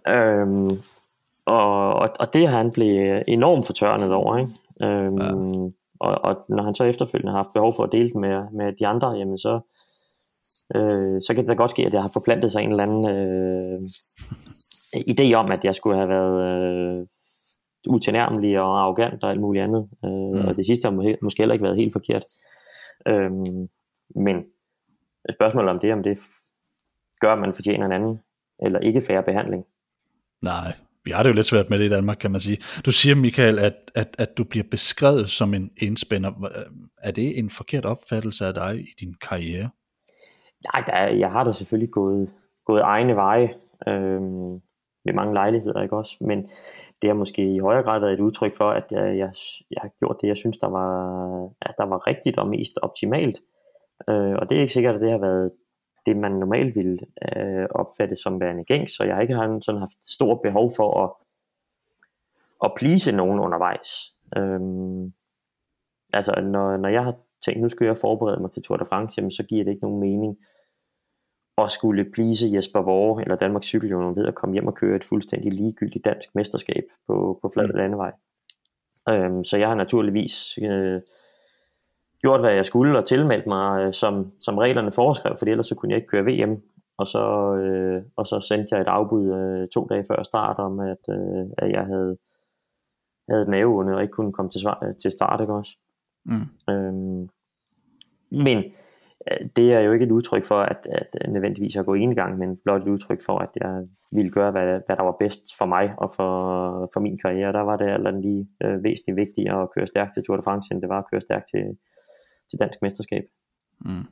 Øhm, 0.09 0.71
og, 1.47 1.95
og, 1.95 2.09
og 2.21 2.35
det 2.35 2.49
har 2.49 2.57
han 2.57 2.71
blevet 2.73 3.23
enormt 3.29 3.67
fortørnet 3.67 4.13
over, 4.13 4.37
ikke? 4.37 4.51
Øhm, 4.83 5.19
ja. 5.19 5.31
Og, 6.05 6.15
og 6.25 6.45
når 6.49 6.63
han 6.63 6.75
så 6.75 6.85
efterfølgende 6.85 7.33
har 7.33 7.39
haft 7.39 7.53
behov 7.55 7.73
for 7.77 7.83
at 7.85 7.93
dele 7.93 8.09
det 8.09 8.17
med, 8.17 8.37
med 8.53 8.73
de 8.73 8.87
andre, 8.87 9.09
jamen 9.11 9.39
så, 9.39 9.61
øh, 10.77 11.21
så 11.27 11.33
kan 11.35 11.43
det 11.45 11.49
da 11.49 11.55
godt 11.55 11.71
ske, 11.71 11.87
at 11.87 11.95
jeg 11.95 12.03
har 12.03 12.11
forplantet 12.13 12.53
sig 12.53 12.63
en 12.63 12.71
eller 12.71 12.83
anden 12.83 13.05
øh, 13.15 13.79
idé 15.13 15.35
om, 15.35 15.51
at 15.51 15.65
jeg 15.65 15.75
skulle 15.75 15.97
have 15.97 16.09
været 16.09 16.37
øh, 16.65 17.07
utilnærmelig 17.91 18.61
og 18.61 18.81
arrogant 18.81 19.25
og 19.25 19.31
alt 19.31 19.41
muligt 19.41 19.65
andet. 19.65 19.89
Øh, 20.05 20.11
mm. 20.11 20.49
Og 20.49 20.57
det 20.57 20.67
sidste 20.67 20.89
har 20.89 21.17
måske 21.23 21.43
heller 21.43 21.53
ikke 21.53 21.65
været 21.65 21.77
helt 21.77 21.93
forkert. 21.93 22.23
Øh, 23.09 23.31
men 24.17 24.37
spørgsmålet 25.33 25.71
om 25.71 25.79
det, 25.79 25.93
om 25.93 26.03
det 26.03 26.19
gør, 27.21 27.33
at 27.33 27.39
man 27.39 27.55
fortjener 27.55 27.87
en 27.87 27.93
anden, 27.93 28.21
eller 28.63 28.79
ikke 28.79 29.01
færre 29.01 29.23
behandling. 29.23 29.65
Nej, 30.43 30.73
vi 31.05 31.11
har 31.11 31.23
det 31.23 31.31
jo 31.31 31.35
lidt 31.35 31.47
svært 31.47 31.71
med 31.71 31.79
det 31.79 31.85
i 31.85 31.89
Danmark, 31.89 32.17
kan 32.17 32.31
man 32.31 32.41
sige. 32.41 32.59
Du 32.87 32.93
siger, 32.93 33.15
Michael, 33.17 33.59
at, 33.59 33.75
at, 33.95 34.17
at 34.19 34.39
du 34.39 34.45
bliver 34.45 34.65
beskrevet 34.71 35.31
som 35.31 35.55
en 35.55 35.71
indspænder. 35.77 36.33
Er 37.03 37.11
det 37.11 37.39
en 37.39 37.51
forkert 37.51 37.85
opfattelse 37.85 38.47
af 38.47 38.55
dig 38.55 38.81
i 38.81 38.95
din 39.01 39.15
karriere? 39.29 39.71
Nej, 40.73 40.85
der, 40.87 41.17
jeg 41.17 41.31
har 41.31 41.45
da 41.45 41.53
selvfølgelig 41.53 41.91
gået, 41.91 42.31
gået 42.67 42.81
egne 42.81 43.17
veje 43.17 43.55
øh, 43.89 44.21
ved 45.05 45.15
mange 45.15 45.35
lejligheder, 45.35 45.83
ikke 45.83 45.97
også? 45.97 46.17
Men 46.21 46.51
det 47.03 47.11
har 47.11 47.15
måske 47.15 47.55
i 47.55 47.59
højere 47.59 47.83
grad 47.83 48.01
været 48.01 48.13
et 48.13 48.21
udtryk 48.21 48.57
for, 48.57 48.71
at 48.71 48.85
jeg, 48.91 49.19
jeg, 49.19 49.31
jeg 49.71 49.81
har 49.81 49.91
gjort 49.99 50.17
det, 50.21 50.29
jeg 50.29 50.37
synes, 50.37 50.59
der 50.59 50.69
var, 50.69 50.91
at 51.63 51.75
der 51.79 51.85
var 51.85 52.07
rigtigt 52.07 52.39
og 52.39 52.49
mest 52.49 52.79
optimalt. 52.83 53.39
Øh, 54.09 54.35
og 54.39 54.49
det 54.49 54.57
er 54.57 54.61
ikke 54.61 54.73
sikkert, 54.73 54.95
at 54.95 55.01
det 55.01 55.11
har 55.11 55.19
været 55.19 55.51
det, 56.07 56.17
man 56.17 56.33
normalt 56.33 56.77
ville 56.77 56.99
øh, 57.37 57.67
opfatte 57.71 58.17
som 58.17 58.41
værende 58.41 58.65
gængs, 58.65 58.97
så 58.97 59.05
jeg 59.05 59.15
har 59.15 59.23
ikke 59.23 59.61
sådan 59.61 59.81
haft 59.81 60.13
stort 60.13 60.41
behov 60.43 60.71
for 60.77 61.05
at, 61.05 61.11
at 62.65 62.73
plise 62.77 63.13
nogen 63.13 63.41
undervejs. 63.41 64.15
Øhm, 64.37 65.13
altså, 66.13 66.41
når, 66.41 66.77
når 66.77 66.89
jeg 66.89 67.05
har 67.05 67.15
tænkt, 67.45 67.63
nu 67.63 67.69
skal 67.69 67.87
jeg 67.87 67.97
forberede 67.97 68.41
mig 68.41 68.51
til 68.51 68.63
Tour 68.63 68.77
de 68.77 68.85
France, 68.85 69.15
jamen, 69.19 69.31
så 69.31 69.43
giver 69.43 69.65
det 69.65 69.71
ikke 69.71 69.83
nogen 69.83 70.01
mening 70.01 70.39
at 71.59 71.71
skulle 71.71 72.11
plise 72.13 72.51
Jesper 72.55 72.83
Vore 72.83 73.23
eller 73.23 73.37
Danmarks 73.37 73.67
Cykelunion 73.67 74.17
ved 74.17 74.27
at 74.27 74.35
komme 74.35 74.53
hjem 74.53 74.67
og 74.67 74.75
køre 74.75 74.97
et 74.97 75.05
fuldstændig 75.05 75.53
ligegyldigt 75.53 76.05
dansk 76.05 76.35
mesterskab 76.35 76.85
på, 77.07 77.39
på 77.43 77.51
flad 77.55 77.69
mm. 77.69 77.77
landevej. 77.77 78.13
Øhm, 79.09 79.45
så 79.45 79.57
jeg 79.57 79.69
har 79.69 79.75
naturligvis 79.75 80.59
øh, 80.63 81.01
gjort, 82.25 82.41
hvad 82.41 82.55
jeg 82.55 82.67
skulle, 82.67 82.99
og 82.99 83.07
tilmeldt 83.07 83.47
mig, 83.47 83.81
øh, 83.81 83.93
som, 83.93 84.33
som 84.41 84.59
reglerne 84.59 84.93
foreskrev, 84.93 85.37
for 85.39 85.47
ellers 85.47 85.67
så 85.67 85.75
kunne 85.75 85.91
jeg 85.91 85.97
ikke 85.97 86.09
køre 86.09 86.29
VM. 86.31 86.63
Og 86.99 87.07
så, 87.07 87.55
øh, 87.55 88.03
og 88.17 88.27
så 88.27 88.41
sendte 88.41 88.69
jeg 88.75 88.81
et 88.81 88.95
afbud 88.99 89.25
øh, 89.41 89.69
to 89.69 89.87
dage 89.91 90.05
før 90.11 90.23
start 90.23 90.59
om, 90.59 90.81
at, 90.81 91.03
øh, 91.09 91.45
at 91.59 91.73
jeg 91.73 91.85
havde, 91.85 92.17
havde 93.29 93.43
et 93.43 93.65
og 93.67 94.03
ikke 94.03 94.13
kunne 94.13 94.33
komme 94.33 94.51
til, 94.51 94.61
svar, 94.61 94.93
til 95.03 95.11
start. 95.11 95.41
Ikke 95.41 95.53
også? 95.53 95.73
Mm. 96.25 96.47
Øhm, 96.71 97.29
men 98.31 98.59
øh, 99.31 99.49
det 99.57 99.73
er 99.73 99.81
jo 99.81 99.93
ikke 99.93 100.07
et 100.07 100.11
udtryk 100.11 100.45
for, 100.45 100.61
at, 100.61 100.87
at 100.91 101.31
nødvendigvis 101.33 101.77
at 101.77 101.87
gå 101.87 101.95
en 101.95 102.15
gang, 102.15 102.39
men 102.39 102.57
blot 102.65 102.83
et 102.83 102.89
udtryk 102.89 103.21
for, 103.27 103.39
at 103.39 103.51
jeg 103.57 103.87
ville 104.13 104.31
gøre, 104.31 104.51
hvad, 104.51 104.81
hvad 104.87 104.97
der 104.97 105.03
var 105.03 105.17
bedst 105.19 105.59
for 105.59 105.67
mig 105.67 105.95
og 105.99 106.11
for, 106.17 106.33
for 106.95 107.01
min 107.01 107.19
karriere. 107.19 107.53
Der 107.53 107.61
var 107.61 107.77
det 107.77 107.89
alt 107.89 108.21
lige 108.21 108.49
øh, 108.65 108.85
væsentligt 108.85 109.17
vigtigere 109.17 109.63
at 109.63 109.69
køre 109.75 109.87
stærkt 109.87 110.15
til 110.15 110.23
Tour 110.23 110.37
de 110.37 110.43
France, 110.43 110.75
end 110.75 110.83
det 110.83 110.89
var 110.89 110.99
at 110.99 111.11
køre 111.11 111.21
stærkt 111.21 111.49
til, 111.55 111.65
til 112.51 112.59
dansk 112.59 112.83
mesterskab. 112.83 113.25
Mm. 113.81 114.05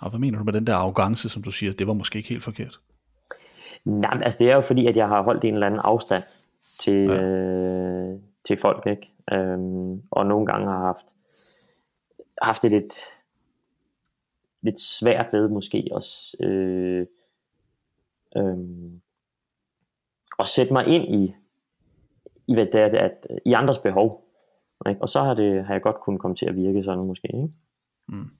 Og 0.00 0.10
hvad 0.10 0.20
mener 0.20 0.38
du 0.38 0.44
med 0.44 0.52
den 0.52 0.66
der 0.66 0.74
arrogance, 0.74 1.28
som 1.28 1.42
du 1.42 1.50
siger, 1.50 1.72
det 1.72 1.86
var 1.86 1.92
måske 1.92 2.16
ikke 2.16 2.28
helt 2.28 2.44
forkert? 2.44 2.80
Nej, 3.84 4.20
altså 4.22 4.38
det 4.38 4.50
er 4.50 4.54
jo 4.54 4.60
fordi, 4.60 4.86
at 4.86 4.96
jeg 4.96 5.08
har 5.08 5.22
holdt 5.22 5.44
en 5.44 5.54
eller 5.54 5.66
anden 5.66 5.80
afstand 5.84 6.22
til, 6.80 7.04
ja. 7.04 7.22
øh, 7.22 8.18
til 8.44 8.56
folk, 8.56 8.86
ikke? 8.86 9.12
Øhm, 9.32 10.02
og 10.10 10.26
nogle 10.26 10.46
gange 10.46 10.70
har 10.70 10.78
haft, 10.78 11.06
haft 12.42 12.62
det 12.62 12.70
lidt, 12.70 12.94
lidt 14.62 14.80
svært 14.80 15.26
ved 15.32 15.48
måske 15.48 15.88
også 15.92 16.36
øh, 16.40 17.06
øh, 18.36 18.58
at 20.38 20.46
sætte 20.46 20.72
mig 20.72 20.86
ind 20.86 21.14
i 21.14 21.34
i, 22.50 22.54
hvad 22.54 22.66
det 22.66 22.80
er, 22.80 22.86
at, 22.86 23.26
i 23.46 23.52
andres 23.52 23.78
behov. 23.78 24.24
Ikke? 24.88 25.02
Og 25.02 25.08
så 25.08 25.22
har, 25.22 25.34
det, 25.34 25.64
har 25.64 25.74
jeg 25.74 25.82
godt 25.82 25.96
kunnet 26.04 26.20
komme 26.20 26.34
til 26.34 26.46
at 26.46 26.56
virke 26.56 26.82
sådan 26.82 27.06
måske. 27.06 27.26
Ikke? 27.26 27.48
Mm. 28.08 28.30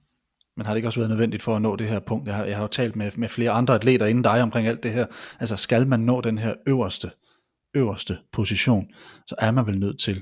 Men 0.57 0.65
har 0.65 0.73
det 0.73 0.77
ikke 0.77 0.87
også 0.87 0.99
været 0.99 1.09
nødvendigt 1.09 1.43
for 1.43 1.55
at 1.55 1.61
nå 1.61 1.75
det 1.75 1.87
her 1.87 1.99
punkt? 1.99 2.27
Jeg 2.27 2.35
har, 2.35 2.45
jeg 2.45 2.55
har 2.55 2.63
jo 2.63 2.67
talt 2.67 2.95
med, 2.95 3.11
med 3.17 3.29
flere 3.29 3.51
andre 3.51 3.75
atleter 3.75 4.05
inden 4.05 4.23
dig 4.23 4.41
omkring 4.41 4.67
alt 4.67 4.83
det 4.83 4.91
her. 4.91 5.05
Altså 5.39 5.57
skal 5.57 5.87
man 5.87 5.99
nå 5.99 6.21
den 6.21 6.37
her 6.37 6.53
øverste, 6.67 7.11
øverste 7.75 8.17
position, 8.31 8.87
så 9.27 9.35
er 9.37 9.51
man 9.51 9.67
vel 9.67 9.79
nødt 9.79 9.99
til 9.99 10.21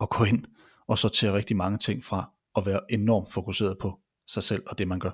at 0.00 0.08
gå 0.08 0.24
ind 0.24 0.44
og 0.88 0.98
sortere 0.98 1.32
rigtig 1.32 1.56
mange 1.56 1.78
ting 1.78 2.04
fra 2.04 2.30
og 2.54 2.66
være 2.66 2.80
enormt 2.88 3.32
fokuseret 3.32 3.78
på 3.78 3.98
sig 4.28 4.42
selv 4.42 4.62
og 4.66 4.78
det 4.78 4.88
man 4.88 4.98
gør. 4.98 5.10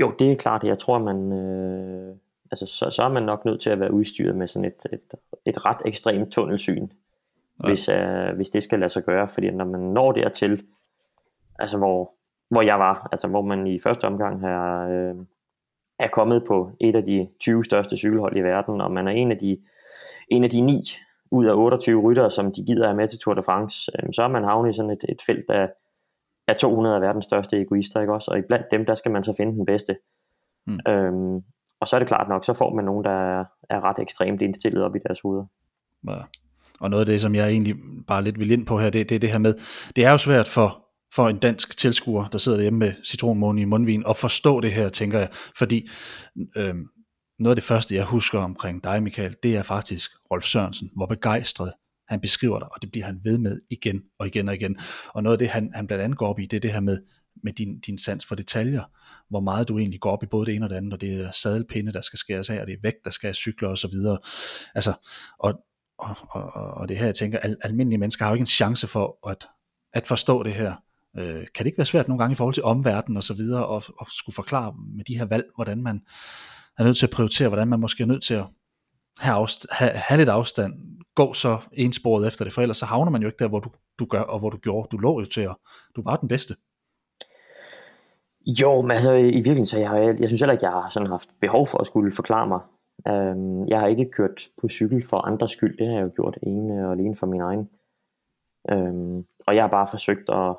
Jo, 0.00 0.14
det 0.18 0.32
er 0.32 0.36
klart. 0.36 0.64
Jeg 0.64 0.78
tror, 0.78 0.98
man, 0.98 1.32
øh, 1.32 2.16
altså, 2.50 2.66
så, 2.66 2.90
så 2.90 3.02
er 3.02 3.08
man 3.08 3.22
nok 3.22 3.44
nødt 3.44 3.60
til 3.60 3.70
at 3.70 3.80
være 3.80 3.92
udstyret 3.92 4.36
med 4.36 4.46
sådan 4.46 4.64
et, 4.64 4.86
et, 4.92 5.14
et 5.46 5.64
ret 5.64 5.82
ekstremt 5.84 6.32
tunnelsyn, 6.32 6.88
ja. 7.62 7.68
hvis, 7.68 7.88
øh, 7.88 8.36
hvis 8.36 8.48
det 8.48 8.62
skal 8.62 8.78
lade 8.78 8.88
sig 8.88 9.04
gøre. 9.04 9.28
Fordi 9.28 9.50
når 9.50 9.64
man 9.64 9.80
når 9.80 10.12
dertil, 10.12 10.62
altså 11.58 11.78
hvor, 11.78 12.14
hvor 12.50 12.62
jeg 12.62 12.78
var, 12.78 13.08
altså 13.12 13.28
hvor 13.28 13.42
man 13.42 13.66
i 13.66 13.80
første 13.80 14.04
omgang 14.04 14.40
har, 14.40 14.88
øh, 14.88 15.14
er 15.98 16.08
kommet 16.08 16.44
på 16.46 16.70
et 16.80 16.96
af 16.96 17.02
de 17.02 17.28
20 17.40 17.64
største 17.64 17.96
cykelhold 17.96 18.36
i 18.36 18.40
verden, 18.40 18.80
og 18.80 18.90
man 18.90 19.08
er 19.08 19.12
en 19.12 19.30
af 19.32 19.38
de, 19.38 19.58
en 20.28 20.44
af 20.44 20.50
de 20.50 20.60
ni 20.60 20.80
ud 21.30 21.46
af 21.46 21.54
28 21.54 22.02
ryttere, 22.02 22.30
som 22.30 22.52
de 22.52 22.64
gider 22.64 22.86
have 22.86 22.96
med 22.96 23.08
til 23.08 23.18
Tour 23.18 23.34
de 23.34 23.42
France, 23.42 23.92
øh, 23.98 24.08
så 24.12 24.22
er 24.22 24.28
man 24.28 24.44
havnet 24.44 24.70
i 24.70 24.76
sådan 24.76 24.90
et, 24.90 25.04
et 25.08 25.22
felt 25.26 25.50
af, 25.50 25.70
af 26.48 26.56
200 26.56 26.96
af 26.96 27.02
verdens 27.02 27.24
største 27.24 27.60
egoister, 27.60 28.00
ikke 28.00 28.12
også? 28.12 28.30
Og 28.30 28.38
iblandt 28.38 28.66
dem, 28.70 28.86
der 28.86 28.94
skal 28.94 29.12
man 29.12 29.24
så 29.24 29.34
finde 29.36 29.52
den 29.52 29.66
bedste. 29.66 29.96
Mm. 30.66 30.78
Øhm, 30.88 31.42
og 31.80 31.88
så 31.88 31.96
er 31.96 31.98
det 31.98 32.08
klart 32.08 32.28
nok, 32.28 32.44
så 32.44 32.52
får 32.52 32.74
man 32.74 32.84
nogen, 32.84 33.04
der 33.04 33.10
er, 33.10 33.44
er 33.70 33.84
ret 33.84 33.98
ekstremt 33.98 34.42
indstillet 34.42 34.82
op 34.82 34.96
i 34.96 34.98
deres 35.06 35.20
hoveder. 35.20 35.46
Ja. 36.08 36.22
Og 36.80 36.90
noget 36.90 37.00
af 37.00 37.06
det, 37.06 37.20
som 37.20 37.34
jeg 37.34 37.48
egentlig 37.48 37.74
bare 38.06 38.24
lidt 38.24 38.38
vil 38.38 38.50
ind 38.50 38.66
på 38.66 38.80
her, 38.80 38.90
det, 38.90 39.08
det 39.08 39.14
er 39.14 39.18
det 39.18 39.30
her 39.30 39.38
med, 39.38 39.54
det 39.96 40.04
er 40.04 40.10
jo 40.10 40.18
svært 40.18 40.48
for, 40.48 40.84
for 41.14 41.28
en 41.28 41.38
dansk 41.38 41.76
tilskuer, 41.76 42.28
der 42.28 42.38
sidder 42.38 42.60
hjemme 42.60 42.78
med 42.78 42.92
citronmåne 43.04 43.60
i 43.60 43.64
mundvin, 43.64 44.04
at 44.08 44.16
forstå 44.16 44.60
det 44.60 44.72
her, 44.72 44.88
tænker 44.88 45.18
jeg. 45.18 45.28
Fordi 45.58 45.88
øh, 46.56 46.74
noget 47.38 47.50
af 47.50 47.56
det 47.56 47.64
første, 47.64 47.94
jeg 47.94 48.04
husker 48.04 48.38
omkring 48.38 48.84
dig, 48.84 49.02
Michael, 49.02 49.36
det 49.42 49.56
er 49.56 49.62
faktisk 49.62 50.10
Rolf 50.30 50.44
Sørensen, 50.44 50.90
hvor 50.96 51.06
begejstret 51.06 51.72
han 52.08 52.20
beskriver 52.20 52.58
dig, 52.58 52.68
og 52.72 52.82
det 52.82 52.90
bliver 52.90 53.06
han 53.06 53.20
ved 53.24 53.38
med 53.38 53.60
igen 53.70 54.02
og 54.18 54.26
igen 54.26 54.48
og 54.48 54.54
igen. 54.54 54.76
Og 55.14 55.22
noget 55.22 55.34
af 55.34 55.38
det, 55.38 55.48
han, 55.48 55.70
han 55.74 55.86
blandt 55.86 56.04
andet 56.04 56.18
går 56.18 56.28
op 56.28 56.38
i, 56.38 56.46
det 56.46 56.56
er 56.56 56.60
det 56.60 56.72
her 56.72 56.80
med, 56.80 56.98
med 57.42 57.52
din, 57.52 57.80
din 57.80 57.98
sans 57.98 58.26
for 58.26 58.34
detaljer, 58.34 58.82
hvor 59.30 59.40
meget 59.40 59.68
du 59.68 59.78
egentlig 59.78 60.00
går 60.00 60.10
op 60.10 60.22
i 60.22 60.26
både 60.26 60.46
det 60.46 60.54
ene 60.54 60.66
og 60.66 60.70
det 60.70 60.76
andet, 60.76 60.92
og 60.92 61.00
det 61.00 61.20
er 61.20 61.32
sadelpinde, 61.32 61.92
der 61.92 62.00
skal 62.00 62.18
skæres 62.18 62.50
af, 62.50 62.60
og 62.60 62.66
det 62.66 62.72
er 62.72 62.78
vægt, 62.82 63.04
der 63.04 63.10
skal 63.10 63.26
have 63.26 63.34
cykler 63.34 63.68
og 63.68 63.78
så 63.78 63.88
videre. 63.88 64.18
Altså, 64.74 64.92
og, 65.38 65.54
og, 65.98 66.16
og, 66.30 66.42
og 66.74 66.88
det 66.88 66.96
her, 66.96 67.04
jeg 67.06 67.14
tænker, 67.14 67.38
al, 67.38 67.56
almindelige 67.62 67.98
mennesker 67.98 68.24
har 68.24 68.32
jo 68.32 68.34
ikke 68.34 68.42
en 68.42 68.46
chance 68.46 68.86
for 68.86 69.28
at, 69.28 69.46
at 69.92 70.06
forstå 70.06 70.42
det 70.42 70.52
her. 70.52 70.74
Øh, 71.18 71.24
kan 71.24 71.58
det 71.58 71.66
ikke 71.66 71.78
være 71.78 71.86
svært 71.86 72.08
nogle 72.08 72.18
gange 72.18 72.32
i 72.32 72.36
forhold 72.36 72.54
til 72.54 72.64
omverdenen 72.64 73.16
og 73.16 73.24
så 73.24 73.34
videre, 73.34 73.66
og, 73.66 73.82
og 73.98 74.06
skulle 74.10 74.34
forklare 74.34 74.74
med 74.96 75.04
de 75.04 75.18
her 75.18 75.24
valg, 75.24 75.44
hvordan 75.54 75.82
man 75.82 76.00
er 76.78 76.84
nødt 76.84 76.96
til 76.96 77.06
at 77.06 77.10
prioritere, 77.10 77.48
hvordan 77.48 77.68
man 77.68 77.80
måske 77.80 78.02
er 78.02 78.06
nødt 78.06 78.22
til 78.22 78.34
at 78.34 78.46
have, 79.18 79.44
afst- 79.44 79.66
have, 79.70 79.90
have 79.90 80.18
lidt 80.18 80.28
afstand, 80.28 80.72
gå 81.14 81.32
så 81.32 81.58
ensporet 81.72 82.26
efter 82.26 82.44
det, 82.44 82.52
for 82.52 82.62
ellers 82.62 82.76
så 82.76 82.86
havner 82.86 83.10
man 83.10 83.22
jo 83.22 83.28
ikke 83.28 83.38
der, 83.38 83.48
hvor 83.48 83.60
du, 83.60 83.70
du 83.98 84.04
gør, 84.04 84.20
og 84.20 84.38
hvor 84.38 84.50
du 84.50 84.56
gjorde. 84.56 84.88
Du 84.92 84.96
lå 84.96 85.20
jo 85.20 85.26
til 85.26 85.40
at, 85.40 85.56
du 85.96 86.02
var 86.02 86.16
den 86.16 86.28
bedste. 86.28 86.56
Jo, 88.60 88.82
men 88.82 88.90
altså 88.90 89.12
i 89.12 89.22
virkeligheden, 89.22 89.66
så 89.66 89.78
jeg, 89.78 89.88
har, 89.88 89.96
jeg 89.96 90.28
synes 90.28 90.40
heller 90.40 90.52
ikke, 90.52 90.64
jeg 90.64 90.72
har 90.72 90.88
sådan 90.88 91.08
haft 91.08 91.28
behov 91.40 91.66
for 91.66 91.78
at 91.78 91.86
skulle 91.86 92.12
forklare 92.12 92.46
mig. 92.48 92.60
Øhm, 93.08 93.68
jeg 93.68 93.80
har 93.80 93.86
ikke 93.86 94.10
kørt 94.10 94.48
på 94.60 94.68
cykel 94.68 95.02
for 95.10 95.16
andres 95.16 95.50
skyld, 95.50 95.78
det 95.78 95.86
har 95.86 95.94
jeg 95.94 96.04
jo 96.04 96.10
gjort 96.14 96.38
ene 96.42 96.86
og 96.86 96.92
alene 96.92 97.16
for 97.16 97.26
min 97.26 97.40
egen. 97.40 97.68
Øhm, 98.70 99.24
og 99.46 99.54
jeg 99.54 99.62
har 99.62 99.70
bare 99.70 99.86
forsøgt 99.90 100.30
at, 100.30 100.50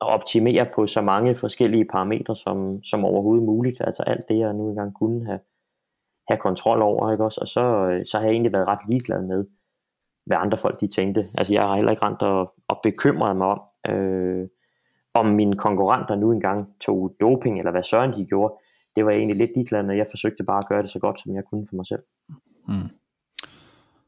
at 0.00 0.08
optimere 0.08 0.66
på 0.74 0.86
så 0.86 1.00
mange 1.00 1.34
forskellige 1.34 1.84
parametre 1.84 2.36
som, 2.36 2.84
som 2.84 3.04
overhovedet 3.04 3.44
muligt. 3.44 3.80
Altså 3.80 4.02
alt 4.02 4.28
det, 4.28 4.38
jeg 4.38 4.52
nu 4.52 4.68
engang 4.68 4.94
kunne 4.94 5.26
have, 5.26 5.40
have 6.28 6.38
kontrol 6.38 6.82
over, 6.82 7.12
ikke 7.12 7.24
også? 7.24 7.40
Og 7.40 7.48
så, 7.48 7.60
øh, 7.60 8.06
så 8.06 8.18
har 8.18 8.24
jeg 8.24 8.32
egentlig 8.32 8.52
været 8.52 8.68
ret 8.68 8.88
ligeglad 8.88 9.22
med, 9.22 9.46
hvad 10.26 10.36
andre 10.36 10.56
folk 10.56 10.80
de 10.80 10.88
tænkte. 10.88 11.20
Altså 11.38 11.54
jeg 11.54 11.62
har 11.62 11.76
heller 11.76 11.90
ikke 11.90 12.04
rent 12.04 12.22
og, 12.22 12.52
og 12.68 12.80
bekymret 12.82 13.36
mig 13.36 13.46
om, 13.46 13.60
øh, 13.88 14.48
om 15.14 15.26
mine 15.26 15.56
konkurrenter 15.56 16.14
nu 16.14 16.32
engang 16.32 16.68
tog 16.80 17.12
doping, 17.20 17.58
eller 17.58 17.70
hvad 17.70 17.82
søren 17.82 18.12
de 18.12 18.26
gjorde. 18.26 18.54
Det 18.96 19.04
var 19.04 19.10
jeg 19.10 19.18
egentlig 19.18 19.36
lidt 19.36 19.50
ligeglad 19.56 19.82
med. 19.82 19.96
Jeg 19.96 20.06
forsøgte 20.10 20.44
bare 20.44 20.58
at 20.58 20.68
gøre 20.68 20.82
det 20.82 20.90
så 20.90 20.98
godt, 20.98 21.20
som 21.20 21.34
jeg 21.34 21.44
kunne 21.50 21.66
for 21.68 21.76
mig 21.76 21.86
selv. 21.86 22.02
Mm. 22.68 22.88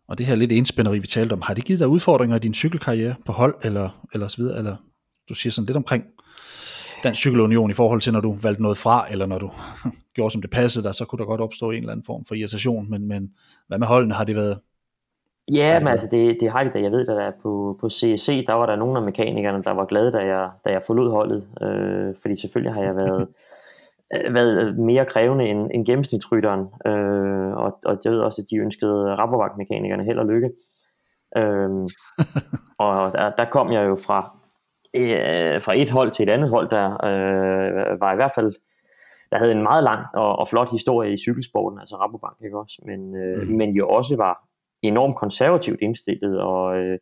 Og 0.09 0.18
det 0.18 0.27
her 0.27 0.37
lidt 0.37 0.53
enspænderi, 0.53 0.98
vi 0.98 1.07
talte 1.07 1.33
om, 1.33 1.42
har 1.42 1.55
det 1.55 1.64
givet 1.64 1.81
dig 1.81 1.88
udfordringer 1.88 2.37
i 2.37 2.38
din 2.38 2.55
cykelkarriere 2.55 3.14
på 3.27 3.33
hold, 3.33 3.55
eller, 3.62 4.07
eller 4.12 4.29
så 4.29 4.37
videre, 4.37 4.59
eller 4.59 4.77
du 5.29 5.35
siger 5.35 5.51
sådan 5.51 5.66
lidt 5.66 5.77
omkring 5.77 6.05
Dansk 7.03 7.20
Cykelunion 7.20 7.70
i 7.70 7.74
forhold 7.74 8.01
til, 8.01 8.12
når 8.12 8.20
du 8.20 8.37
valgte 8.42 8.62
noget 8.62 8.79
fra, 8.79 9.07
eller 9.11 9.27
når 9.27 9.38
du 9.38 9.51
gjorde, 10.14 10.31
som 10.31 10.42
det 10.42 10.51
passede 10.51 10.85
dig, 10.85 10.94
så 10.94 11.05
kunne 11.05 11.18
der 11.18 11.24
godt 11.24 11.40
opstå 11.40 11.70
en 11.70 11.79
eller 11.79 11.92
anden 11.92 12.05
form 12.07 12.24
for 12.24 12.35
irritation, 12.35 12.90
men, 12.90 13.09
men 13.09 13.31
hvad 13.68 13.79
med 13.79 13.87
holdene, 13.87 14.14
har 14.14 14.24
det 14.24 14.37
været 14.37 14.59
Ja, 15.53 15.79
men 15.79 15.88
altså 15.88 16.09
det, 16.11 16.37
det 16.40 16.51
har 16.51 16.64
de 16.64 16.70
da. 16.70 16.83
Jeg 16.83 16.90
ved 16.90 17.07
der 17.07 17.33
på, 17.42 17.79
på 17.81 17.90
CSC, 17.90 18.44
der 18.46 18.53
var 18.53 18.66
der 18.66 18.77
nogle 18.77 18.96
af 18.98 19.03
mekanikerne, 19.03 19.64
der 19.64 19.70
var 19.70 19.85
glade, 19.85 20.12
da 20.12 20.18
jeg, 20.18 20.51
da 20.64 20.72
jeg 20.72 20.83
forlod 20.87 21.11
holdet. 21.11 21.46
Øh, 21.62 22.14
fordi 22.22 22.37
selvfølgelig 22.40 22.74
har 22.74 22.83
jeg 22.83 22.96
været, 22.96 23.29
været 24.11 24.79
mere 24.79 25.05
krævende 25.05 25.49
end, 25.49 25.71
end 25.75 25.87
gennemsnitsrytteren. 25.87 26.61
Øh, 26.87 27.53
og, 27.57 27.79
og 27.85 27.99
jeg 28.05 28.12
ved 28.12 28.21
også, 28.21 28.42
at 28.42 28.51
de 28.51 28.57
ønskede 28.57 29.14
Rabobank-mekanikerne 29.14 30.05
held 30.05 30.18
og 30.18 30.27
lykke. 30.27 30.51
Øh, 31.37 31.71
og 32.87 33.12
der, 33.12 33.31
der 33.31 33.44
kom 33.51 33.73
jeg 33.73 33.87
jo 33.87 33.97
fra, 34.07 34.38
øh, 34.94 35.62
fra 35.62 35.77
et 35.77 35.90
hold 35.90 36.11
til 36.11 36.29
et 36.29 36.33
andet 36.33 36.51
hold, 36.51 36.68
der 36.71 36.87
øh, 36.87 38.01
var 38.01 38.12
i 38.12 38.16
hvert 38.16 38.33
fald 38.35 38.55
der 39.31 39.38
havde 39.38 39.53
en 39.53 39.62
meget 39.62 39.85
lang 39.85 40.07
og, 40.14 40.38
og 40.38 40.49
flot 40.49 40.71
historie 40.71 41.12
i 41.12 41.18
cykelsporten, 41.18 41.79
altså 41.79 41.97
Rabobank, 41.97 42.37
ikke 42.44 42.59
også? 42.59 42.83
Men, 42.87 43.16
øh, 43.16 43.49
mm. 43.49 43.57
men 43.57 43.71
jo 43.71 43.88
også 43.88 44.16
var 44.16 44.44
enormt 44.83 45.16
konservativt 45.16 45.81
indstillet, 45.81 46.40
og, 46.40 46.79
øh, 46.79 46.99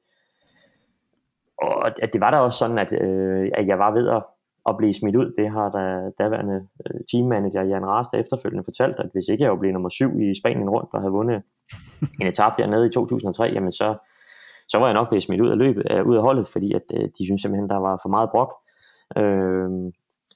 og 1.62 1.86
at 2.02 2.12
det 2.12 2.20
var 2.20 2.30
da 2.30 2.36
også 2.36 2.58
sådan, 2.58 2.78
at, 2.78 2.92
øh, 3.02 3.50
at 3.54 3.66
jeg 3.66 3.78
var 3.78 3.90
ved 3.90 4.08
at, 4.08 4.22
at 4.68 4.76
blive 4.78 4.94
smidt 4.94 5.16
ud. 5.16 5.32
Det 5.38 5.50
har 5.50 5.68
der 5.70 6.10
daværende 6.18 6.66
øh, 6.86 7.00
teammanager 7.10 7.62
Jan 7.62 7.86
Raste 7.86 8.18
efterfølgende 8.18 8.64
fortalt, 8.64 8.96
at 8.98 9.08
hvis 9.12 9.28
ikke 9.28 9.44
jeg 9.44 9.50
var 9.50 9.58
blevet 9.58 9.74
nummer 9.74 9.88
syv 9.88 10.20
i 10.20 10.34
Spanien 10.40 10.70
rundt 10.70 10.90
og 10.92 11.00
havde 11.00 11.12
vundet 11.12 11.42
en 12.20 12.26
etape 12.26 12.54
dernede 12.62 12.86
i 12.86 12.90
2003, 12.90 13.44
jamen 13.44 13.72
så, 13.72 13.88
så 14.68 14.78
var 14.78 14.86
jeg 14.86 14.94
nok 14.94 15.08
blevet 15.08 15.22
smidt 15.22 15.40
ud 15.40 15.48
af 15.48 15.58
løbet, 15.58 15.82
øh, 15.90 16.06
ud 16.06 16.16
af 16.16 16.22
holdet, 16.22 16.48
fordi 16.48 16.72
at, 16.72 16.82
øh, 16.94 17.08
de 17.18 17.24
synes 17.24 17.42
simpelthen, 17.42 17.70
der 17.70 17.76
var 17.76 18.00
for 18.02 18.08
meget 18.08 18.30
brok. 18.30 18.52
Øh, 19.16 19.70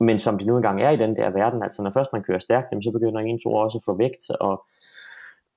men 0.00 0.18
som 0.18 0.38
det 0.38 0.46
nu 0.46 0.56
engang 0.56 0.82
er 0.82 0.90
i 0.90 0.96
den 0.96 1.16
der 1.16 1.30
verden, 1.30 1.62
altså 1.62 1.82
når 1.82 1.90
først 1.90 2.12
man 2.12 2.22
kører 2.22 2.38
stærkt, 2.38 2.66
jamen, 2.70 2.82
så 2.82 2.90
begynder 2.90 3.20
ens 3.20 3.42
ord 3.46 3.64
også 3.64 3.78
at 3.78 3.84
få 3.86 3.96
vægt, 3.96 4.24
og 4.40 4.64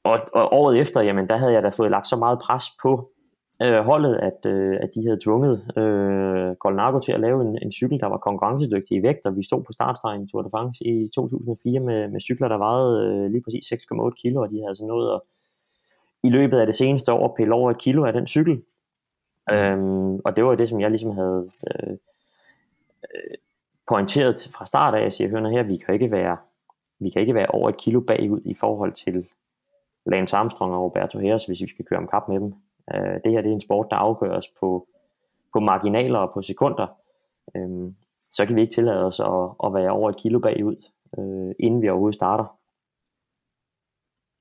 og, 0.03 0.19
og 0.33 0.53
året 0.53 0.79
efter, 0.79 1.01
jamen 1.01 1.29
der 1.29 1.37
havde 1.37 1.53
jeg 1.53 1.63
da 1.63 1.69
fået 1.69 1.91
lagt 1.91 2.07
så 2.07 2.15
meget 2.15 2.39
pres 2.39 2.65
på 2.81 3.09
øh, 3.61 3.79
holdet, 3.79 4.15
at, 4.15 4.51
øh, 4.51 4.77
at 4.81 4.89
de 4.95 5.05
havde 5.05 5.19
tvunget 5.23 5.77
øh, 5.77 6.55
Colnago 6.55 6.99
til 6.99 7.11
at 7.11 7.19
lave 7.19 7.41
en, 7.41 7.57
en 7.61 7.71
cykel, 7.71 7.99
der 7.99 8.07
var 8.07 8.17
konkurrencedygtig 8.17 8.97
i 8.97 9.03
vægt, 9.03 9.25
og 9.25 9.35
vi 9.35 9.43
stod 9.43 9.63
på 9.63 9.71
startstregen 9.71 10.23
i 10.23 10.27
Tour 10.27 10.41
de 10.41 10.49
France 10.49 10.87
i 10.87 11.09
2004 11.15 11.79
med, 11.79 12.07
med 12.07 12.21
cykler, 12.21 12.47
der 12.47 12.57
vejede 12.57 12.95
øh, 13.05 13.31
lige 13.31 13.43
præcis 13.43 13.73
6,8 13.73 14.09
kilo, 14.21 14.41
og 14.41 14.49
de 14.49 14.55
havde 14.55 14.67
altså 14.67 14.85
nået 14.85 15.15
at 15.15 15.21
i 16.23 16.29
løbet 16.29 16.59
af 16.59 16.65
det 16.65 16.75
seneste 16.75 17.13
år 17.13 17.33
pille 17.37 17.53
over 17.53 17.71
et 17.71 17.77
kilo 17.77 18.05
af 18.05 18.13
den 18.13 18.27
cykel. 18.27 18.61
Øhm, 19.51 20.15
og 20.15 20.35
det 20.35 20.45
var 20.45 20.55
det, 20.55 20.69
som 20.69 20.81
jeg 20.81 20.89
ligesom 20.89 21.11
havde 21.11 21.49
øh, 21.67 21.91
øh 23.03 23.37
pointeret 23.87 24.49
fra 24.57 24.65
start 24.65 24.95
af. 24.95 25.03
Jeg 25.03 25.13
siger, 25.13 25.29
hør 25.29 25.49
her, 25.49 25.63
vi 25.63 25.77
kan 25.77 25.93
ikke 25.93 26.11
være 26.11 26.37
vi 26.99 27.09
kan 27.09 27.21
ikke 27.21 27.33
være 27.33 27.47
over 27.47 27.69
et 27.69 27.77
kilo 27.77 27.99
bagud 27.99 28.41
i 28.45 28.53
forhold 28.53 28.93
til 28.93 29.25
Lance 30.05 30.35
Armstrong 30.35 30.73
og 30.73 30.83
Roberto 30.83 31.19
Heres, 31.19 31.45
hvis 31.45 31.61
vi 31.61 31.67
skal 31.67 31.85
køre 31.85 31.99
om 31.99 32.07
kap 32.07 32.27
med 32.29 32.39
dem. 32.39 32.53
Øh, 32.93 33.19
det 33.23 33.31
her 33.31 33.41
det 33.41 33.49
er 33.49 33.53
en 33.53 33.61
sport, 33.61 33.87
der 33.89 33.95
afgøres 33.95 34.47
på, 34.59 34.87
på 35.53 35.59
marginaler 35.59 36.19
og 36.19 36.31
på 36.33 36.41
sekunder. 36.41 36.87
Øh, 37.55 37.93
så 38.31 38.45
kan 38.45 38.55
vi 38.55 38.61
ikke 38.61 38.73
tillade 38.73 39.05
os 39.05 39.19
at, 39.19 39.49
at 39.65 39.73
være 39.73 39.91
over 39.91 40.09
et 40.09 40.17
kilo 40.17 40.39
bagud, 40.39 40.75
øh, 41.17 41.55
inden 41.59 41.81
vi 41.81 41.89
overhovedet 41.89 42.15
starter. 42.15 42.45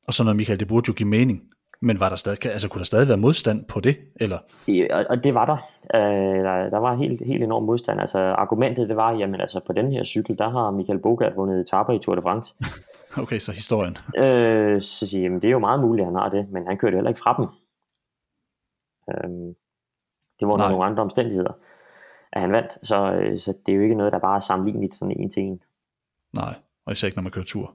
Og 0.08 0.14
så 0.14 0.24
noget, 0.24 0.36
Michael, 0.36 0.60
det 0.60 0.68
burde 0.68 0.84
jo 0.88 0.92
give 0.92 1.08
mening. 1.08 1.42
Men 1.84 2.00
var 2.00 2.08
der 2.08 2.16
stadig, 2.16 2.46
altså, 2.46 2.68
kunne 2.68 2.78
der 2.78 2.84
stadig 2.84 3.08
være 3.08 3.16
modstand 3.16 3.64
på 3.64 3.80
det? 3.80 3.96
Eller? 4.16 4.38
Ja, 4.68 4.86
og, 5.10 5.24
det 5.24 5.34
var 5.34 5.46
der. 5.46 5.56
Øh, 5.94 6.44
der. 6.44 6.70
Der 6.70 6.78
var 6.78 6.94
helt, 6.94 7.26
helt 7.26 7.42
enorm 7.42 7.62
modstand. 7.62 8.00
Altså, 8.00 8.18
argumentet 8.18 8.88
det 8.88 8.96
var, 8.96 9.12
jamen 9.12 9.40
altså 9.40 9.60
på 9.66 9.72
den 9.72 9.92
her 9.92 10.04
cykel, 10.04 10.38
der 10.38 10.48
har 10.50 10.70
Michael 10.70 10.98
Bogart 10.98 11.36
vundet 11.36 11.60
etaper 11.60 11.92
i 11.92 11.98
Tour 11.98 12.14
de 12.14 12.22
France. 12.22 12.54
Okay, 13.18 13.38
så 13.38 13.52
historien. 13.52 13.96
øh, 14.16 14.80
så 14.80 15.06
siger 15.06 15.30
jeg, 15.30 15.42
det 15.42 15.48
er 15.48 15.52
jo 15.52 15.58
meget 15.58 15.80
muligt, 15.80 16.02
at 16.02 16.06
han 16.06 16.20
har 16.20 16.28
det, 16.28 16.46
men 16.50 16.66
han 16.66 16.78
kørte 16.78 16.94
heller 16.94 17.10
ikke 17.10 17.20
fra 17.20 17.36
dem. 17.38 17.46
Øh, 19.10 19.30
det 20.40 20.48
var 20.48 20.56
nogle 20.56 20.84
andre 20.84 21.02
omstændigheder, 21.02 21.52
at 22.32 22.40
han 22.40 22.52
vandt, 22.52 22.86
så, 22.86 23.12
øh, 23.14 23.40
så 23.40 23.54
det 23.66 23.72
er 23.72 23.76
jo 23.76 23.82
ikke 23.82 23.94
noget, 23.94 24.12
der 24.12 24.18
bare 24.18 24.36
er 24.36 24.40
sammenlignet 24.40 24.94
sådan 24.94 25.20
en 25.20 25.30
til 25.30 25.42
en. 25.42 25.60
Nej, 26.34 26.54
og 26.86 26.92
især 26.92 27.06
ikke 27.06 27.18
når 27.18 27.22
man 27.22 27.32
kører 27.32 27.44
tur. 27.44 27.74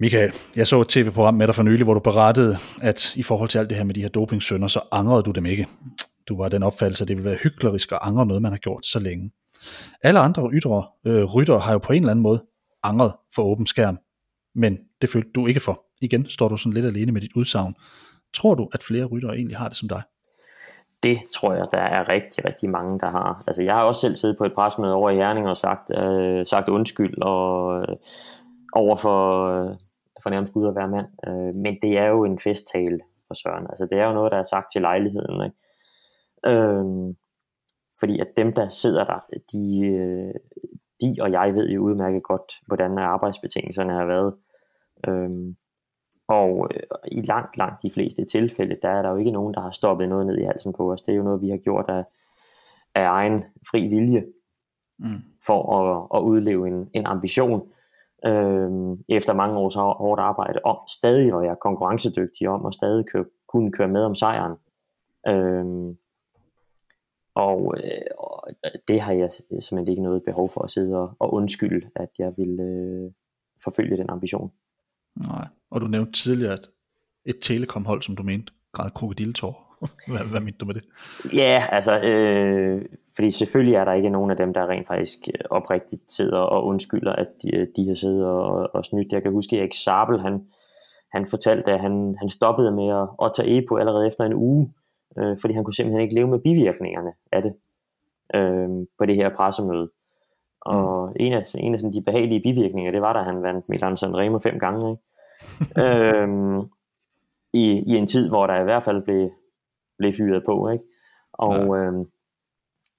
Michael, 0.00 0.32
jeg 0.56 0.66
så 0.66 0.80
et 0.80 0.88
tv-program 0.88 1.34
med 1.34 1.46
dig 1.46 1.54
for 1.54 1.62
nylig, 1.62 1.84
hvor 1.84 1.94
du 1.94 2.00
berettede, 2.00 2.56
at 2.82 3.16
i 3.16 3.22
forhold 3.22 3.48
til 3.48 3.58
alt 3.58 3.68
det 3.68 3.76
her 3.76 3.84
med 3.84 3.94
de 3.94 4.02
her 4.02 4.08
dopingsønder, 4.08 4.68
så 4.68 4.80
angrede 4.92 5.22
du 5.22 5.30
dem 5.30 5.46
ikke. 5.46 5.68
Du 6.28 6.36
var 6.36 6.48
den 6.48 6.62
opfattelse, 6.62 7.04
at 7.04 7.08
det 7.08 7.16
ville 7.16 7.30
være 7.30 7.38
hyklerisk 7.42 7.92
at 7.92 7.98
angre 8.02 8.26
noget, 8.26 8.42
man 8.42 8.52
har 8.52 8.58
gjort 8.58 8.86
så 8.86 8.98
længe. 8.98 9.30
Alle 10.02 10.20
andre 10.20 10.50
ytre, 10.52 10.84
øh, 11.04 11.24
rytter 11.24 11.58
har 11.58 11.72
jo 11.72 11.78
på 11.78 11.92
en 11.92 12.02
eller 12.02 12.10
anden 12.10 12.22
måde 12.22 12.44
angret 12.82 13.12
for 13.34 13.42
åben 13.42 13.66
skærm, 13.66 13.98
men 14.54 14.78
det 15.00 15.08
følte 15.08 15.30
du 15.34 15.46
ikke 15.46 15.60
for. 15.60 15.84
Igen 16.00 16.30
står 16.30 16.48
du 16.48 16.56
sådan 16.56 16.72
lidt 16.72 16.86
alene 16.86 17.12
med 17.12 17.20
dit 17.20 17.32
udsagn. 17.36 17.74
Tror 18.34 18.54
du, 18.54 18.68
at 18.72 18.82
flere 18.82 19.04
ryttere 19.04 19.36
egentlig 19.36 19.56
har 19.56 19.68
det 19.68 19.76
som 19.76 19.88
dig? 19.88 20.02
Det 21.02 21.18
tror 21.34 21.52
jeg, 21.52 21.66
der 21.72 21.78
er 21.78 22.08
rigtig, 22.08 22.44
rigtig 22.44 22.70
mange, 22.70 22.98
der 22.98 23.10
har. 23.10 23.44
Altså, 23.46 23.62
jeg 23.62 23.74
har 23.74 23.82
også 23.82 24.00
selv 24.00 24.16
siddet 24.16 24.38
på 24.38 24.44
et 24.44 24.54
presmøde 24.54 24.94
over 24.94 25.10
i 25.10 25.16
Herning 25.16 25.48
og 25.48 25.56
sagt, 25.56 25.90
øh, 26.02 26.46
sagt 26.46 26.68
undskyld 26.68 27.22
og 27.22 27.78
øh, 27.80 27.96
over 28.72 28.96
for, 28.96 29.48
øh, 29.48 29.74
for 30.22 30.30
nærmest 30.30 30.52
Gud 30.52 30.68
at 30.68 30.76
være 30.76 30.88
mand. 30.88 31.06
Øh, 31.26 31.54
men 31.54 31.78
det 31.82 31.98
er 31.98 32.06
jo 32.06 32.24
en 32.24 32.38
festtale 32.38 32.98
for 33.26 33.34
Søren. 33.34 33.66
Altså, 33.70 33.86
det 33.90 33.98
er 33.98 34.06
jo 34.06 34.12
noget, 34.12 34.32
der 34.32 34.38
er 34.38 34.44
sagt 34.44 34.66
til 34.72 34.80
lejligheden. 34.80 35.44
Ikke? 35.44 35.56
Øh, 36.46 37.14
fordi 38.00 38.20
at 38.20 38.28
dem, 38.36 38.52
der 38.52 38.68
sidder 38.70 39.04
der, 39.04 39.18
de, 39.52 39.86
øh, 39.86 40.34
de 41.00 41.22
og 41.22 41.32
jeg 41.32 41.54
ved 41.54 41.68
jo 41.68 41.82
udmærket 41.82 42.22
godt, 42.22 42.52
hvordan 42.66 42.98
arbejdsbetingelserne 42.98 43.92
har 43.92 44.04
været. 44.04 44.34
Øh, 45.08 45.54
og 46.28 46.68
øh, 46.74 46.80
i 47.12 47.22
langt, 47.22 47.56
langt 47.56 47.82
de 47.82 47.90
fleste 47.90 48.24
tilfælde, 48.24 48.76
der 48.82 48.88
er 48.88 49.02
der 49.02 49.10
jo 49.10 49.16
ikke 49.16 49.30
nogen, 49.30 49.54
der 49.54 49.60
har 49.60 49.70
stoppet 49.70 50.08
noget 50.08 50.26
ned 50.26 50.38
i 50.38 50.44
halsen 50.44 50.72
på 50.72 50.92
os. 50.92 51.02
Det 51.02 51.12
er 51.12 51.16
jo 51.16 51.22
noget, 51.22 51.42
vi 51.42 51.48
har 51.48 51.56
gjort 51.56 51.84
af, 51.88 52.04
af 52.94 53.06
egen 53.06 53.44
fri 53.70 53.88
vilje 53.88 54.24
mm. 54.98 55.22
for 55.46 55.76
at, 55.78 56.18
at 56.18 56.22
udleve 56.22 56.68
en, 56.68 56.90
en 56.92 57.06
ambition 57.06 57.68
øh, 58.26 58.70
efter 59.08 59.34
mange 59.34 59.58
års 59.58 59.74
hårdt 59.74 60.20
arbejde 60.20 60.60
om 60.64 60.76
stadig 60.88 61.34
at 61.34 61.40
være 61.40 61.56
konkurrencedygtig 61.60 62.48
om 62.48 62.64
og 62.64 62.72
stadig 62.72 63.04
køre, 63.06 63.24
kunne 63.48 63.72
køre 63.72 63.88
med 63.88 64.04
om 64.04 64.14
sejren. 64.14 64.56
Øh, 65.28 65.94
og, 67.34 67.74
øh, 67.76 68.06
og 68.18 68.48
det 68.88 69.00
har 69.00 69.12
jeg 69.12 69.32
simpelthen 69.32 69.88
ikke 69.88 70.02
noget 70.02 70.24
behov 70.24 70.48
for 70.48 70.62
at 70.62 70.70
sidde 70.70 70.96
og, 70.96 71.16
og 71.18 71.34
undskylde, 71.34 71.90
at 71.96 72.08
jeg 72.18 72.32
vil 72.36 72.60
øh, 72.60 73.12
forfølge 73.64 73.96
den 73.96 74.10
ambition. 74.10 74.52
Nej, 75.16 75.46
og 75.70 75.80
du 75.80 75.86
nævnte 75.86 76.12
tidligere, 76.12 76.52
at 76.52 76.68
et 77.24 77.36
telekomhold, 77.42 78.02
som 78.02 78.16
du 78.16 78.22
mente, 78.22 78.52
græd 78.72 78.90
krokodiltår. 78.90 79.64
hvad, 80.08 80.18
hvad 80.30 80.40
mente 80.40 80.58
du 80.58 80.66
med 80.66 80.74
det? 80.74 80.84
Ja, 81.32 81.66
altså, 81.70 82.00
øh, 82.00 82.82
fordi 83.16 83.30
selvfølgelig 83.30 83.74
er 83.74 83.84
der 83.84 83.92
ikke 83.92 84.10
nogen 84.10 84.30
af 84.30 84.36
dem, 84.36 84.54
der 84.54 84.68
rent 84.68 84.86
faktisk 84.86 85.18
øh, 85.28 85.40
oprigtigt 85.50 86.12
sidder 86.12 86.38
og 86.38 86.66
undskylder, 86.66 87.12
at 87.12 87.26
de, 87.42 87.56
øh, 87.56 87.66
de 87.76 87.88
har 87.88 87.94
siddet 87.94 88.26
og, 88.26 88.74
og 88.74 88.84
snydt. 88.84 89.12
Jeg 89.12 89.22
kan 89.22 89.32
huske, 89.32 89.56
at 89.56 89.60
Erik 89.60 89.74
Sabel, 89.84 90.20
han, 90.20 90.46
han 91.12 91.26
fortalte, 91.26 91.72
at 91.72 91.80
han, 91.80 92.14
han 92.18 92.30
stoppede 92.30 92.72
med 92.72 92.88
at, 93.00 93.08
at 93.24 93.32
tage 93.36 93.58
EPO 93.58 93.76
allerede 93.76 94.06
efter 94.06 94.24
en 94.24 94.34
uge, 94.34 94.72
øh, 95.18 95.36
fordi 95.40 95.54
han 95.54 95.64
kunne 95.64 95.74
simpelthen 95.74 96.02
ikke 96.02 96.14
leve 96.14 96.28
med 96.28 96.38
bivirkningerne 96.38 97.12
af 97.32 97.42
det 97.42 97.54
øh, 98.34 98.68
på 98.98 99.06
det 99.06 99.16
her 99.16 99.36
pressemøde. 99.36 99.90
Og 100.64 101.08
mm. 101.08 101.16
en 101.20 101.32
af, 101.32 101.42
en 101.58 101.74
af 101.74 101.80
sådan 101.80 101.92
de 101.92 102.02
behagelige 102.02 102.40
bivirkninger, 102.40 102.92
det 102.92 103.02
var, 103.02 103.12
da 103.12 103.18
han 103.18 103.42
vandt 103.42 103.68
Milan 103.68 103.96
Sanremo 103.96 104.38
fem 104.38 104.58
gange. 104.58 104.90
Ikke? 104.90 105.02
øhm, 105.84 106.60
i, 107.52 107.84
I 107.86 107.96
en 107.96 108.06
tid, 108.06 108.28
hvor 108.28 108.46
der 108.46 108.60
i 108.60 108.64
hvert 108.64 108.82
fald 108.82 109.02
blev, 109.02 109.30
blev 109.98 110.12
fyret 110.12 110.42
på. 110.46 110.68
Ikke? 110.68 110.84
Og, 111.32 111.54
ja. 111.54 111.76
øhm, 111.76 112.04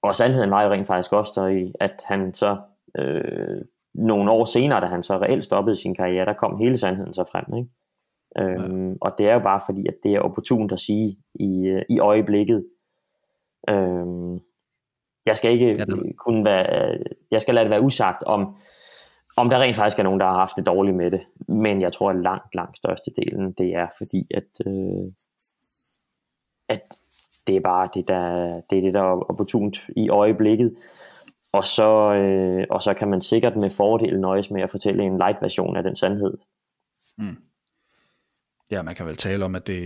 og 0.02 0.14
sandheden 0.14 0.50
var 0.50 0.62
jo 0.62 0.70
rent 0.70 0.86
faktisk 0.86 1.12
også, 1.12 1.32
der 1.40 1.46
i, 1.46 1.72
at 1.80 2.02
han 2.04 2.34
så 2.34 2.56
øh, 2.98 3.60
nogle 3.94 4.30
år 4.30 4.44
senere, 4.44 4.80
da 4.80 4.86
han 4.86 5.02
så 5.02 5.18
reelt 5.18 5.44
stoppede 5.44 5.76
sin 5.76 5.94
karriere, 5.94 6.24
der 6.24 6.32
kom 6.32 6.58
hele 6.58 6.76
sandheden 6.76 7.12
så 7.12 7.24
frem. 7.32 7.56
Ikke? 7.56 7.70
Øhm, 8.38 8.88
ja. 8.88 8.96
Og 9.00 9.14
det 9.18 9.28
er 9.28 9.34
jo 9.34 9.40
bare 9.40 9.60
fordi, 9.66 9.86
at 9.86 9.94
det 10.02 10.14
er 10.14 10.20
opportunt 10.20 10.72
at 10.72 10.80
sige 10.80 11.16
i, 11.34 11.66
øh, 11.66 11.82
i 11.90 11.98
øjeblikket. 11.98 12.66
Øhm, 13.68 14.40
jeg 15.26 15.36
skal 15.36 15.52
ikke 15.52 15.76
ja, 15.78 15.84
kunne 16.18 16.44
være, 16.44 16.98
jeg 17.30 17.42
skal 17.42 17.54
lade 17.54 17.64
det 17.64 17.70
være 17.70 17.82
usagt 17.82 18.22
om, 18.22 18.56
om 19.36 19.50
der 19.50 19.58
rent 19.58 19.76
faktisk 19.76 19.98
er 19.98 20.02
nogen, 20.02 20.20
der 20.20 20.26
har 20.26 20.38
haft 20.38 20.56
det 20.56 20.66
dårligt 20.66 20.96
med 20.96 21.10
det. 21.10 21.20
Men 21.48 21.82
jeg 21.82 21.92
tror, 21.92 22.10
at 22.10 22.16
langt, 22.16 22.54
langt 22.54 22.76
største 22.76 23.10
delen, 23.16 23.52
det 23.52 23.74
er 23.74 23.86
fordi, 23.98 24.22
at, 24.34 24.66
øh, 24.66 25.04
at 26.68 26.82
det 27.46 27.56
er 27.56 27.60
bare 27.60 27.88
det, 27.94 28.08
der, 28.08 28.54
det, 28.70 28.78
er 28.78 28.82
det, 28.82 28.94
der 28.94 29.00
er 29.00 29.30
opportunt 29.30 29.84
i 29.96 30.08
øjeblikket. 30.08 30.74
Og 31.52 31.64
så, 31.64 32.14
øh, 32.14 32.66
og 32.70 32.82
så 32.82 32.94
kan 32.94 33.08
man 33.08 33.20
sikkert 33.20 33.56
med 33.56 33.70
fordel 33.70 34.20
nøjes 34.20 34.50
med 34.50 34.62
at 34.62 34.70
fortælle 34.70 35.02
en 35.02 35.18
light 35.18 35.42
version 35.42 35.76
af 35.76 35.82
den 35.82 35.96
sandhed. 35.96 36.34
Mm. 37.18 37.36
Ja, 38.70 38.82
man 38.82 38.94
kan 38.94 39.06
vel 39.06 39.16
tale 39.16 39.44
om, 39.44 39.54
at 39.54 39.66
det, 39.66 39.80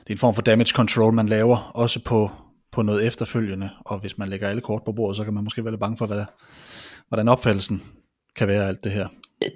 det 0.00 0.08
er 0.08 0.14
en 0.14 0.18
form 0.18 0.34
for 0.34 0.42
damage 0.42 0.72
control, 0.74 1.12
man 1.12 1.26
laver, 1.26 1.70
også 1.74 2.04
på, 2.04 2.30
på 2.74 2.82
noget 2.82 3.06
efterfølgende, 3.06 3.70
og 3.80 3.98
hvis 3.98 4.18
man 4.18 4.28
lægger 4.28 4.48
alle 4.48 4.60
kort 4.60 4.82
på 4.84 4.92
bordet, 4.92 5.16
så 5.16 5.24
kan 5.24 5.34
man 5.34 5.44
måske 5.44 5.64
være 5.64 5.72
lidt 5.72 5.80
bange 5.80 5.96
for, 5.96 6.06
hvad, 6.06 6.24
hvordan 7.08 7.28
opfattelsen 7.28 7.82
kan 8.36 8.48
være 8.48 8.68
alt 8.68 8.84
det 8.84 8.92
her. 8.92 9.06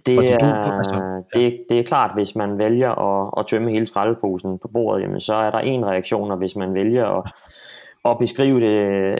Det 0.06 0.32
er, 0.32 0.38
du, 0.38 0.46
altså, 0.46 0.94
ja. 0.94 1.40
det, 1.40 1.64
det 1.68 1.78
er 1.78 1.82
klart, 1.82 2.10
hvis 2.14 2.36
man 2.36 2.58
vælger 2.58 2.90
at, 2.90 3.34
at 3.38 3.46
tømme 3.46 3.70
hele 3.70 3.86
skraldeposen 3.86 4.58
på 4.58 4.68
bordet, 4.72 5.02
jamen, 5.02 5.20
så 5.20 5.34
er 5.34 5.50
der 5.50 5.58
en 5.58 5.86
reaktion, 5.86 6.30
og 6.30 6.38
hvis 6.38 6.56
man 6.56 6.74
vælger 6.74 7.06
at, 7.06 7.32
at 8.04 8.18
beskrive 8.18 8.60
det 8.60 9.18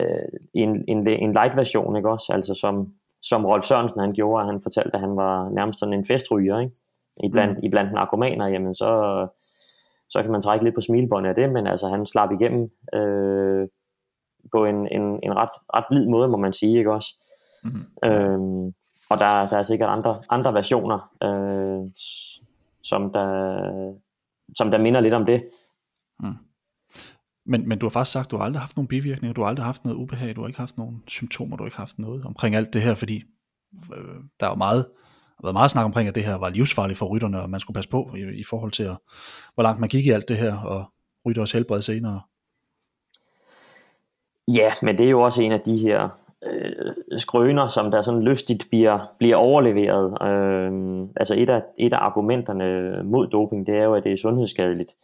i 0.54 0.60
en, 0.60 0.84
en, 0.88 1.08
en 1.08 1.32
light 1.32 1.56
version, 1.56 1.96
ikke 1.96 2.10
også? 2.10 2.32
Altså 2.32 2.54
som, 2.54 2.92
som 3.22 3.44
Rolf 3.46 3.64
Sørensen 3.64 4.00
han 4.00 4.12
gjorde, 4.12 4.46
han 4.46 4.60
fortalte, 4.62 4.94
at 4.94 5.00
han 5.00 5.16
var 5.16 5.48
nærmest 5.50 5.78
sådan 5.78 5.94
en 5.94 6.04
festryger, 6.04 6.58
ikke? 6.60 6.76
I 7.24 7.28
blandt, 7.28 7.58
mm. 7.58 7.64
i 7.64 7.70
blandt 7.70 7.92
narkomaner, 7.92 8.46
jamen 8.46 8.74
så, 8.74 8.90
så 10.10 10.22
kan 10.22 10.32
man 10.32 10.42
trække 10.42 10.64
lidt 10.64 10.74
på 10.74 10.80
smilbåndet 10.80 11.28
af 11.28 11.34
det, 11.34 11.52
men 11.52 11.66
altså 11.66 11.88
han 11.88 12.06
slap 12.06 12.32
igennem 12.32 12.70
øh, 12.94 13.68
på 14.52 14.64
en, 14.64 14.88
en, 14.88 15.02
en 15.22 15.36
ret, 15.36 15.48
ret 15.74 15.84
blid 15.90 16.06
måde, 16.06 16.28
må 16.28 16.36
man 16.36 16.52
sige, 16.52 16.78
ikke 16.78 16.92
også? 16.92 17.14
Mm. 17.64 17.84
Øhm, 18.04 18.66
og 19.10 19.18
der, 19.18 19.48
der 19.48 19.56
er 19.58 19.62
sikkert 19.62 19.88
andre, 19.90 20.22
andre 20.28 20.54
versioner, 20.54 21.12
øh, 21.22 21.90
som, 22.82 23.12
der, 23.12 23.92
som 24.56 24.70
der 24.70 24.82
minder 24.82 25.00
lidt 25.00 25.14
om 25.14 25.26
det. 25.26 25.42
Mm. 26.20 26.34
Men, 27.46 27.68
men 27.68 27.78
du 27.78 27.86
har 27.86 27.90
faktisk 27.90 28.12
sagt, 28.12 28.26
at 28.26 28.30
du 28.30 28.36
har 28.36 28.44
aldrig 28.44 28.60
haft 28.60 28.76
nogen 28.76 28.88
bivirkninger, 28.88 29.34
du 29.34 29.40
har 29.40 29.48
aldrig 29.48 29.64
haft 29.66 29.84
noget 29.84 29.96
ubehag, 29.96 30.36
du 30.36 30.40
har 30.40 30.48
ikke 30.48 30.60
haft 30.60 30.78
nogen 30.78 31.02
symptomer, 31.06 31.56
du 31.56 31.62
har 31.62 31.66
ikke 31.66 31.78
haft 31.78 31.98
noget 31.98 32.24
omkring 32.24 32.54
alt 32.54 32.72
det 32.72 32.82
her, 32.82 32.94
fordi 32.94 33.22
øh, 33.96 34.14
der 34.40 34.46
er 34.46 34.50
jo 34.50 34.54
meget, 34.56 34.86
har 35.36 35.42
været 35.42 35.54
meget 35.54 35.70
snak 35.70 35.84
omkring, 35.84 36.08
at 36.08 36.14
det 36.14 36.24
her 36.24 36.34
var 36.34 36.48
livsfarligt 36.48 36.98
for 36.98 37.06
rytterne, 37.06 37.42
og 37.42 37.50
man 37.50 37.60
skulle 37.60 37.74
passe 37.74 37.90
på 37.90 38.14
i, 38.16 38.40
i 38.40 38.44
forhold 38.44 38.72
til, 38.72 38.82
at, 38.82 38.96
hvor 39.54 39.62
langt 39.62 39.80
man 39.80 39.88
gik 39.88 40.06
i 40.06 40.10
alt 40.10 40.28
det 40.28 40.36
her, 40.36 40.56
og 40.56 40.92
rytteres 41.26 41.52
helbred 41.52 41.82
senere. 41.82 42.20
Ja, 44.54 44.72
men 44.82 44.98
det 44.98 45.06
er 45.06 45.10
jo 45.10 45.20
også 45.20 45.42
en 45.42 45.52
af 45.52 45.60
de 45.60 45.78
her 45.78 46.08
øh, 46.46 47.18
skrøner, 47.18 47.68
som 47.68 47.90
der 47.90 48.02
sådan 48.02 48.22
lystigt 48.22 48.66
bliver, 48.70 48.98
bliver 49.18 49.36
overleveret. 49.36 50.22
Øh, 50.22 51.08
altså 51.16 51.34
et 51.38 51.50
af, 51.50 51.62
et 51.78 51.92
af 51.92 51.98
argumenterne 51.98 53.02
mod 53.04 53.26
doping, 53.26 53.66
det 53.66 53.76
er 53.76 53.84
jo, 53.84 53.94
at 53.94 54.04
det 54.04 54.12
er 54.12 54.16
sundhedsskadeligt. 54.16 54.94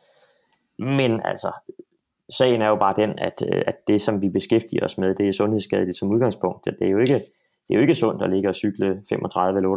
Men 0.79 1.21
altså, 1.25 1.53
sagen 2.31 2.63
er 2.63 2.69
jo 2.69 2.77
bare 2.77 2.95
den, 2.97 3.19
at, 3.19 3.43
øh, 3.53 3.63
at 3.67 3.89
det, 3.89 4.03
som 4.03 4.23
vi 4.23 4.29
beskæftiger 4.29 4.85
os 4.85 4.99
med, 4.99 5.15
det 5.15 5.29
er 5.29 5.33
sundhedsskadeligt 5.33 5.99
som 5.99 6.11
udgangspunkt. 6.11 6.65
Det 6.65 6.87
er 6.87 6.91
jo 6.91 6.99
ikke, 6.99 7.15
det 7.69 7.71
er 7.71 7.75
jo 7.75 7.81
ikke 7.81 7.95
sundt 7.95 8.23
at 8.23 8.31
ligge 8.31 8.49
og 8.49 8.55
cykle 8.55 9.03
35 9.09 9.59
eller 9.59 9.71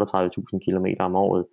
38.000 0.53 0.59
km 0.65 0.85
om 0.99 1.15
året. 1.15 1.45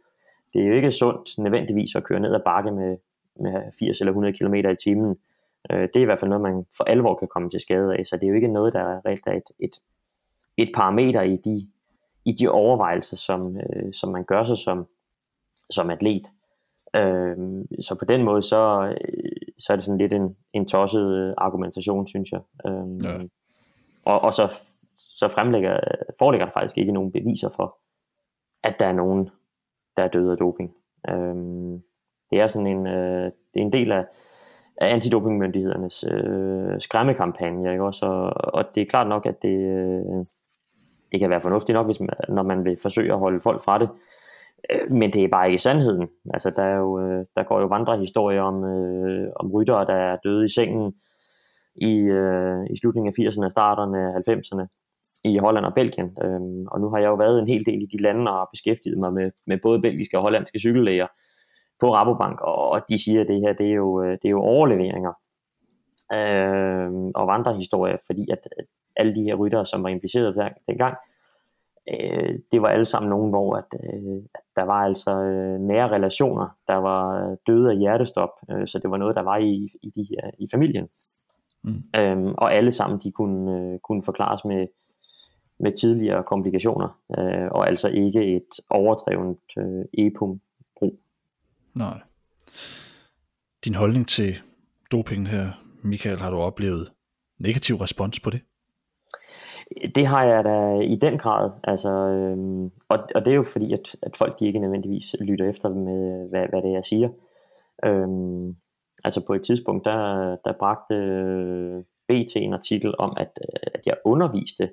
Det 0.55 0.62
er 0.62 0.69
jo 0.69 0.75
ikke 0.75 0.93
sundt 0.93 1.39
nødvendigvis 1.39 1.95
at 1.95 2.05
køre 2.05 2.21
ned 2.21 2.35
ad 2.35 2.41
bakke 2.45 2.71
med, 2.71 2.97
med 3.41 3.62
80 3.79 4.01
eller 4.01 4.11
100 4.11 4.35
km 4.39 4.55
i 4.55 4.77
timen. 4.85 5.11
Øh, 5.11 5.17
det 5.71 5.97
er 5.97 6.01
i 6.01 6.05
hvert 6.05 6.21
fald 6.21 6.29
noget, 6.29 6.43
man 6.43 6.67
for 6.77 6.85
alvor 6.85 7.15
kan 7.15 7.29
komme 7.29 7.51
til 7.51 7.61
skade 7.61 7.97
af, 7.97 8.07
så 8.07 8.17
det 8.17 8.25
er 8.25 8.29
jo 8.29 8.35
ikke 8.35 8.53
noget, 8.53 8.73
der 8.73 8.81
er 8.81 9.01
reelt 9.07 9.27
er 9.27 9.33
et, 9.33 9.51
et, 9.59 9.71
et 10.57 10.71
parameter 10.75 11.23
i 11.23 11.37
de, 11.37 11.69
i 12.25 12.33
de 12.33 12.49
overvejelser, 12.49 13.17
som, 13.17 13.57
øh, 13.57 13.95
som 13.95 14.12
man 14.12 14.25
gør 14.25 14.45
sig 14.45 14.59
som, 14.59 14.87
som 15.71 15.91
atlet. 15.91 16.27
Øh, 16.97 17.37
så 17.81 17.97
på 17.99 18.05
den 18.05 18.23
måde, 18.23 18.43
så, 18.43 18.95
øh, 19.01 19.53
så 19.59 19.73
er 19.73 19.77
det 19.77 19.85
sådan 19.85 19.99
lidt 19.99 20.12
en, 20.12 20.37
en 20.53 20.67
tosset 20.67 21.35
argumentation, 21.39 22.07
synes 22.07 22.33
jeg. 22.33 22.41
Øh, 22.67 23.05
ja. 23.05 23.19
og, 24.07 24.21
og 24.21 24.33
så, 24.33 24.55
så 24.97 25.29
fremlægger, 25.29 25.81
foreligger 26.19 26.47
der 26.47 26.53
faktisk 26.53 26.79
ikke 26.79 26.93
nogen 26.93 27.12
beviser 27.12 27.49
for, 27.49 27.79
at 28.65 28.79
der 28.79 28.87
er 28.87 28.93
nogen, 28.93 29.31
der 29.97 30.03
er 30.03 30.09
døde 30.09 30.33
af 30.33 30.39
doping. 30.39 30.75
Øh, 31.09 31.35
det 32.31 32.41
er 32.41 32.47
sådan 32.47 32.67
en, 32.67 32.87
øh, 32.87 33.25
det 33.25 33.61
er 33.61 33.65
en 33.65 33.73
del 33.73 33.93
af, 33.93 34.05
af 34.77 34.93
antidopingmyndighedernes 34.95 36.05
øh, 36.11 36.81
skræmmekampagne, 36.81 37.72
ikke 37.72 37.85
også? 37.85 38.07
Og, 38.07 38.55
og 38.55 38.64
det 38.75 38.81
er 38.81 38.87
klart 38.87 39.09
nok, 39.09 39.27
at 39.27 39.43
det, 39.43 39.59
øh, 39.59 40.25
det 41.12 41.20
kan 41.20 41.31
være 41.31 41.41
fornuftigt 41.41 41.75
nok, 41.75 41.87
hvis 41.87 42.01
man, 42.01 42.09
når 42.29 42.43
man 42.43 42.64
vil 42.64 42.77
forsøge 42.83 43.12
at 43.12 43.18
holde 43.18 43.41
folk 43.41 43.64
fra 43.64 43.79
det. 43.79 43.89
Øh, 44.70 44.93
men 44.93 45.12
det 45.12 45.25
er 45.25 45.29
bare 45.29 45.47
ikke 45.47 45.62
sandheden. 45.62 46.09
Altså, 46.35 46.51
der, 46.51 46.62
er 46.62 46.77
jo, 46.77 47.01
øh, 47.01 47.25
der 47.37 47.43
går 47.43 47.61
jo 47.61 47.66
vandrehistorier 47.66 48.43
om, 48.43 48.64
øh, 48.64 49.29
om 49.37 49.51
ryttere, 49.51 49.87
der 49.87 49.95
er 49.95 50.16
døde 50.25 50.45
i 50.45 50.49
sengen 50.49 50.95
i, 51.77 51.93
øh, 51.93 52.66
i 52.70 52.77
slutningen 52.77 53.09
af 53.09 53.22
80'erne 53.22 53.45
og 53.45 53.51
starterne 53.51 53.99
af 53.99 54.12
90'erne. 54.29 54.66
i 55.25 55.39
Holland 55.39 55.64
og 55.64 55.75
Belgien. 55.75 56.16
Øhm, 56.25 56.66
og 56.66 56.81
nu 56.81 56.91
har 56.91 56.99
jeg 56.99 57.09
jo 57.09 57.14
været 57.14 57.41
en 57.41 57.49
hel 57.49 57.66
del 57.66 57.83
i 57.83 57.87
de 57.87 58.03
lande 58.03 58.31
og 58.41 58.49
beskæftiget 58.53 58.99
mig 58.99 59.12
med, 59.12 59.31
med 59.47 59.59
både 59.62 59.81
belgiske 59.81 60.18
og 60.18 60.22
hollandske 60.22 60.59
cykellæger 60.59 61.07
på 61.81 61.95
Rabobank, 61.95 62.41
og, 62.41 62.81
de 62.89 63.05
siger, 63.05 63.20
at 63.20 63.29
det 63.29 63.41
her 63.41 63.53
det 63.53 63.70
er 63.70 63.75
jo, 63.75 64.05
det 64.05 64.25
er 64.25 64.31
jo 64.31 64.41
overleveringer 64.43 65.12
øh, 66.12 66.91
og 67.14 67.27
vandrehistorier, 67.27 67.97
fordi 68.07 68.31
at, 68.31 68.49
at 68.59 68.66
alle 68.97 69.14
de 69.14 69.22
her 69.22 69.35
ryttere, 69.35 69.66
som 69.66 69.83
var 69.83 69.89
impliceret 69.89 70.37
der, 70.37 70.49
dengang, 70.68 70.97
øh, 71.89 72.39
det 72.53 72.62
var 72.62 72.68
alle 72.68 72.85
sammen 72.85 73.11
nogen, 73.11 73.31
hvor 73.31 73.57
at, 73.57 73.75
øh, 73.75 74.22
at 74.35 74.41
der 74.57 74.62
var 74.62 74.85
altså 74.85 75.11
øh, 75.11 75.61
nære 75.61 75.89
relationer, 75.89 76.49
der 76.68 76.75
var 76.77 77.37
døde 77.47 77.70
af 77.70 77.79
hjertestop, 77.79 78.31
øh, 78.51 78.66
så 78.66 78.79
det 78.79 78.91
var 78.91 78.97
noget, 78.97 79.16
der 79.16 79.22
var 79.22 79.37
i, 79.37 79.68
i, 79.83 79.91
de 79.91 80.07
her, 80.11 80.31
i 80.39 80.47
familien. 80.53 80.89
Mm. 81.62 81.83
Øhm, 81.97 82.33
og 82.39 82.55
alle 82.55 82.72
sammen, 82.72 82.99
de 82.99 83.12
kunne, 83.12 83.59
øh, 83.59 83.79
kunne 83.79 84.03
forklares 84.03 84.45
med, 84.45 84.66
med 85.59 85.72
tidligere 85.72 86.22
komplikationer, 86.22 87.01
øh, 87.18 87.49
og 87.51 87.66
altså 87.66 87.89
ikke 87.89 88.37
et 88.37 88.61
overdrevet 88.70 89.37
øh, 89.59 89.85
EPUM-brug. 89.99 90.41
Nej. 91.75 92.01
Din 93.64 93.75
holdning 93.75 94.09
til 94.09 94.35
doping 94.93 95.29
her, 95.29 95.51
Michael, 95.83 96.18
har 96.18 96.31
du 96.31 96.37
oplevet 96.37 96.91
negativ 97.39 97.77
respons 97.77 98.20
på 98.20 98.31
det? 98.31 98.41
Det 99.95 100.07
har 100.07 100.25
jeg 100.25 100.45
da 100.45 100.79
i 100.81 100.97
den 100.97 101.18
grad, 101.18 101.51
altså, 101.64 101.91
øhm, 101.91 102.64
og, 102.89 102.99
og 103.14 103.25
det 103.25 103.31
er 103.31 103.35
jo 103.35 103.45
fordi, 103.53 103.72
at, 103.72 103.97
at 104.03 104.16
folk 104.16 104.41
de 104.41 104.47
ikke 104.47 104.59
nødvendigvis 104.59 105.16
lytter 105.20 105.49
efter 105.49 105.68
med, 105.68 106.29
hvad, 106.31 106.47
hvad 106.49 106.62
det 106.62 106.70
er, 106.70 106.75
jeg 106.75 106.85
siger. 106.85 107.09
Øhm, 107.85 108.57
altså 109.05 109.27
på 109.27 109.35
et 109.35 109.43
tidspunkt, 109.43 109.85
der, 109.85 110.37
der 110.45 110.53
bragte 110.59 110.95
BT 112.09 112.37
en 112.37 112.53
artikel 112.53 112.95
om, 112.99 113.16
at, 113.20 113.39
at 113.75 113.87
jeg 113.87 113.97
underviste 114.05 114.70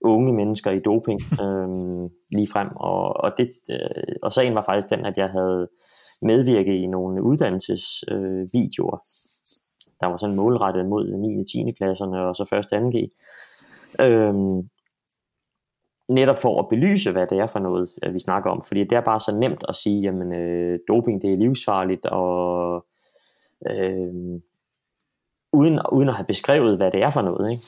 unge 0.00 0.32
mennesker 0.32 0.70
i 0.70 0.80
doping 0.80 1.20
øhm, 1.42 2.08
lige 2.32 2.48
frem, 2.52 2.68
og, 2.76 3.16
og, 3.16 3.32
det, 3.38 3.48
øh, 3.70 4.16
og 4.22 4.32
sagen 4.32 4.54
var 4.54 4.64
faktisk 4.64 4.90
den, 4.90 5.06
at 5.06 5.18
jeg 5.18 5.28
havde 5.28 5.68
medvirket 6.22 6.72
i 6.72 6.86
nogle 6.86 7.22
uddannelsesvideoer, 7.22 8.94
øh, 8.94 9.00
der 10.00 10.06
var 10.06 10.16
sådan 10.16 10.36
målrettet 10.36 10.86
mod 10.86 11.16
9. 11.16 11.40
og 11.40 11.46
10. 11.46 11.72
klasserne, 11.76 12.26
og 12.26 12.36
så 12.36 12.44
først 12.50 12.72
2G. 12.72 13.08
Øhm, 14.04 14.68
netop 16.08 16.36
for 16.42 16.60
at 16.60 16.68
belyse, 16.68 17.12
hvad 17.12 17.26
det 17.26 17.38
er 17.38 17.46
for 17.46 17.58
noget, 17.58 17.88
vi 18.12 18.18
snakker 18.18 18.50
om. 18.50 18.62
Fordi 18.68 18.80
det 18.80 18.92
er 18.92 19.00
bare 19.00 19.20
så 19.20 19.36
nemt 19.36 19.64
at 19.68 19.76
sige, 19.76 20.00
jamen 20.00 20.32
øh, 20.32 20.78
doping 20.88 21.22
det 21.22 21.32
er 21.32 21.36
livsfarligt, 21.36 22.06
og 22.06 22.86
øh, 23.70 24.40
uden, 25.52 25.80
uden 25.92 26.08
at 26.08 26.14
have 26.14 26.26
beskrevet, 26.26 26.76
hvad 26.76 26.90
det 26.90 27.02
er 27.02 27.10
for 27.10 27.22
noget. 27.22 27.50
Ikke? 27.50 27.62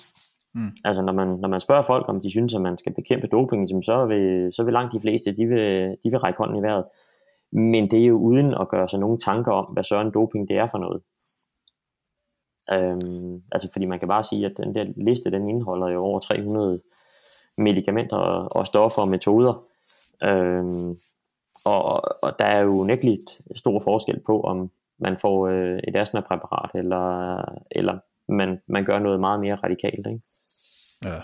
Mm. 0.54 0.72
Altså 0.84 1.02
når 1.02 1.12
man, 1.12 1.28
når 1.28 1.48
man 1.48 1.60
spørger 1.60 1.82
folk, 1.82 2.08
om 2.08 2.20
de 2.20 2.30
synes, 2.30 2.54
at 2.54 2.60
man 2.60 2.78
skal 2.78 2.94
bekæmpe 2.94 3.26
doping, 3.26 3.84
så 3.84 4.06
vil, 4.06 4.52
så 4.52 4.62
vil 4.62 4.72
langt 4.72 4.92
de 4.92 5.00
fleste, 5.00 5.36
de 5.36 5.46
vil, 5.46 5.96
de 6.04 6.10
vil 6.10 6.18
række 6.18 6.38
hånden 6.38 6.56
i 6.58 6.62
vejret. 6.62 6.84
Men 7.52 7.90
det 7.90 8.02
er 8.02 8.06
jo 8.06 8.18
uden 8.18 8.54
at 8.60 8.68
gøre 8.68 8.88
sig 8.88 9.00
nogen 9.00 9.20
tanker 9.20 9.52
om, 9.52 9.64
hvad 9.64 9.84
så 9.84 10.00
en 10.00 10.10
doping 10.14 10.48
det 10.48 10.56
er 10.56 10.66
for 10.66 10.78
noget. 10.78 11.02
Øhm, 12.72 13.42
altså 13.52 13.68
fordi 13.72 13.86
man 13.86 13.98
kan 13.98 14.08
bare 14.08 14.24
sige, 14.24 14.46
at 14.46 14.52
den 14.56 14.74
der 14.74 14.84
liste, 14.96 15.30
den 15.30 15.48
indeholder 15.48 15.88
jo 15.88 16.02
over 16.02 16.20
300 16.20 16.80
medicamenter 17.58 18.16
og, 18.16 18.56
og 18.56 18.66
stoffer 18.66 19.02
og 19.02 19.08
metoder. 19.08 19.62
Øhm, 20.22 20.96
og, 21.66 22.02
og 22.22 22.38
der 22.38 22.44
er 22.44 22.64
jo 22.64 22.84
nægteligt 22.84 23.40
stor 23.54 23.80
forskel 23.80 24.20
på, 24.26 24.40
om 24.40 24.70
man 24.98 25.18
får 25.18 25.48
øh, 25.48 25.78
et 25.88 25.96
astmapræparat, 25.96 26.70
eller, 26.74 27.36
eller 27.70 27.98
man, 28.28 28.60
man 28.68 28.84
gør 28.84 28.98
noget 28.98 29.20
meget 29.20 29.40
mere 29.40 29.54
radikalt. 29.54 30.06
Ikke? 30.06 30.20
Ja. 31.04 31.20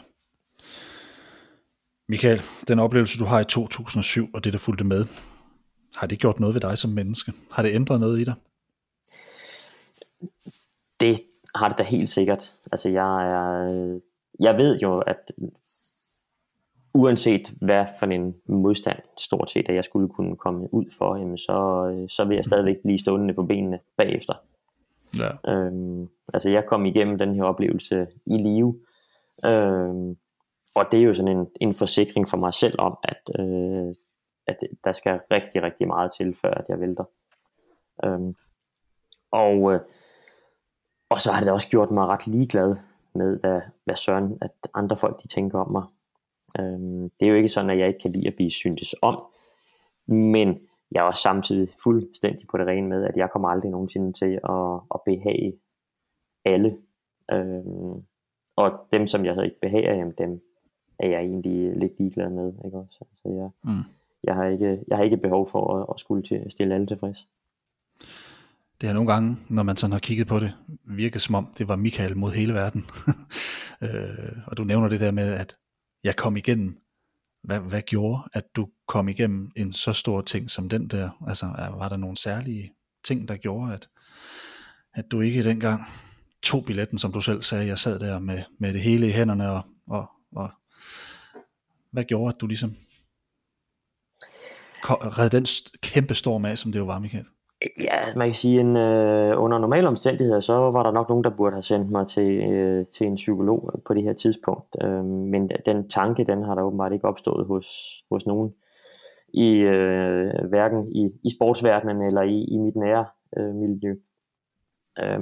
Michael, 2.09 2.41
den 2.68 2.79
oplevelse, 2.79 3.18
du 3.18 3.25
har 3.25 3.41
i 3.41 3.45
2007, 3.45 4.29
og 4.35 4.45
det, 4.45 4.53
der 4.53 4.59
fulgte 4.59 4.85
med, 4.85 5.05
har 5.97 6.07
det 6.07 6.18
gjort 6.18 6.40
noget 6.40 6.55
ved 6.55 6.61
dig 6.61 6.78
som 6.78 6.90
menneske? 6.90 7.32
Har 7.51 7.62
det 7.62 7.74
ændret 7.74 8.01
noget 8.01 8.20
i 8.20 8.24
dig? 8.24 8.34
Det 11.01 11.20
har 11.55 11.68
det 11.68 11.78
da 11.78 11.82
helt 11.82 12.09
sikkert. 12.09 12.55
Altså, 12.72 12.88
jeg, 12.88 13.26
er, 13.26 13.99
jeg 14.40 14.57
ved 14.57 14.78
jo, 14.78 14.99
at 14.99 15.32
uanset 16.95 17.55
hvad 17.61 17.84
for 17.99 18.07
en 18.07 18.34
modstand 18.47 18.99
stort 19.18 19.51
set, 19.51 19.68
at 19.68 19.74
jeg 19.74 19.84
skulle 19.84 20.09
kunne 20.09 20.36
komme 20.36 20.74
ud 20.74 20.84
for, 20.99 21.16
jamen 21.16 21.38
så, 21.38 22.07
så 22.09 22.24
vil 22.24 22.34
jeg 22.34 22.45
stadigvæk 22.45 22.76
blive 22.82 22.99
stående 22.99 23.34
på 23.34 23.43
benene 23.43 23.78
bagefter. 23.97 24.34
Ja. 25.18 25.53
Øhm, 25.53 26.09
altså 26.34 26.51
jeg 26.51 26.66
kom 26.66 26.86
igennem 26.86 27.18
den 27.18 27.34
her 27.34 27.45
oplevelse 27.45 28.07
i 28.26 28.36
live, 28.36 28.80
øhm, 29.47 30.16
og 30.74 30.84
det 30.93 31.01
er 31.01 31.05
jo 31.05 31.14
sådan 31.14 31.36
en, 31.36 31.47
en 31.61 31.74
forsikring 31.74 32.28
for 32.28 32.36
mig 32.36 32.55
selv 32.55 32.74
om, 32.78 32.99
at, 33.05 33.30
øh, 33.38 33.95
at 34.47 34.57
der 34.84 34.93
skal 34.93 35.20
rigtig, 35.30 35.62
rigtig 35.62 35.86
meget 35.88 36.12
til, 36.12 36.34
før 36.43 36.51
at 36.51 36.64
jeg 36.68 36.80
vælter. 36.80 37.05
Øhm, 38.05 38.34
og, 39.30 39.72
øh, 39.72 39.80
og 41.11 41.20
så 41.20 41.32
har 41.32 41.45
det 41.45 41.53
også 41.53 41.68
gjort 41.68 41.90
mig 41.90 42.07
ret 42.07 42.26
ligeglad 42.26 42.76
med, 43.14 43.40
hvad, 43.40 43.61
hvad 43.84 43.97
søren, 43.97 44.38
at 44.40 44.51
andre 44.74 44.97
folk 44.97 45.22
de 45.22 45.28
tænker 45.28 45.59
om 45.59 45.72
mig. 45.72 45.84
Øhm, 46.61 47.11
det 47.11 47.26
er 47.26 47.30
jo 47.30 47.36
ikke 47.36 47.49
sådan, 47.49 47.70
at 47.70 47.78
jeg 47.78 47.88
ikke 47.88 48.01
kan 48.01 48.11
lide 48.11 48.28
at 48.28 48.34
blive 48.36 48.51
syntes 48.51 48.95
om, 49.03 49.22
men 50.07 50.68
jeg 50.90 51.01
er 51.01 51.05
også 51.05 51.22
samtidig 51.22 51.68
fuldstændig 51.84 52.47
på 52.51 52.59
det 52.59 52.66
rene 52.66 52.88
med, 52.88 53.05
at 53.05 53.16
jeg 53.16 53.30
kommer 53.30 53.49
aldrig 53.49 53.70
nogensinde 53.70 54.12
til 54.12 54.40
at, 54.45 54.80
at 54.95 55.01
behage 55.07 55.59
alle. 56.45 56.78
Øhm, 57.32 58.05
og 58.57 58.86
dem, 58.93 59.07
som 59.07 59.24
jeg 59.24 59.45
ikke 59.45 59.61
behager, 59.61 59.95
jamen 59.95 60.14
dem 60.18 60.43
er 60.99 61.09
jeg 61.09 61.20
egentlig 61.20 61.76
lidt 61.76 61.99
ligeglad 61.99 62.30
med. 62.30 62.53
Ikke 62.64 62.78
også? 62.78 63.05
Så 63.22 63.28
jeg, 63.28 63.51
mm 63.64 63.84
jeg, 64.25 64.35
har 64.35 64.45
ikke, 64.45 64.79
jeg 64.89 64.97
har 64.97 65.05
ikke 65.05 65.16
behov 65.16 65.49
for 65.51 65.77
at, 65.77 65.87
at 65.95 66.01
skulle 66.01 66.23
til, 66.23 66.51
stille 66.51 66.75
alle 66.75 66.87
tilfreds. 66.87 67.29
Det 68.81 68.89
har 68.89 68.95
nogle 68.95 69.12
gange, 69.12 69.37
når 69.49 69.62
man 69.62 69.77
sådan 69.77 69.93
har 69.93 69.99
kigget 69.99 70.27
på 70.27 70.41
det, 70.41 70.53
virket 70.85 71.23
som 71.23 71.35
om, 71.35 71.55
det 71.59 71.68
var 71.68 71.77
Michael 71.77 72.16
mod 72.16 72.33
hele 72.33 72.55
verden. 72.55 72.85
øh, 73.83 74.37
og 74.47 74.57
du 74.57 74.64
nævner 74.64 74.89
det 74.89 75.01
der 75.01 75.11
med, 75.11 75.33
at 75.33 75.57
jeg 76.05 76.16
kom 76.16 76.37
igennem. 76.37 76.79
Hvad, 77.43 77.61
hvad 77.61 77.83
gjorde, 77.83 78.23
at 78.33 78.45
du 78.57 78.68
kom 78.89 79.09
igennem 79.09 79.51
en 79.57 79.73
så 79.73 79.93
stor 79.93 80.20
ting 80.20 80.51
som 80.51 80.68
den 80.68 80.89
der? 80.89 81.11
Altså, 81.29 81.47
var 81.79 81.89
der 81.89 81.97
nogle 81.97 82.16
særlige 82.16 82.73
ting, 83.05 83.29
der 83.29 83.37
gjorde, 83.37 83.73
at, 83.73 83.89
at 84.95 85.05
du 85.11 85.20
ikke 85.20 85.45
dengang 85.45 85.83
tog 86.43 86.64
billetten, 86.64 86.99
som 86.99 87.12
du 87.12 87.20
selv 87.20 87.43
sagde, 87.43 87.66
jeg 87.66 87.79
sad 87.79 87.99
der 87.99 88.18
med, 88.18 88.43
med 88.59 88.73
det 88.73 88.81
hele 88.81 89.09
i 89.09 89.12
hænderne, 89.12 89.51
og, 89.51 89.62
og, 89.87 90.11
og 90.33 90.51
hvad 91.91 92.05
gjorde, 92.05 92.35
at 92.35 92.41
du 92.41 92.47
ligesom 92.47 92.77
redde 94.91 95.37
den 95.37 95.47
kæmpe 95.83 96.14
storm 96.14 96.45
af, 96.45 96.59
som 96.59 96.72
det 96.72 96.78
jo 96.78 96.85
var, 96.85 96.99
Michael? 96.99 97.24
Ja, 97.80 98.14
man 98.16 98.28
kan 98.28 98.35
sige, 98.35 98.61
at 98.61 98.66
øh, 98.66 99.43
under 99.43 99.59
normale 99.59 99.89
omstændigheder, 99.89 100.41
så 100.41 100.55
var 100.55 100.83
der 100.83 100.91
nok 100.91 101.09
nogen, 101.09 101.24
der 101.24 101.37
burde 101.37 101.53
have 101.53 101.62
sendt 101.62 101.91
mig 101.91 102.07
til, 102.07 102.53
øh, 102.53 102.87
til 102.87 103.07
en 103.07 103.14
psykolog 103.14 103.83
på 103.87 103.95
det 103.95 104.03
her 104.03 104.12
tidspunkt. 104.12 104.76
Øh, 104.83 105.05
men 105.05 105.51
den 105.66 105.89
tanke, 105.89 106.24
den 106.24 106.43
har 106.43 106.55
der 106.55 106.62
åbenbart 106.62 106.93
ikke 106.93 107.09
opstået 107.09 107.47
hos, 107.47 107.66
hos 108.11 108.26
nogen 108.26 108.55
i 109.35 109.51
øh, 109.55 110.49
hverken 110.49 110.97
i, 110.97 111.11
i 111.24 111.30
sportsverdenen 111.37 112.03
eller 112.03 112.22
i, 112.22 112.45
i 112.45 112.59
mit 112.59 112.76
nære 112.76 113.07
øh, 113.37 113.55
miljø. 113.55 113.95
Øh, 115.03 115.20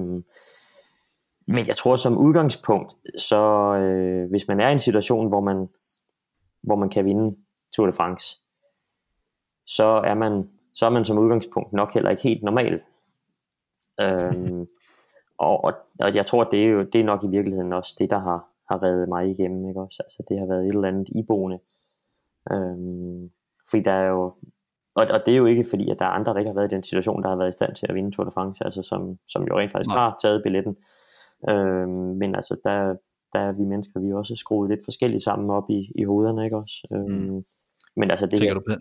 men 1.46 1.66
jeg 1.66 1.76
tror 1.76 1.96
som 1.96 2.18
udgangspunkt, 2.18 2.94
så 3.18 3.74
øh, 3.74 4.30
hvis 4.30 4.48
man 4.48 4.60
er 4.60 4.68
i 4.68 4.72
en 4.72 4.78
situation, 4.78 5.28
hvor 5.28 5.40
man, 5.40 5.68
hvor 6.62 6.76
man 6.76 6.90
kan 6.90 7.04
vinde 7.04 7.36
Tour 7.76 7.86
de 7.86 7.92
France, 7.92 8.39
så 9.76 9.84
er 9.84 10.14
man 10.14 10.48
så 10.74 10.86
er 10.86 10.90
man 10.90 11.04
som 11.04 11.18
udgangspunkt 11.18 11.72
nok 11.72 11.94
heller 11.94 12.10
ikke 12.10 12.22
helt 12.22 12.42
normal. 12.42 12.80
øhm, 14.00 14.66
og, 15.38 15.64
og, 15.64 15.72
og 16.00 16.14
jeg 16.14 16.26
tror, 16.26 16.44
det 16.44 16.64
er 16.64 16.70
jo 16.70 16.82
det 16.82 17.00
er 17.00 17.04
nok 17.04 17.24
i 17.24 17.28
virkeligheden 17.28 17.72
også 17.72 17.96
det, 17.98 18.10
der 18.10 18.18
har, 18.18 18.48
har 18.68 18.82
reddet 18.82 19.08
mig 19.08 19.30
igennem. 19.30 19.68
Ikke 19.68 19.80
også? 19.80 20.02
Altså, 20.02 20.22
det 20.28 20.38
har 20.38 20.46
været 20.46 20.66
et 20.66 20.74
eller 20.74 20.88
andet 20.88 21.08
iboende. 21.14 21.58
Øhm, 22.52 23.30
fordi 23.70 23.82
der 23.82 23.92
er 23.92 24.08
jo, 24.08 24.22
og, 24.94 25.06
og 25.14 25.20
det 25.26 25.32
er 25.32 25.36
jo 25.36 25.46
ikke 25.46 25.64
fordi, 25.70 25.90
at 25.90 25.98
der 25.98 26.04
er 26.04 26.08
andre, 26.18 26.32
der 26.32 26.38
ikke 26.38 26.48
har 26.48 26.54
været 26.54 26.72
i 26.72 26.74
den 26.74 26.84
situation, 26.84 27.22
der 27.22 27.28
har 27.28 27.36
været 27.36 27.48
i 27.48 27.58
stand 27.58 27.74
til 27.74 27.86
at 27.88 27.94
vinde 27.94 28.10
Tour 28.10 28.24
de 28.24 28.30
France, 28.30 28.64
altså 28.64 28.82
som, 28.82 29.18
som 29.28 29.42
jo 29.48 29.58
rent 29.58 29.72
faktisk 29.72 29.88
Nej. 29.88 29.98
har 29.98 30.18
taget 30.22 30.42
billetten. 30.42 30.76
Øhm, 31.48 32.16
men 32.20 32.34
altså, 32.34 32.56
der, 32.64 32.96
der 33.32 33.40
er 33.40 33.52
vi 33.52 33.64
mennesker, 33.64 34.00
vi 34.00 34.08
er 34.10 34.16
også 34.16 34.36
skruet 34.36 34.70
lidt 34.70 34.80
forskelligt 34.84 35.22
sammen 35.22 35.50
op 35.50 35.70
i, 35.70 35.92
i 35.94 36.04
hovederne, 36.04 36.44
ikke 36.44 36.56
også? 36.56 36.88
Øhm, 36.94 37.10
mm. 37.10 37.42
Men 37.96 38.10
altså 38.10 38.26
det 38.26 38.38
Tænker 38.38 38.54
her, 38.54 38.60
du 38.60 38.64
på, 38.68 38.72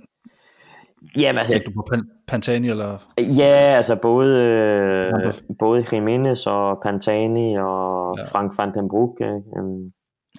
Jamen, 1.18 1.40
altså, 1.40 1.54
Tænker 1.54 1.70
du 1.70 1.76
på 1.76 1.96
Pantani, 2.28 2.70
eller? 2.70 2.98
Ja, 3.38 3.76
altså 3.80 3.96
både, 3.96 4.46
øh, 4.46 5.34
både 5.60 5.86
Jimenez 5.92 6.48
og 6.48 6.80
Pantani 6.84 7.58
og 7.58 8.18
ja. 8.18 8.24
Frank 8.32 8.54
van 8.58 8.74
den 8.74 8.90
Broek. 8.90 9.22
Øh, 9.22 9.42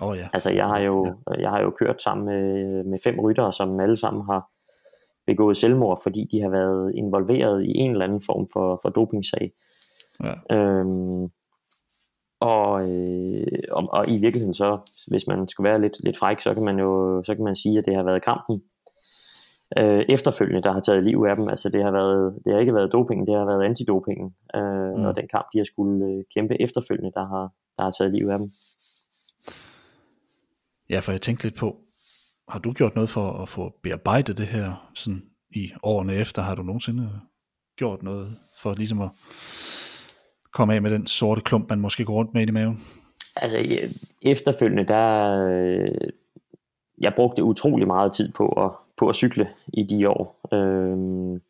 oh, 0.00 0.18
ja. 0.18 0.28
Altså, 0.32 0.50
jeg 0.50 0.66
har 0.66 0.78
jo, 0.78 1.06
ja. 1.06 1.40
jeg 1.40 1.50
har 1.50 1.60
jo 1.60 1.70
kørt 1.70 2.02
sammen 2.02 2.26
med, 2.26 2.84
med 2.84 2.98
fem 3.04 3.20
ryttere, 3.20 3.52
som 3.52 3.80
alle 3.80 3.96
sammen 3.96 4.24
har 4.30 4.50
begået 5.26 5.56
selvmord, 5.56 6.00
fordi 6.02 6.26
de 6.32 6.40
har 6.42 6.50
været 6.50 6.92
involveret 6.94 7.64
i 7.64 7.78
en 7.78 7.90
eller 7.90 8.04
anden 8.04 8.22
form 8.26 8.48
for, 8.52 8.78
for 8.82 8.88
dopingsag. 8.88 9.50
Ja. 10.24 10.56
Øhm, 10.56 11.30
Og, 12.40 12.90
øh, 12.90 13.46
og, 13.72 13.84
og 13.92 14.08
i 14.08 14.20
virkeligheden 14.20 14.54
så, 14.54 14.78
hvis 15.10 15.26
man 15.26 15.48
skulle 15.48 15.70
være 15.70 15.80
lidt, 15.80 16.04
lidt 16.04 16.18
fræk, 16.18 16.40
så 16.40 16.54
kan 16.54 16.64
man 16.64 16.78
jo 16.78 17.22
så 17.26 17.34
kan 17.34 17.44
man 17.44 17.56
sige, 17.56 17.78
at 17.78 17.86
det 17.86 17.94
har 17.94 18.02
været 18.02 18.24
kampen 18.24 18.62
øh, 19.78 20.04
efterfølgende, 20.08 20.62
der 20.62 20.72
har 20.72 20.80
taget 20.80 21.04
liv 21.04 21.24
af 21.28 21.36
dem. 21.36 21.48
Altså 21.48 21.68
det 21.68 21.84
har, 21.84 21.92
været, 21.92 22.34
det 22.44 22.52
har 22.52 22.60
ikke 22.60 22.74
været 22.74 22.92
dopingen, 22.92 23.26
det 23.26 23.34
har 23.34 23.44
været 23.44 23.64
antidopingen. 23.64 24.34
Øh, 24.56 24.92
mm. 24.96 25.04
Og 25.04 25.16
den 25.16 25.28
kamp, 25.28 25.46
de 25.52 25.58
har 25.58 25.64
skulle 25.64 26.06
øh, 26.06 26.24
kæmpe 26.34 26.62
efterfølgende, 26.62 27.12
der 27.14 27.26
har, 27.26 27.52
der 27.76 27.82
har 27.82 27.90
taget 27.90 28.14
liv 28.14 28.26
af 28.26 28.38
dem. 28.38 28.50
Ja, 30.90 31.00
for 31.00 31.12
jeg 31.12 31.20
tænkte 31.20 31.44
lidt 31.44 31.56
på, 31.56 31.76
har 32.48 32.58
du 32.58 32.72
gjort 32.72 32.94
noget 32.94 33.10
for 33.10 33.42
at 33.42 33.48
få 33.48 33.72
bearbejdet 33.82 34.38
det 34.38 34.46
her 34.46 34.90
sådan 34.94 35.22
i 35.50 35.70
årene 35.82 36.14
efter? 36.14 36.42
Har 36.42 36.54
du 36.54 36.62
nogensinde 36.62 37.10
gjort 37.76 38.02
noget 38.02 38.26
for 38.62 38.74
ligesom 38.74 39.00
at 39.00 39.10
komme 40.52 40.74
af 40.74 40.82
med 40.82 40.90
den 40.90 41.06
sorte 41.06 41.40
klump, 41.40 41.70
man 41.70 41.80
måske 41.80 42.04
går 42.04 42.14
rundt 42.14 42.34
med 42.34 42.48
i 42.48 42.50
maven? 42.50 42.84
Altså 43.36 43.58
efterfølgende, 44.22 44.84
der 44.84 45.30
øh, 45.48 46.10
jeg 47.00 47.12
brugte 47.16 47.44
utrolig 47.44 47.86
meget 47.86 48.12
tid 48.12 48.32
på 48.32 48.48
at, 48.48 48.70
på 49.00 49.08
at 49.08 49.14
cykle 49.14 49.48
i 49.72 49.82
de 49.82 50.08
år. 50.08 50.40
Øhm, 50.52 51.40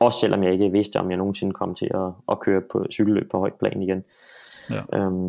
også 0.00 0.18
selvom 0.20 0.42
jeg 0.42 0.52
ikke 0.52 0.72
vidste, 0.72 1.00
om 1.00 1.10
jeg 1.10 1.18
nogensinde 1.18 1.52
kom 1.52 1.74
til 1.74 1.90
at, 1.94 2.12
at 2.30 2.40
køre 2.40 2.62
på 2.72 2.86
cykelløb 2.90 3.30
på 3.30 3.38
højt 3.38 3.54
plan 3.54 3.82
igen. 3.82 4.04
Ja. 4.70 4.98
Øhm, 4.98 5.24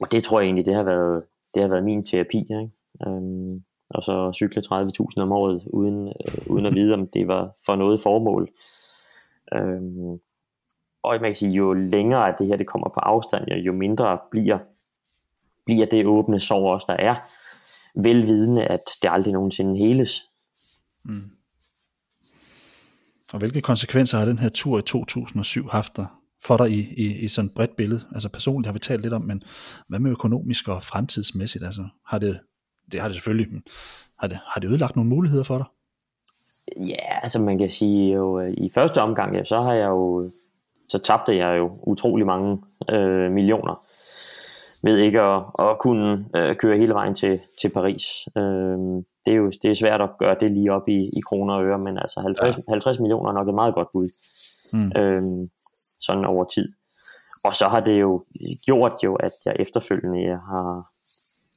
og 0.00 0.12
det 0.12 0.24
tror 0.24 0.40
jeg 0.40 0.46
egentlig, 0.46 0.66
det 0.66 0.74
har 0.74 0.82
været, 0.82 1.22
det 1.54 1.62
har 1.62 1.68
været 1.68 1.84
min 1.84 2.04
terapi. 2.04 2.38
Ikke? 2.38 2.70
Øhm, 3.06 3.62
og 3.90 4.02
så 4.02 4.32
cykle 4.34 4.62
30.000 4.62 5.22
om 5.22 5.32
året, 5.32 5.62
uden, 5.66 6.08
øh, 6.08 6.46
uden 6.46 6.66
at 6.66 6.74
vide, 6.74 6.94
om 6.94 7.06
det 7.06 7.28
var 7.28 7.52
for 7.66 7.76
noget 7.76 8.00
formål. 8.00 8.48
Øhm, 9.54 10.20
og 11.02 11.12
man 11.20 11.30
kan 11.30 11.34
sige, 11.34 11.52
jo 11.52 11.72
længere 11.72 12.34
det 12.38 12.46
her 12.46 12.56
det 12.56 12.66
kommer 12.66 12.88
på 12.88 13.00
afstand, 13.00 13.48
jo 13.50 13.72
mindre 13.72 14.18
bliver, 14.30 14.58
bliver 15.66 15.86
det 15.86 16.06
åbne 16.06 16.40
sår 16.40 16.72
også, 16.72 16.86
der 16.88 16.96
er, 16.98 17.14
velvidende, 17.94 18.64
at 18.64 18.90
det 19.02 19.10
aldrig 19.12 19.32
nogensinde 19.32 19.78
heles. 19.78 20.28
Mm. 21.08 21.30
Og 23.32 23.38
hvilke 23.38 23.60
konsekvenser 23.60 24.18
har 24.18 24.24
den 24.24 24.38
her 24.38 24.48
tur 24.48 24.78
i 24.78 24.82
2007 24.82 25.68
haft 25.68 25.96
dig, 25.96 26.06
for 26.44 26.56
dig 26.56 26.70
i, 26.70 26.94
i, 26.96 27.24
i 27.24 27.28
sådan 27.28 27.48
et 27.48 27.54
bredt 27.54 27.76
billede? 27.76 28.00
Altså 28.12 28.28
personligt 28.28 28.66
har 28.66 28.72
vi 28.72 28.78
talt 28.78 29.02
lidt 29.02 29.14
om, 29.14 29.22
men 29.22 29.42
hvad 29.88 29.98
med 29.98 30.10
økonomisk 30.10 30.68
og 30.68 30.84
fremtidsmæssigt? 30.84 31.64
Altså, 31.64 31.88
har 32.06 32.18
det, 32.18 32.40
det 32.92 33.00
har 33.00 33.08
det 33.08 33.14
selvfølgelig, 33.14 33.52
men 33.52 33.62
har 34.18 34.26
det, 34.26 34.38
har 34.46 34.60
det 34.60 34.68
ødelagt 34.68 34.96
nogle 34.96 35.10
muligheder 35.10 35.44
for 35.44 35.56
dig? 35.56 35.66
Ja, 36.88 37.20
altså 37.22 37.40
man 37.40 37.58
kan 37.58 37.70
sige 37.70 38.12
jo, 38.12 38.40
øh, 38.40 38.54
i 38.58 38.70
første 38.74 39.02
omgang, 39.02 39.36
ja, 39.36 39.44
så 39.44 39.62
har 39.62 39.72
jeg 39.72 39.88
jo, 39.88 40.30
så 40.88 40.98
tabte 40.98 41.36
jeg 41.36 41.58
jo 41.58 41.76
utrolig 41.86 42.26
mange 42.26 42.58
øh, 42.90 43.32
millioner 43.32 43.74
ved 44.84 44.98
ikke 44.98 45.20
at, 45.20 45.42
at 45.58 45.78
kunne 45.78 46.24
øh, 46.36 46.56
køre 46.56 46.78
hele 46.78 46.94
vejen 46.94 47.14
til, 47.14 47.40
til 47.60 47.70
Paris. 47.74 48.04
Øh, 48.36 48.78
det 49.26 49.32
er 49.32 49.36
jo 49.36 49.50
det 49.62 49.70
er 49.70 49.74
svært 49.74 50.00
at 50.00 50.10
gøre 50.18 50.36
det 50.40 50.52
lige 50.52 50.72
op 50.72 50.88
i, 50.88 50.98
i 51.18 51.20
kroner 51.28 51.54
og 51.54 51.64
øre, 51.64 51.78
men 51.78 51.98
altså 51.98 52.20
50, 52.20 52.56
ja. 52.56 52.62
50 52.68 53.00
millioner 53.00 53.30
er 53.30 53.34
nok 53.34 53.48
et 53.48 53.54
meget 53.54 53.74
godt 53.74 53.88
bud. 53.94 54.08
Mm. 54.72 55.00
Øh, 55.00 55.22
sådan 56.00 56.24
over 56.24 56.44
tid. 56.44 56.68
Og 57.44 57.54
så 57.54 57.68
har 57.68 57.80
det 57.80 58.00
jo 58.00 58.24
gjort 58.66 58.92
jo, 59.04 59.14
at 59.14 59.32
jeg 59.44 59.56
efterfølgende 59.58 60.28
har 60.28 60.86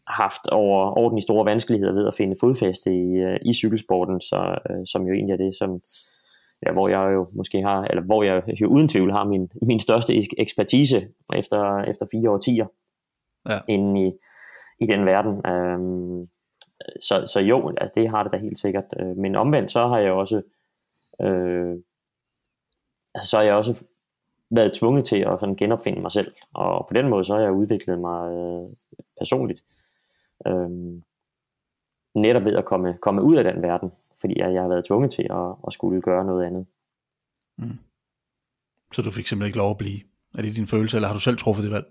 haft 0.08 0.48
over, 0.48 0.92
over 0.98 1.22
store 1.22 1.46
vanskeligheder 1.46 1.94
ved 1.94 2.08
at 2.08 2.14
finde 2.14 2.36
fodfæste 2.40 2.90
i, 2.92 3.08
øh, 3.28 3.40
i 3.42 3.54
cykelsporten, 3.54 4.22
så, 4.22 4.60
øh, 4.70 4.84
som 4.86 5.02
jo 5.02 5.14
egentlig 5.14 5.34
er 5.34 5.38
det, 5.38 5.56
som, 5.56 5.70
ja, 6.68 6.74
hvor 6.74 6.88
jeg 6.88 7.14
jo 7.14 7.28
måske 7.38 7.62
har, 7.62 7.82
eller 7.84 8.04
hvor 8.04 8.24
jeg 8.24 8.44
jo 8.62 8.68
uden 8.68 8.88
tvivl 8.88 9.12
har 9.12 9.24
min, 9.24 9.50
min 9.62 9.80
største 9.80 10.40
ekspertise 10.40 11.08
efter, 11.36 11.78
efter 11.92 12.06
fire 12.12 12.30
årtier 12.32 12.68
ja. 13.50 13.60
inde 13.68 14.08
i, 14.08 14.12
i 14.84 14.86
den 14.88 15.06
verden. 15.06 15.34
Øhm, 15.52 16.28
så, 17.02 17.26
så 17.34 17.40
jo, 17.40 17.74
altså 17.78 17.94
det 17.96 18.10
har 18.10 18.24
det 18.24 18.32
da 18.32 18.38
helt 18.38 18.60
sikkert. 18.60 18.86
Øh, 19.00 19.18
men 19.18 19.36
omvendt, 19.36 19.72
så 19.72 19.88
har 19.88 19.98
jeg 19.98 20.12
også 20.12 20.42
øh, 21.22 21.78
altså 23.16 23.30
så 23.30 23.38
har 23.38 23.44
jeg 23.44 23.54
også 23.54 23.86
været 24.50 24.74
tvunget 24.74 25.06
til 25.06 25.16
at 25.16 25.40
sådan 25.40 25.56
genopfinde 25.56 26.02
mig 26.02 26.12
selv. 26.12 26.34
Og 26.54 26.88
på 26.88 26.94
den 26.94 27.10
måde, 27.10 27.24
så 27.26 27.34
har 27.34 27.42
jeg 27.42 27.52
udviklet 27.52 28.00
mig 28.00 28.32
øh, 28.32 28.70
personligt. 29.18 29.64
Øh, 30.48 30.70
netop 32.16 32.46
ved 32.46 32.56
at 32.56 32.66
komme, 32.66 32.98
komme 33.02 33.22
ud 33.22 33.36
af 33.36 33.44
den 33.44 33.62
verden, 33.62 33.92
fordi 34.22 34.40
jeg, 34.40 34.54
jeg 34.54 34.62
har 34.62 34.70
været 34.70 34.86
tvunget 34.86 35.12
til 35.12 35.28
at, 35.30 35.56
at 35.68 35.74
skulle 35.74 36.02
gøre 36.02 36.26
noget 36.26 36.46
andet. 36.46 36.66
Mm. 37.58 37.80
Så 38.94 39.02
du 39.02 39.12
fik 39.12 39.28
simpelthen 39.28 39.50
ikke 39.50 39.58
lov 39.58 39.72
at 39.72 39.78
blive? 39.78 40.00
Er 40.38 40.42
det 40.42 40.56
din 40.56 40.68
følelse, 40.68 40.98
eller 40.98 41.08
har 41.08 41.16
du 41.16 41.20
selv 41.20 41.38
truffet 41.38 41.64
det 41.64 41.72
valg? 41.72 41.86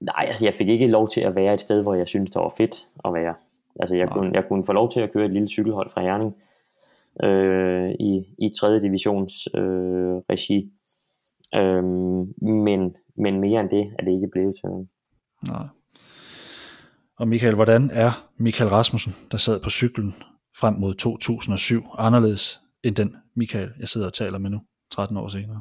Nej, 0.00 0.24
altså 0.28 0.44
jeg 0.44 0.54
fik 0.54 0.68
ikke 0.68 0.86
lov 0.86 1.08
til 1.08 1.20
at 1.20 1.34
være 1.34 1.54
et 1.54 1.60
sted, 1.60 1.82
hvor 1.82 1.94
jeg 1.94 2.08
synes 2.08 2.30
det 2.30 2.42
var 2.42 2.54
fedt 2.56 2.88
at 3.04 3.14
være. 3.14 3.34
Altså 3.80 3.96
jeg, 3.96 4.08
kunne, 4.08 4.30
jeg 4.34 4.44
kunne 4.48 4.64
få 4.66 4.72
lov 4.72 4.92
til 4.92 5.00
at 5.00 5.12
køre 5.12 5.24
et 5.24 5.32
lille 5.32 5.48
cykelhold 5.48 5.90
fra 5.90 6.00
Herning 6.00 6.34
øh, 7.24 7.90
i, 7.90 8.34
i 8.38 8.48
3. 8.60 8.80
divisions 8.80 9.48
øh, 9.54 10.16
regi. 10.30 10.72
Øh, 11.54 11.84
men, 12.48 12.96
men 13.16 13.40
mere 13.40 13.60
end 13.60 13.70
det 13.70 13.92
er 13.98 14.04
det 14.04 14.12
ikke 14.12 14.28
blevet 14.32 14.54
til. 14.56 14.70
Nej. 15.52 15.66
Og 17.18 17.28
Michael, 17.28 17.54
hvordan 17.54 17.90
er 17.92 18.28
Michael 18.36 18.70
Rasmussen, 18.70 19.14
der 19.30 19.38
sad 19.38 19.60
på 19.60 19.70
cyklen 19.70 20.14
frem 20.56 20.74
mod 20.74 20.94
2007, 20.94 21.82
anderledes 21.98 22.60
end 22.82 22.96
den 22.96 23.16
Michael, 23.36 23.70
jeg 23.80 23.88
sidder 23.88 24.06
og 24.06 24.12
taler 24.12 24.38
med 24.38 24.50
nu, 24.50 24.60
13 24.90 25.16
år 25.16 25.28
senere? 25.28 25.60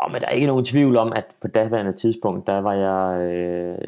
Og 0.00 0.12
men 0.12 0.20
der 0.20 0.26
er 0.26 0.32
ikke 0.32 0.46
nogen 0.46 0.64
tvivl 0.64 0.96
om, 0.96 1.12
at 1.12 1.36
på 1.42 1.48
daværende 1.48 1.92
tidspunkt, 1.92 2.46
der 2.46 2.58
var 2.58 2.74
jeg 2.74 3.20
øh, 3.20 3.78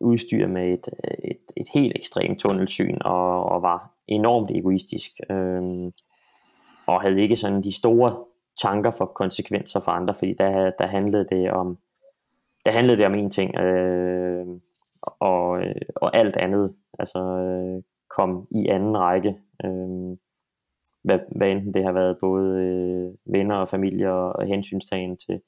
udstyret 0.00 0.50
med 0.50 0.72
et, 0.72 0.88
et, 1.24 1.40
et 1.56 1.66
helt 1.74 1.96
ekstremt 1.96 2.38
tunnelsyn 2.38 2.98
og, 3.00 3.44
og 3.44 3.62
var 3.62 3.90
enormt 4.08 4.50
egoistisk. 4.50 5.10
Øh, 5.30 5.62
og 6.86 7.00
havde 7.00 7.20
ikke 7.20 7.36
sådan 7.36 7.62
de 7.62 7.72
store 7.72 8.16
tanker 8.62 8.90
for 8.90 9.04
konsekvenser 9.04 9.80
for 9.80 9.92
andre, 9.92 10.14
fordi 10.14 10.34
der, 10.38 10.70
der 10.70 10.86
handlede 10.86 11.26
det 11.30 11.50
om 11.50 11.78
der 12.64 12.72
handlede 12.72 12.98
det 12.98 13.06
om 13.06 13.14
en 13.14 13.30
ting, 13.30 13.56
øh, 13.56 14.46
og, 15.02 15.60
og 15.96 16.16
alt 16.16 16.36
andet 16.36 16.74
altså, 16.98 17.18
øh, 17.18 17.82
kom 18.10 18.46
i 18.50 18.66
anden 18.66 18.98
række. 18.98 19.36
Øh, 19.64 20.16
hvad, 21.04 21.18
hvad 21.36 21.50
enten 21.50 21.74
det 21.74 21.84
har 21.84 21.92
været 21.92 22.18
både 22.20 22.60
øh, 22.62 23.32
venner 23.34 23.56
og 23.56 23.68
familie 23.68 24.12
og 24.12 24.46
hensynstagen 24.46 25.16
til, 25.16 25.40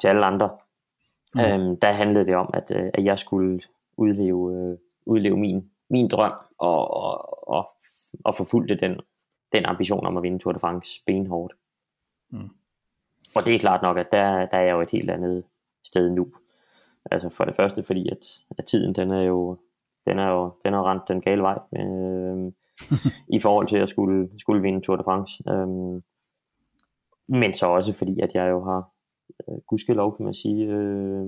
til 0.00 0.08
alle 0.08 0.26
andre. 0.26 0.50
Mm. 1.34 1.40
Øhm, 1.40 1.76
der 1.76 1.90
handlede 1.90 2.26
det 2.26 2.36
om, 2.36 2.50
at, 2.54 2.72
øh, 2.76 2.90
at 2.94 3.04
jeg 3.04 3.18
skulle 3.18 3.60
udleve, 3.96 4.54
øh, 4.54 4.78
udleve 5.06 5.36
min, 5.36 5.70
min 5.90 6.08
drøm 6.08 6.32
og, 6.58 6.94
og, 7.04 7.48
og, 7.48 7.70
og 8.24 8.34
forfulgte 8.34 8.74
den, 8.74 9.00
den 9.52 9.66
ambition 9.66 10.06
om 10.06 10.16
at 10.16 10.22
vinde 10.22 10.38
Tour 10.38 10.52
de 10.52 10.58
France 10.58 11.02
benhårdt. 11.06 11.54
Mm. 12.30 12.48
Og 13.36 13.46
det 13.46 13.54
er 13.54 13.58
klart 13.58 13.82
nok, 13.82 13.98
at 13.98 14.12
der, 14.12 14.46
der 14.46 14.58
er 14.58 14.62
jeg 14.62 14.72
jo 14.72 14.80
et 14.80 14.90
helt 14.90 15.10
andet 15.10 15.44
sted 15.84 16.10
nu. 16.10 16.32
Altså 17.10 17.28
for 17.28 17.44
det 17.44 17.56
første, 17.56 17.82
fordi 17.82 18.08
at, 18.08 18.44
at 18.58 18.64
tiden 18.64 18.94
den 18.94 19.10
er 19.10 19.22
jo 19.22 19.56
den 20.04 20.18
er 20.18 20.28
jo 20.30 20.52
den 20.64 20.74
er 20.74 20.90
rendt 20.90 21.08
den 21.08 21.20
gale 21.20 21.42
vej. 21.42 21.58
Øh, 21.76 22.52
i 23.36 23.40
forhold 23.40 23.66
til 23.66 23.76
at 23.76 23.88
skulle, 23.88 24.28
skulle 24.38 24.62
vinde 24.62 24.80
Tour 24.80 24.96
de 24.96 25.04
France. 25.04 25.42
Øhm, 25.50 26.02
men 27.28 27.54
så 27.54 27.66
også 27.66 27.98
fordi, 27.98 28.20
at 28.20 28.34
jeg 28.34 28.50
jo 28.50 28.64
har 28.64 28.90
øh, 29.48 29.58
gudskelov, 29.68 30.16
kan 30.16 30.24
man 30.24 30.34
sige, 30.34 30.66
øh, 30.66 31.26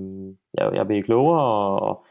jeg, 0.53 0.75
jeg 0.75 0.87
blev 0.87 1.03
klogere, 1.03 1.43
og, 1.79 2.05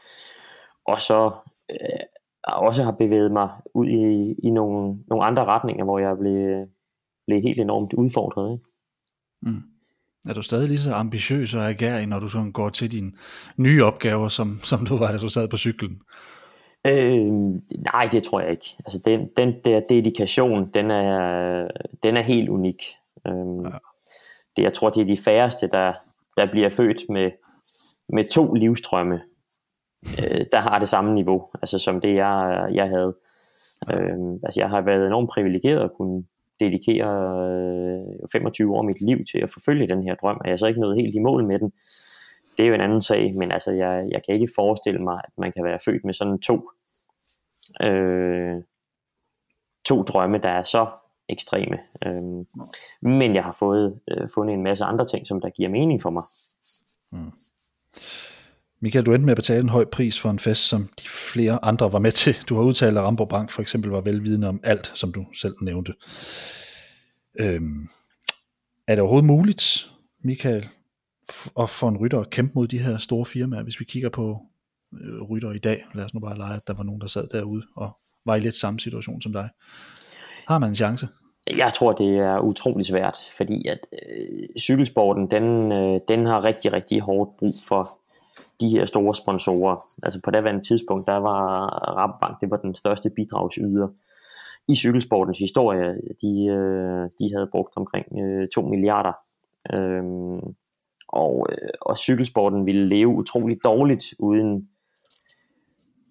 og 0.85 0.99
så 0.99 1.31
øh, 1.71 1.99
også 2.43 2.83
har 2.83 2.91
bevæget 2.91 3.31
mig 3.31 3.49
ud 3.73 3.87
i, 3.87 4.35
i 4.43 4.49
nogle, 4.49 4.97
nogle 5.07 5.25
andre 5.25 5.45
retninger, 5.45 5.83
hvor 5.83 5.99
jeg 5.99 6.17
blev, 6.17 6.67
blev 7.27 7.41
helt 7.41 7.59
enormt 7.59 7.93
udfordret. 7.93 8.51
Ikke? 8.51 8.65
Mm. 9.41 9.63
Er 10.29 10.33
du 10.33 10.41
stadig 10.41 10.67
lige 10.67 10.79
så 10.79 10.93
ambitiøs 10.93 11.55
og 11.55 11.69
agerig, 11.69 12.07
når 12.07 12.19
du 12.19 12.27
sådan 12.27 12.51
går 12.51 12.69
til 12.69 12.91
dine 12.91 13.11
nye 13.57 13.83
opgaver, 13.83 14.29
som, 14.29 14.57
som 14.63 14.85
du 14.85 14.97
var, 14.97 15.11
da 15.11 15.17
du 15.17 15.29
sad 15.29 15.47
på 15.47 15.57
cyklen? 15.57 16.01
Øh, 16.87 17.31
nej, 17.93 18.09
det 18.11 18.23
tror 18.23 18.41
jeg 18.41 18.51
ikke. 18.51 18.75
Altså 18.85 19.01
den, 19.05 19.29
den 19.37 19.55
der 19.65 19.79
dedikation, 19.79 20.69
den 20.73 20.91
er, 20.91 21.67
den 22.03 22.17
er 22.17 22.21
helt 22.21 22.49
unik. 22.49 22.83
Øh, 23.27 23.33
ja. 23.63 23.69
det, 24.55 24.63
jeg 24.63 24.73
tror, 24.73 24.89
det 24.89 25.01
er 25.01 25.05
de 25.05 25.17
færreste, 25.25 25.67
der, 25.67 25.93
der 26.37 26.51
bliver 26.51 26.69
født 26.69 27.09
med, 27.09 27.31
med 28.09 28.23
to 28.23 28.53
livstrømme, 28.53 29.21
øh, 30.19 30.45
der 30.51 30.59
har 30.59 30.79
det 30.79 30.89
samme 30.89 31.13
niveau, 31.13 31.49
altså 31.61 31.79
som 31.79 32.01
det 32.01 32.15
jeg, 32.15 32.69
jeg 32.73 32.87
havde. 32.89 33.15
Øh, 33.93 34.39
altså 34.43 34.61
jeg 34.61 34.69
har 34.69 34.81
været 34.81 35.07
enormt 35.07 35.29
privilegeret 35.29 35.83
at 35.83 35.93
kunne 35.97 36.23
dedikere 36.59 37.09
øh, 38.23 38.29
25 38.31 38.75
år 38.75 38.79
af 38.79 38.85
mit 38.85 39.01
liv 39.01 39.25
til 39.31 39.37
at 39.37 39.49
forfølge 39.49 39.87
den 39.87 40.03
her 40.03 40.15
drøm, 40.15 40.37
og 40.39 40.45
jeg 40.45 40.53
er 40.53 40.57
så 40.57 40.65
ikke 40.65 40.81
nået 40.81 40.95
helt 40.95 41.15
i 41.15 41.19
mål 41.19 41.45
med 41.47 41.59
den 41.59 41.73
det 42.57 42.63
er 42.63 42.67
jo 42.67 42.73
en 42.73 42.81
anden 42.81 43.01
sag, 43.01 43.33
men 43.37 43.51
altså 43.51 43.71
jeg, 43.71 44.07
jeg 44.11 44.21
kan 44.25 44.35
ikke 44.35 44.53
forestille 44.55 44.99
mig, 44.99 45.21
at 45.23 45.33
man 45.37 45.51
kan 45.51 45.63
være 45.63 45.79
født 45.85 46.05
med 46.05 46.13
sådan 46.13 46.39
to, 46.39 46.69
øh, 47.81 48.55
to 49.85 50.03
drømme, 50.03 50.37
der 50.37 50.49
er 50.49 50.63
så 50.63 50.87
ekstreme. 51.29 51.77
Øh, 52.05 52.45
men 53.01 53.35
jeg 53.35 53.43
har 53.43 53.55
fået 53.59 53.99
øh, 54.11 54.29
fundet 54.33 54.53
en 54.53 54.63
masse 54.63 54.83
andre 54.83 55.07
ting, 55.07 55.27
som 55.27 55.41
der 55.41 55.49
giver 55.49 55.69
mening 55.69 56.01
for 56.01 56.09
mig. 56.09 56.23
Mm. 57.11 57.31
Michael, 58.83 59.05
du 59.05 59.13
endte 59.13 59.25
med 59.25 59.31
at 59.31 59.37
betale 59.37 59.61
en 59.61 59.69
høj 59.69 59.85
pris 59.85 60.19
for 60.19 60.29
en 60.29 60.39
fest, 60.39 60.69
som 60.69 60.89
de 60.99 61.07
flere 61.07 61.65
andre 61.65 61.93
var 61.93 61.99
med 61.99 62.11
til. 62.11 62.35
Du 62.49 62.55
har 62.55 62.63
udtalt, 62.63 62.97
at 62.97 63.03
Rambo 63.03 63.25
Bank 63.25 63.51
for 63.51 63.61
eksempel 63.61 63.91
var 63.91 64.01
velvidende 64.01 64.47
om 64.47 64.59
alt, 64.63 64.91
som 64.93 65.13
du 65.13 65.25
selv 65.33 65.55
nævnte. 65.61 65.93
Øhm, 67.39 67.89
er 68.87 68.95
det 68.95 68.99
overhovedet 68.99 69.27
muligt, 69.27 69.91
Michael, 70.23 70.69
og 71.55 71.69
for 71.69 71.89
en 71.89 71.97
rytter 71.97 72.19
at 72.19 72.29
kæmpe 72.29 72.51
mod 72.55 72.67
de 72.67 72.79
her 72.79 72.97
store 72.97 73.25
firmaer, 73.25 73.63
hvis 73.63 73.79
vi 73.79 73.85
kigger 73.85 74.09
på 74.09 74.41
øh, 75.01 75.21
rytter 75.21 75.51
i 75.51 75.59
dag? 75.59 75.85
Lad 75.93 76.05
os 76.05 76.13
nu 76.13 76.19
bare 76.19 76.37
lege, 76.37 76.55
at 76.55 76.67
der 76.67 76.73
var 76.73 76.83
nogen, 76.83 77.01
der 77.01 77.07
sad 77.07 77.27
derude 77.27 77.63
og 77.75 77.97
var 78.25 78.35
i 78.35 78.39
lidt 78.39 78.55
samme 78.55 78.79
situation 78.79 79.21
som 79.21 79.33
dig. 79.33 79.49
Har 80.47 80.57
man 80.57 80.69
en 80.69 80.75
chance? 80.75 81.07
Jeg 81.57 81.73
tror, 81.73 81.91
det 81.91 82.17
er 82.17 82.39
utrolig 82.39 82.85
svært, 82.85 83.17
fordi 83.37 83.67
at 83.67 83.79
øh, 83.93 84.47
cykelsporten, 84.59 85.31
den, 85.31 85.71
øh, 85.71 85.99
den 86.07 86.25
har 86.25 86.43
rigtig, 86.43 86.73
rigtig 86.73 87.01
hårdt 87.01 87.37
brug 87.39 87.53
for 87.67 87.89
de 88.61 88.69
her 88.69 88.85
store 88.85 89.15
sponsorer. 89.15 89.75
Altså 90.03 90.21
på 90.25 90.31
daværende 90.31 90.67
tidspunkt, 90.67 91.07
der 91.07 91.17
var 91.17 91.65
Rabobank, 91.97 92.41
det 92.41 92.51
var 92.51 92.57
den 92.57 92.75
største 92.75 93.09
bidragsyder 93.09 93.87
i 94.67 94.75
cykelsportens 94.75 95.39
historie. 95.39 95.87
De, 96.21 96.45
øh, 96.57 97.09
de 97.19 97.35
havde 97.35 97.49
brugt 97.51 97.73
omkring 97.75 98.05
øh, 98.19 98.47
2 98.55 98.61
milliarder. 98.61 99.13
øh, 99.73 100.03
og, 101.11 101.47
øh, 101.49 101.69
og 101.81 101.97
cykelsporten 101.97 102.65
ville 102.65 102.87
leve 102.87 103.07
utrolig 103.07 103.57
dårligt 103.63 104.13
uden, 104.19 104.69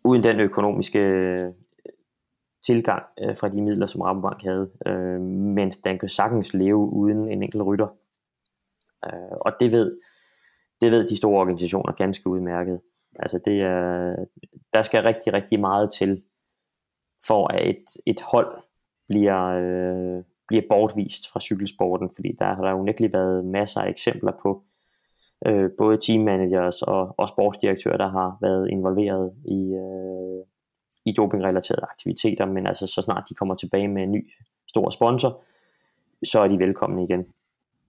uden 0.05 0.22
den 0.22 0.40
økonomiske 0.40 0.98
øh, 0.98 1.51
tilgang 2.66 3.03
øh, 3.20 3.36
fra 3.36 3.48
de 3.48 3.62
midler, 3.62 3.86
som 3.86 4.01
Rabobank 4.01 4.42
havde, 4.42 4.70
øh, 4.86 5.20
mens 5.20 5.76
den 5.76 5.98
kan 5.98 6.09
sagtens 6.09 6.55
leve 6.55 6.76
uden 6.78 7.28
en 7.28 7.42
enkelt 7.42 7.62
rytter. 7.62 7.88
Øh, 9.07 9.36
og 9.40 9.53
det 9.61 9.72
ved, 9.72 9.98
det 10.80 10.90
ved 10.90 11.09
de 11.09 11.16
store 11.16 11.40
organisationer 11.40 11.92
ganske 11.92 12.28
udmærket. 12.28 12.80
Altså 13.18 13.40
det 13.44 13.61
er, 13.61 14.16
der 14.72 14.82
skal 14.82 15.03
rigtig, 15.03 15.32
rigtig 15.32 15.61
meget 15.61 15.92
til, 15.92 16.22
for 17.26 17.48
at 17.48 17.68
et, 17.68 17.84
et 18.07 18.20
hold 18.32 18.62
bliver, 19.09 19.46
øh, 19.46 20.24
bliver 20.48 20.62
bortvist 20.68 21.32
fra 21.32 21.40
cykelsporten, 21.40 22.11
fordi 22.14 22.36
der 22.38 22.44
har 22.44 22.62
der 22.62 22.74
unægteligt 22.74 23.12
været 23.12 23.44
masser 23.44 23.80
af 23.80 23.90
eksempler 23.90 24.32
på 24.42 24.64
øh, 25.47 25.70
både 25.78 25.99
teammanagers 26.07 26.82
og, 26.82 27.14
og 27.18 27.28
sportsdirektører, 27.28 27.97
der 27.97 28.09
har 28.09 28.38
været 28.41 28.70
involveret 28.70 29.32
i, 29.45 29.74
øh, 29.74 30.45
i 31.05 31.12
dopingrelaterede 31.12 31.82
aktiviteter, 31.91 32.47
men 32.47 32.66
altså 32.66 32.86
så 32.86 33.03
snart 33.03 33.24
de 33.28 33.34
kommer 33.34 33.55
tilbage 33.55 33.88
med 33.88 34.03
en 34.03 34.12
ny 34.12 34.30
stor 34.68 34.91
sponsor, 34.91 35.43
så 36.24 36.41
er 36.41 36.49
de 36.49 36.59
velkomne 36.59 37.05
igen. 37.05 37.26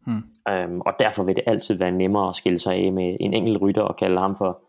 Hmm. 0.05 0.23
Øhm, 0.49 0.81
og 0.81 0.93
derfor 0.99 1.23
vil 1.23 1.35
det 1.35 1.43
altid 1.47 1.75
være 1.77 1.91
nemmere 1.91 2.29
at 2.29 2.35
skille 2.35 2.59
sig 2.59 2.73
af 2.73 2.91
med 2.91 3.17
en 3.19 3.33
enkelt 3.33 3.61
rytter 3.61 3.81
og 3.81 3.95
kalde 3.95 4.19
ham 4.19 4.37
for, 4.37 4.61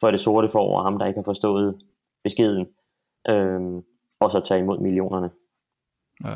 for 0.00 0.10
det 0.10 0.20
sorte 0.20 0.48
for 0.48 0.58
over 0.58 0.82
ham, 0.82 0.98
der 0.98 1.06
ikke 1.06 1.18
har 1.18 1.24
forstået 1.24 1.78
beskeden, 2.24 2.66
øhm, 3.28 3.82
og 4.20 4.30
så 4.30 4.40
tage 4.40 4.60
imod 4.60 4.78
millionerne. 4.78 5.30
Ja. 6.24 6.34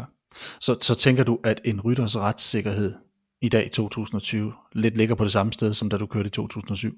Så, 0.61 0.76
så 0.80 0.95
tænker 0.95 1.24
du, 1.24 1.39
at 1.45 1.61
en 1.64 1.80
rytters 1.80 2.16
retssikkerhed 2.16 2.95
i 3.43 3.49
dag 3.49 3.70
2020 3.70 4.53
lidt 4.72 4.97
ligger 4.97 5.14
på 5.14 5.24
det 5.24 5.32
samme 5.32 5.53
sted, 5.53 5.74
som 5.74 5.90
da 5.90 5.97
du 5.97 6.07
kørte 6.07 6.26
i 6.26 6.30
2007? 6.30 6.90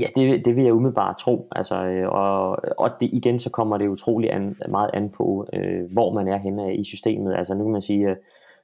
Ja, 0.00 0.06
det, 0.16 0.44
det 0.44 0.56
vil 0.56 0.64
jeg 0.64 0.72
umiddelbart 0.72 1.16
tro. 1.18 1.48
Altså, 1.52 1.84
øh, 1.84 2.08
og 2.08 2.58
og 2.78 2.90
det, 3.00 3.10
igen 3.12 3.38
så 3.38 3.50
kommer 3.50 3.78
det 3.78 3.88
utrolig 3.88 4.32
an, 4.32 4.56
meget 4.68 4.90
an 4.94 5.10
på, 5.10 5.46
øh, 5.52 5.92
hvor 5.92 6.14
man 6.14 6.28
er 6.28 6.38
henne 6.38 6.76
i 6.76 6.84
systemet. 6.84 7.34
Altså 7.34 7.54
nu 7.54 7.64
kan 7.64 7.72
man 7.72 7.82
sige, 7.82 8.10
øh, 8.10 8.16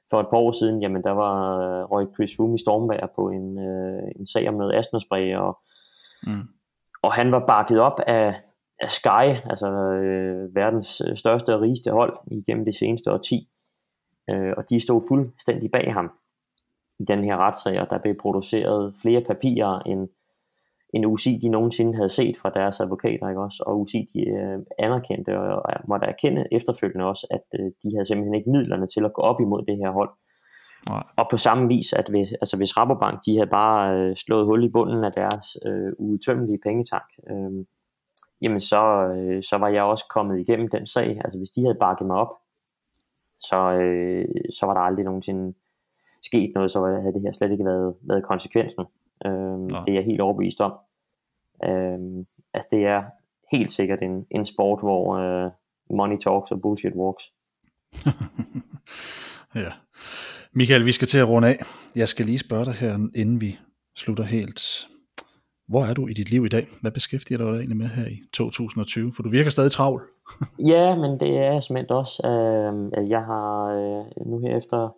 for 0.09 0.19
et 0.19 0.27
par 0.29 0.37
år 0.37 0.51
siden, 0.51 0.81
jamen 0.81 1.03
der 1.03 1.11
var 1.11 1.59
øh, 1.59 1.83
røg 1.91 2.07
Chris 2.15 2.35
Froome 2.35 2.55
i 2.55 2.57
stormvejr 2.57 3.07
på 3.15 3.29
en, 3.29 3.59
øh, 3.59 4.03
en 4.19 4.25
sag 4.25 4.49
om 4.49 4.53
noget 4.53 4.75
astmaspray, 4.75 5.35
og, 5.35 5.59
mm. 6.23 6.43
og 7.01 7.13
han 7.13 7.31
var 7.31 7.45
bakket 7.47 7.79
op 7.79 7.99
af, 8.07 8.35
af 8.79 8.91
Sky, 8.91 9.49
altså 9.49 9.67
øh, 9.67 10.55
verdens 10.55 11.01
største 11.15 11.55
og 11.55 11.61
rigeste 11.61 11.91
hold 11.91 12.17
igennem 12.31 12.65
det 12.65 12.75
seneste 12.75 13.11
årti. 13.11 13.49
Øh, 14.29 14.53
og 14.57 14.69
de 14.69 14.79
stod 14.79 15.01
fuldstændig 15.09 15.71
bag 15.71 15.93
ham 15.93 16.11
i 17.01 17.05
den 17.05 17.23
her 17.23 17.37
retssag, 17.37 17.81
og 17.81 17.87
der 17.89 17.97
blev 17.97 18.15
produceret 18.21 18.93
flere 19.01 19.21
papirer 19.21 19.79
end 19.79 20.09
en 20.93 21.05
UCI, 21.05 21.39
de 21.41 21.49
nogensinde 21.49 21.95
havde 21.95 22.09
set 22.09 22.37
fra 22.41 22.49
deres 22.49 22.79
advokater, 22.79 23.29
ikke 23.29 23.41
også? 23.41 23.63
Og 23.67 23.79
UCI, 23.79 24.09
de 24.13 24.19
øh, 24.29 24.59
anerkendte 24.79 25.39
og, 25.39 25.61
og 25.65 25.73
måtte 25.87 26.07
erkende 26.07 26.45
efterfølgende 26.51 27.05
også, 27.05 27.27
at 27.31 27.59
øh, 27.59 27.65
de 27.83 27.95
havde 27.95 28.05
simpelthen 28.05 28.35
ikke 28.35 28.49
midlerne 28.49 28.87
til 28.87 29.05
at 29.05 29.13
gå 29.13 29.21
op 29.21 29.41
imod 29.41 29.61
det 29.65 29.77
her 29.77 29.91
hold. 29.91 30.09
Nej. 30.89 31.03
Og 31.17 31.27
på 31.31 31.37
samme 31.37 31.67
vis, 31.67 31.93
at 31.93 32.09
hvis, 32.09 32.31
altså 32.41 32.57
hvis 32.57 32.77
Rabobank, 32.77 33.19
de 33.25 33.37
havde 33.37 33.49
bare 33.49 33.97
øh, 33.97 34.15
slået 34.15 34.45
hul 34.45 34.63
i 34.63 34.71
bunden 34.73 35.03
af 35.03 35.11
deres 35.11 35.57
øh, 35.65 35.91
udtømmelige 35.99 36.59
pengetank, 36.63 37.09
øh, 37.29 37.65
jamen 38.41 38.61
så, 38.61 38.83
øh, 39.15 39.43
så 39.43 39.57
var 39.57 39.67
jeg 39.67 39.83
også 39.83 40.05
kommet 40.09 40.39
igennem 40.39 40.67
den 40.67 40.85
sag. 40.85 41.21
Altså 41.25 41.37
hvis 41.37 41.49
de 41.49 41.63
havde 41.63 41.77
bakket 41.79 42.07
mig 42.07 42.15
op, 42.15 42.33
så, 43.39 43.57
øh, 43.57 44.25
så 44.57 44.65
var 44.65 44.73
der 44.73 44.81
aldrig 44.81 45.05
nogensinde 45.05 45.53
sket 46.23 46.51
noget, 46.55 46.71
så 46.71 46.85
havde 46.85 47.13
det 47.13 47.21
her 47.21 47.33
slet 47.33 47.51
ikke 47.51 47.65
været, 47.65 47.95
været 48.01 48.23
konsekvensen. 48.23 48.85
Øhm, 49.25 49.69
det 49.69 49.89
er 49.91 49.93
jeg 49.93 50.03
helt 50.03 50.21
overbevist 50.21 50.61
om. 50.61 50.73
Øhm, 51.65 52.25
altså 52.53 52.67
det 52.71 52.85
er 52.85 53.03
helt 53.51 53.71
sikkert 53.71 54.01
en, 54.01 54.25
en 54.31 54.45
sport, 54.45 54.79
hvor 54.79 55.15
øh, 55.15 55.51
money 55.89 56.17
talks 56.17 56.51
og 56.51 56.61
bullshit 56.61 56.93
walks. 56.95 57.23
ja. 59.63 59.71
Michael, 60.53 60.85
vi 60.85 60.91
skal 60.91 61.07
til 61.07 61.19
at 61.19 61.29
runde 61.29 61.47
af. 61.47 61.57
Jeg 61.95 62.07
skal 62.07 62.25
lige 62.25 62.39
spørge 62.39 62.65
dig 62.65 62.73
her, 62.73 62.93
inden 63.15 63.41
vi 63.41 63.59
slutter 63.95 64.23
helt. 64.23 64.87
Hvor 65.67 65.83
er 65.85 65.93
du 65.93 66.07
i 66.07 66.13
dit 66.13 66.31
liv 66.31 66.45
i 66.45 66.49
dag? 66.49 66.67
Hvad 66.81 66.91
beskæftiger 66.91 67.37
du 67.37 67.47
dig 67.47 67.55
egentlig 67.57 67.77
med 67.77 67.87
her 67.87 68.07
i 68.07 68.17
2020? 68.33 69.13
For 69.15 69.23
du 69.23 69.29
virker 69.29 69.49
stadig 69.49 69.71
travl. 69.71 70.01
ja, 70.73 70.95
men 70.95 71.19
det 71.19 71.37
er 71.37 71.59
simpelthen 71.59 71.91
også. 71.91 72.27
Øh, 72.27 73.09
jeg 73.09 73.21
har 73.21 73.65
øh, 73.65 74.27
nu 74.27 74.39
her 74.39 74.57
efter 74.57 74.95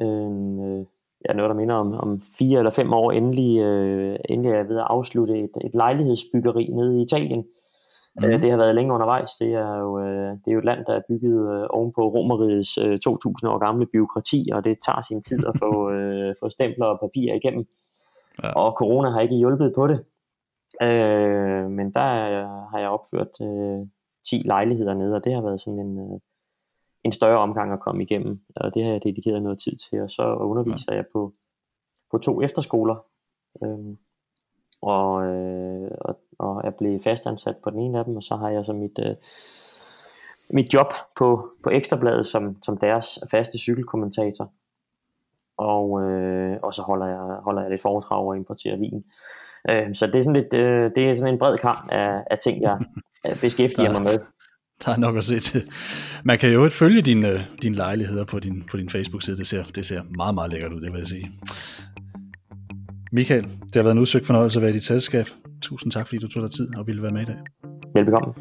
øh, 0.00 0.86
ja, 1.28 1.32
noget, 1.34 1.50
der 1.50 1.54
minder 1.54 1.74
om, 1.74 1.92
om 2.02 2.22
fire 2.38 2.58
eller 2.58 2.70
fem 2.70 2.92
år 2.92 3.12
endelig, 3.12 3.60
øh, 3.60 4.16
endelig 4.28 4.52
er 4.52 4.62
ved 4.62 4.78
at 4.78 4.86
afslutte 4.90 5.38
et, 5.38 5.50
et 5.64 5.74
lejlighedsbyggeri 5.74 6.64
nede 6.64 6.98
i 6.98 7.02
Italien. 7.02 7.44
Mm. 8.18 8.24
Øh, 8.24 8.42
det 8.42 8.50
har 8.50 8.56
været 8.56 8.74
længe 8.74 8.94
undervejs. 8.94 9.30
Det 9.40 9.52
er 9.54 9.78
jo, 9.78 9.98
øh, 10.00 10.30
det 10.30 10.48
er 10.48 10.52
jo 10.52 10.58
et 10.58 10.64
land, 10.64 10.84
der 10.86 10.94
er 10.94 11.08
bygget 11.08 11.54
øh, 11.54 11.66
oven 11.70 11.92
på 11.92 12.02
Romerigets 12.08 12.78
øh, 12.78 12.98
2000 12.98 13.50
år 13.50 13.58
gamle 13.58 13.86
byråkrati, 13.86 14.48
og 14.52 14.64
det 14.64 14.78
tager 14.86 15.02
sin 15.08 15.22
tid 15.22 15.46
at 15.46 15.58
få, 15.58 15.70
øh, 15.94 16.34
få 16.40 16.48
stempler 16.50 16.86
og 16.86 17.00
papirer 17.00 17.34
igennem. 17.34 17.66
Ja. 18.42 18.52
Og 18.52 18.72
corona 18.72 19.10
har 19.10 19.20
ikke 19.20 19.36
hjulpet 19.36 19.72
på 19.74 19.86
det. 19.86 20.04
Øh, 20.82 21.70
men 21.70 21.92
der 21.92 22.08
har 22.70 22.78
jeg 22.78 22.88
opført 22.88 23.32
øh, 23.40 23.86
10 24.30 24.42
lejligheder 24.44 24.94
nede, 24.94 25.14
og 25.16 25.24
det 25.24 25.32
har 25.34 25.42
været 25.42 25.60
sådan 25.60 25.78
en, 25.78 25.98
øh, 25.98 26.20
en 27.04 27.12
større 27.12 27.38
omgang 27.38 27.72
at 27.72 27.80
komme 27.80 28.02
igennem, 28.02 28.40
og 28.56 28.74
det 28.74 28.84
har 28.84 28.90
jeg 28.90 29.04
dedikeret 29.04 29.42
noget 29.42 29.58
tid 29.58 29.76
til, 29.76 30.02
og 30.02 30.10
så 30.10 30.22
underviser 30.22 30.92
ja. 30.92 30.96
jeg 30.96 31.04
på, 31.12 31.32
på 32.10 32.18
to 32.18 32.42
efterskoler, 32.42 33.04
øhm, 33.64 33.98
og, 34.82 35.26
øh, 35.26 35.90
og, 36.00 36.20
og 36.38 36.60
er 36.64 36.70
blevet 36.70 37.02
fastansat 37.02 37.56
på 37.64 37.70
den 37.70 37.78
ene 37.78 37.98
af 37.98 38.04
dem, 38.04 38.16
og 38.16 38.22
så 38.22 38.36
har 38.36 38.50
jeg 38.50 38.64
så 38.64 38.72
mit, 38.72 38.98
øh, 39.06 39.14
mit 40.50 40.74
job 40.74 40.92
på, 41.16 41.40
på 41.64 41.70
Ekstrabladet 41.70 42.26
som, 42.26 42.54
som 42.62 42.78
deres 42.78 43.18
faste 43.30 43.58
cykelkommentator, 43.58 44.52
og, 45.56 46.02
øh, 46.02 46.58
og 46.62 46.74
så 46.74 46.82
holder 46.82 47.06
jeg, 47.06 47.18
holder 47.18 47.62
jeg 47.62 47.70
lidt 47.70 47.82
foredrag 47.82 48.26
og 48.26 48.36
importerer 48.36 48.76
vin. 48.76 49.04
Øh, 49.70 49.94
så 49.94 50.06
det 50.06 50.14
er 50.14 50.22
sådan 50.22 50.42
lidt, 50.42 50.54
øh, 50.54 50.90
det 50.94 51.10
er 51.10 51.14
sådan 51.14 51.34
en 51.34 51.38
bred 51.38 51.58
kamp 51.58 51.88
af, 51.92 52.24
af 52.30 52.38
ting, 52.38 52.62
jeg 52.62 52.78
beskæftiger 53.40 53.92
mig 53.92 54.02
med. 54.02 54.37
Der 54.84 54.92
er 54.92 54.96
nok 54.96 55.16
at 55.16 55.24
se 55.24 55.38
til. 55.38 55.62
Man 56.24 56.38
kan 56.38 56.52
jo 56.52 56.64
ikke 56.64 56.76
følge 56.76 57.02
dine, 57.02 57.28
øh, 57.28 57.40
dine 57.62 57.76
lejligheder 57.76 58.24
på 58.24 58.38
din, 58.38 58.64
på 58.70 58.76
din 58.76 58.90
Facebook-side. 58.90 59.36
Det 59.36 59.46
ser, 59.46 59.64
det 59.64 59.86
ser 59.86 60.02
meget, 60.16 60.34
meget 60.34 60.50
lækkert 60.50 60.72
ud, 60.72 60.80
det 60.80 60.92
vil 60.92 60.98
jeg 60.98 61.08
sige. 61.08 61.30
Michael, 63.12 63.42
det 63.44 63.74
har 63.74 63.82
været 63.82 63.92
en 63.92 63.98
udsøgt 63.98 64.26
fornøjelse 64.26 64.58
at 64.58 64.62
være 64.62 64.70
i 64.70 64.74
dit 64.74 64.84
selskab. 64.84 65.26
Tusind 65.62 65.92
tak, 65.92 66.08
fordi 66.08 66.18
du 66.18 66.28
tog 66.28 66.42
dig 66.42 66.50
tid 66.50 66.76
og 66.76 66.86
ville 66.86 67.02
være 67.02 67.12
med 67.12 67.22
i 67.22 67.24
dag. 67.24 67.36
Velbekomme. 67.94 68.34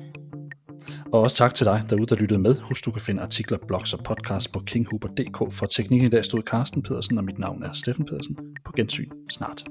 Og 1.11 1.21
også 1.21 1.35
tak 1.35 1.53
til 1.53 1.65
dig 1.65 1.83
derude, 1.89 2.05
der 2.05 2.15
lyttede 2.15 2.39
med. 2.39 2.55
Husk, 2.61 2.85
du 2.85 2.91
kan 2.91 3.01
finde 3.01 3.21
artikler, 3.21 3.57
blogs 3.67 3.93
og 3.93 4.03
podcasts 4.03 4.47
på 4.47 4.59
kinghuber.dk. 4.59 5.53
For 5.53 5.65
teknikken 5.65 6.07
i 6.07 6.09
dag 6.09 6.25
stod 6.25 6.41
Carsten 6.41 6.81
Pedersen, 6.83 7.17
og 7.17 7.23
mit 7.23 7.39
navn 7.39 7.63
er 7.63 7.73
Steffen 7.73 8.05
Pedersen. 8.05 8.37
På 8.65 8.71
gensyn 8.71 9.09
snart. 9.29 9.63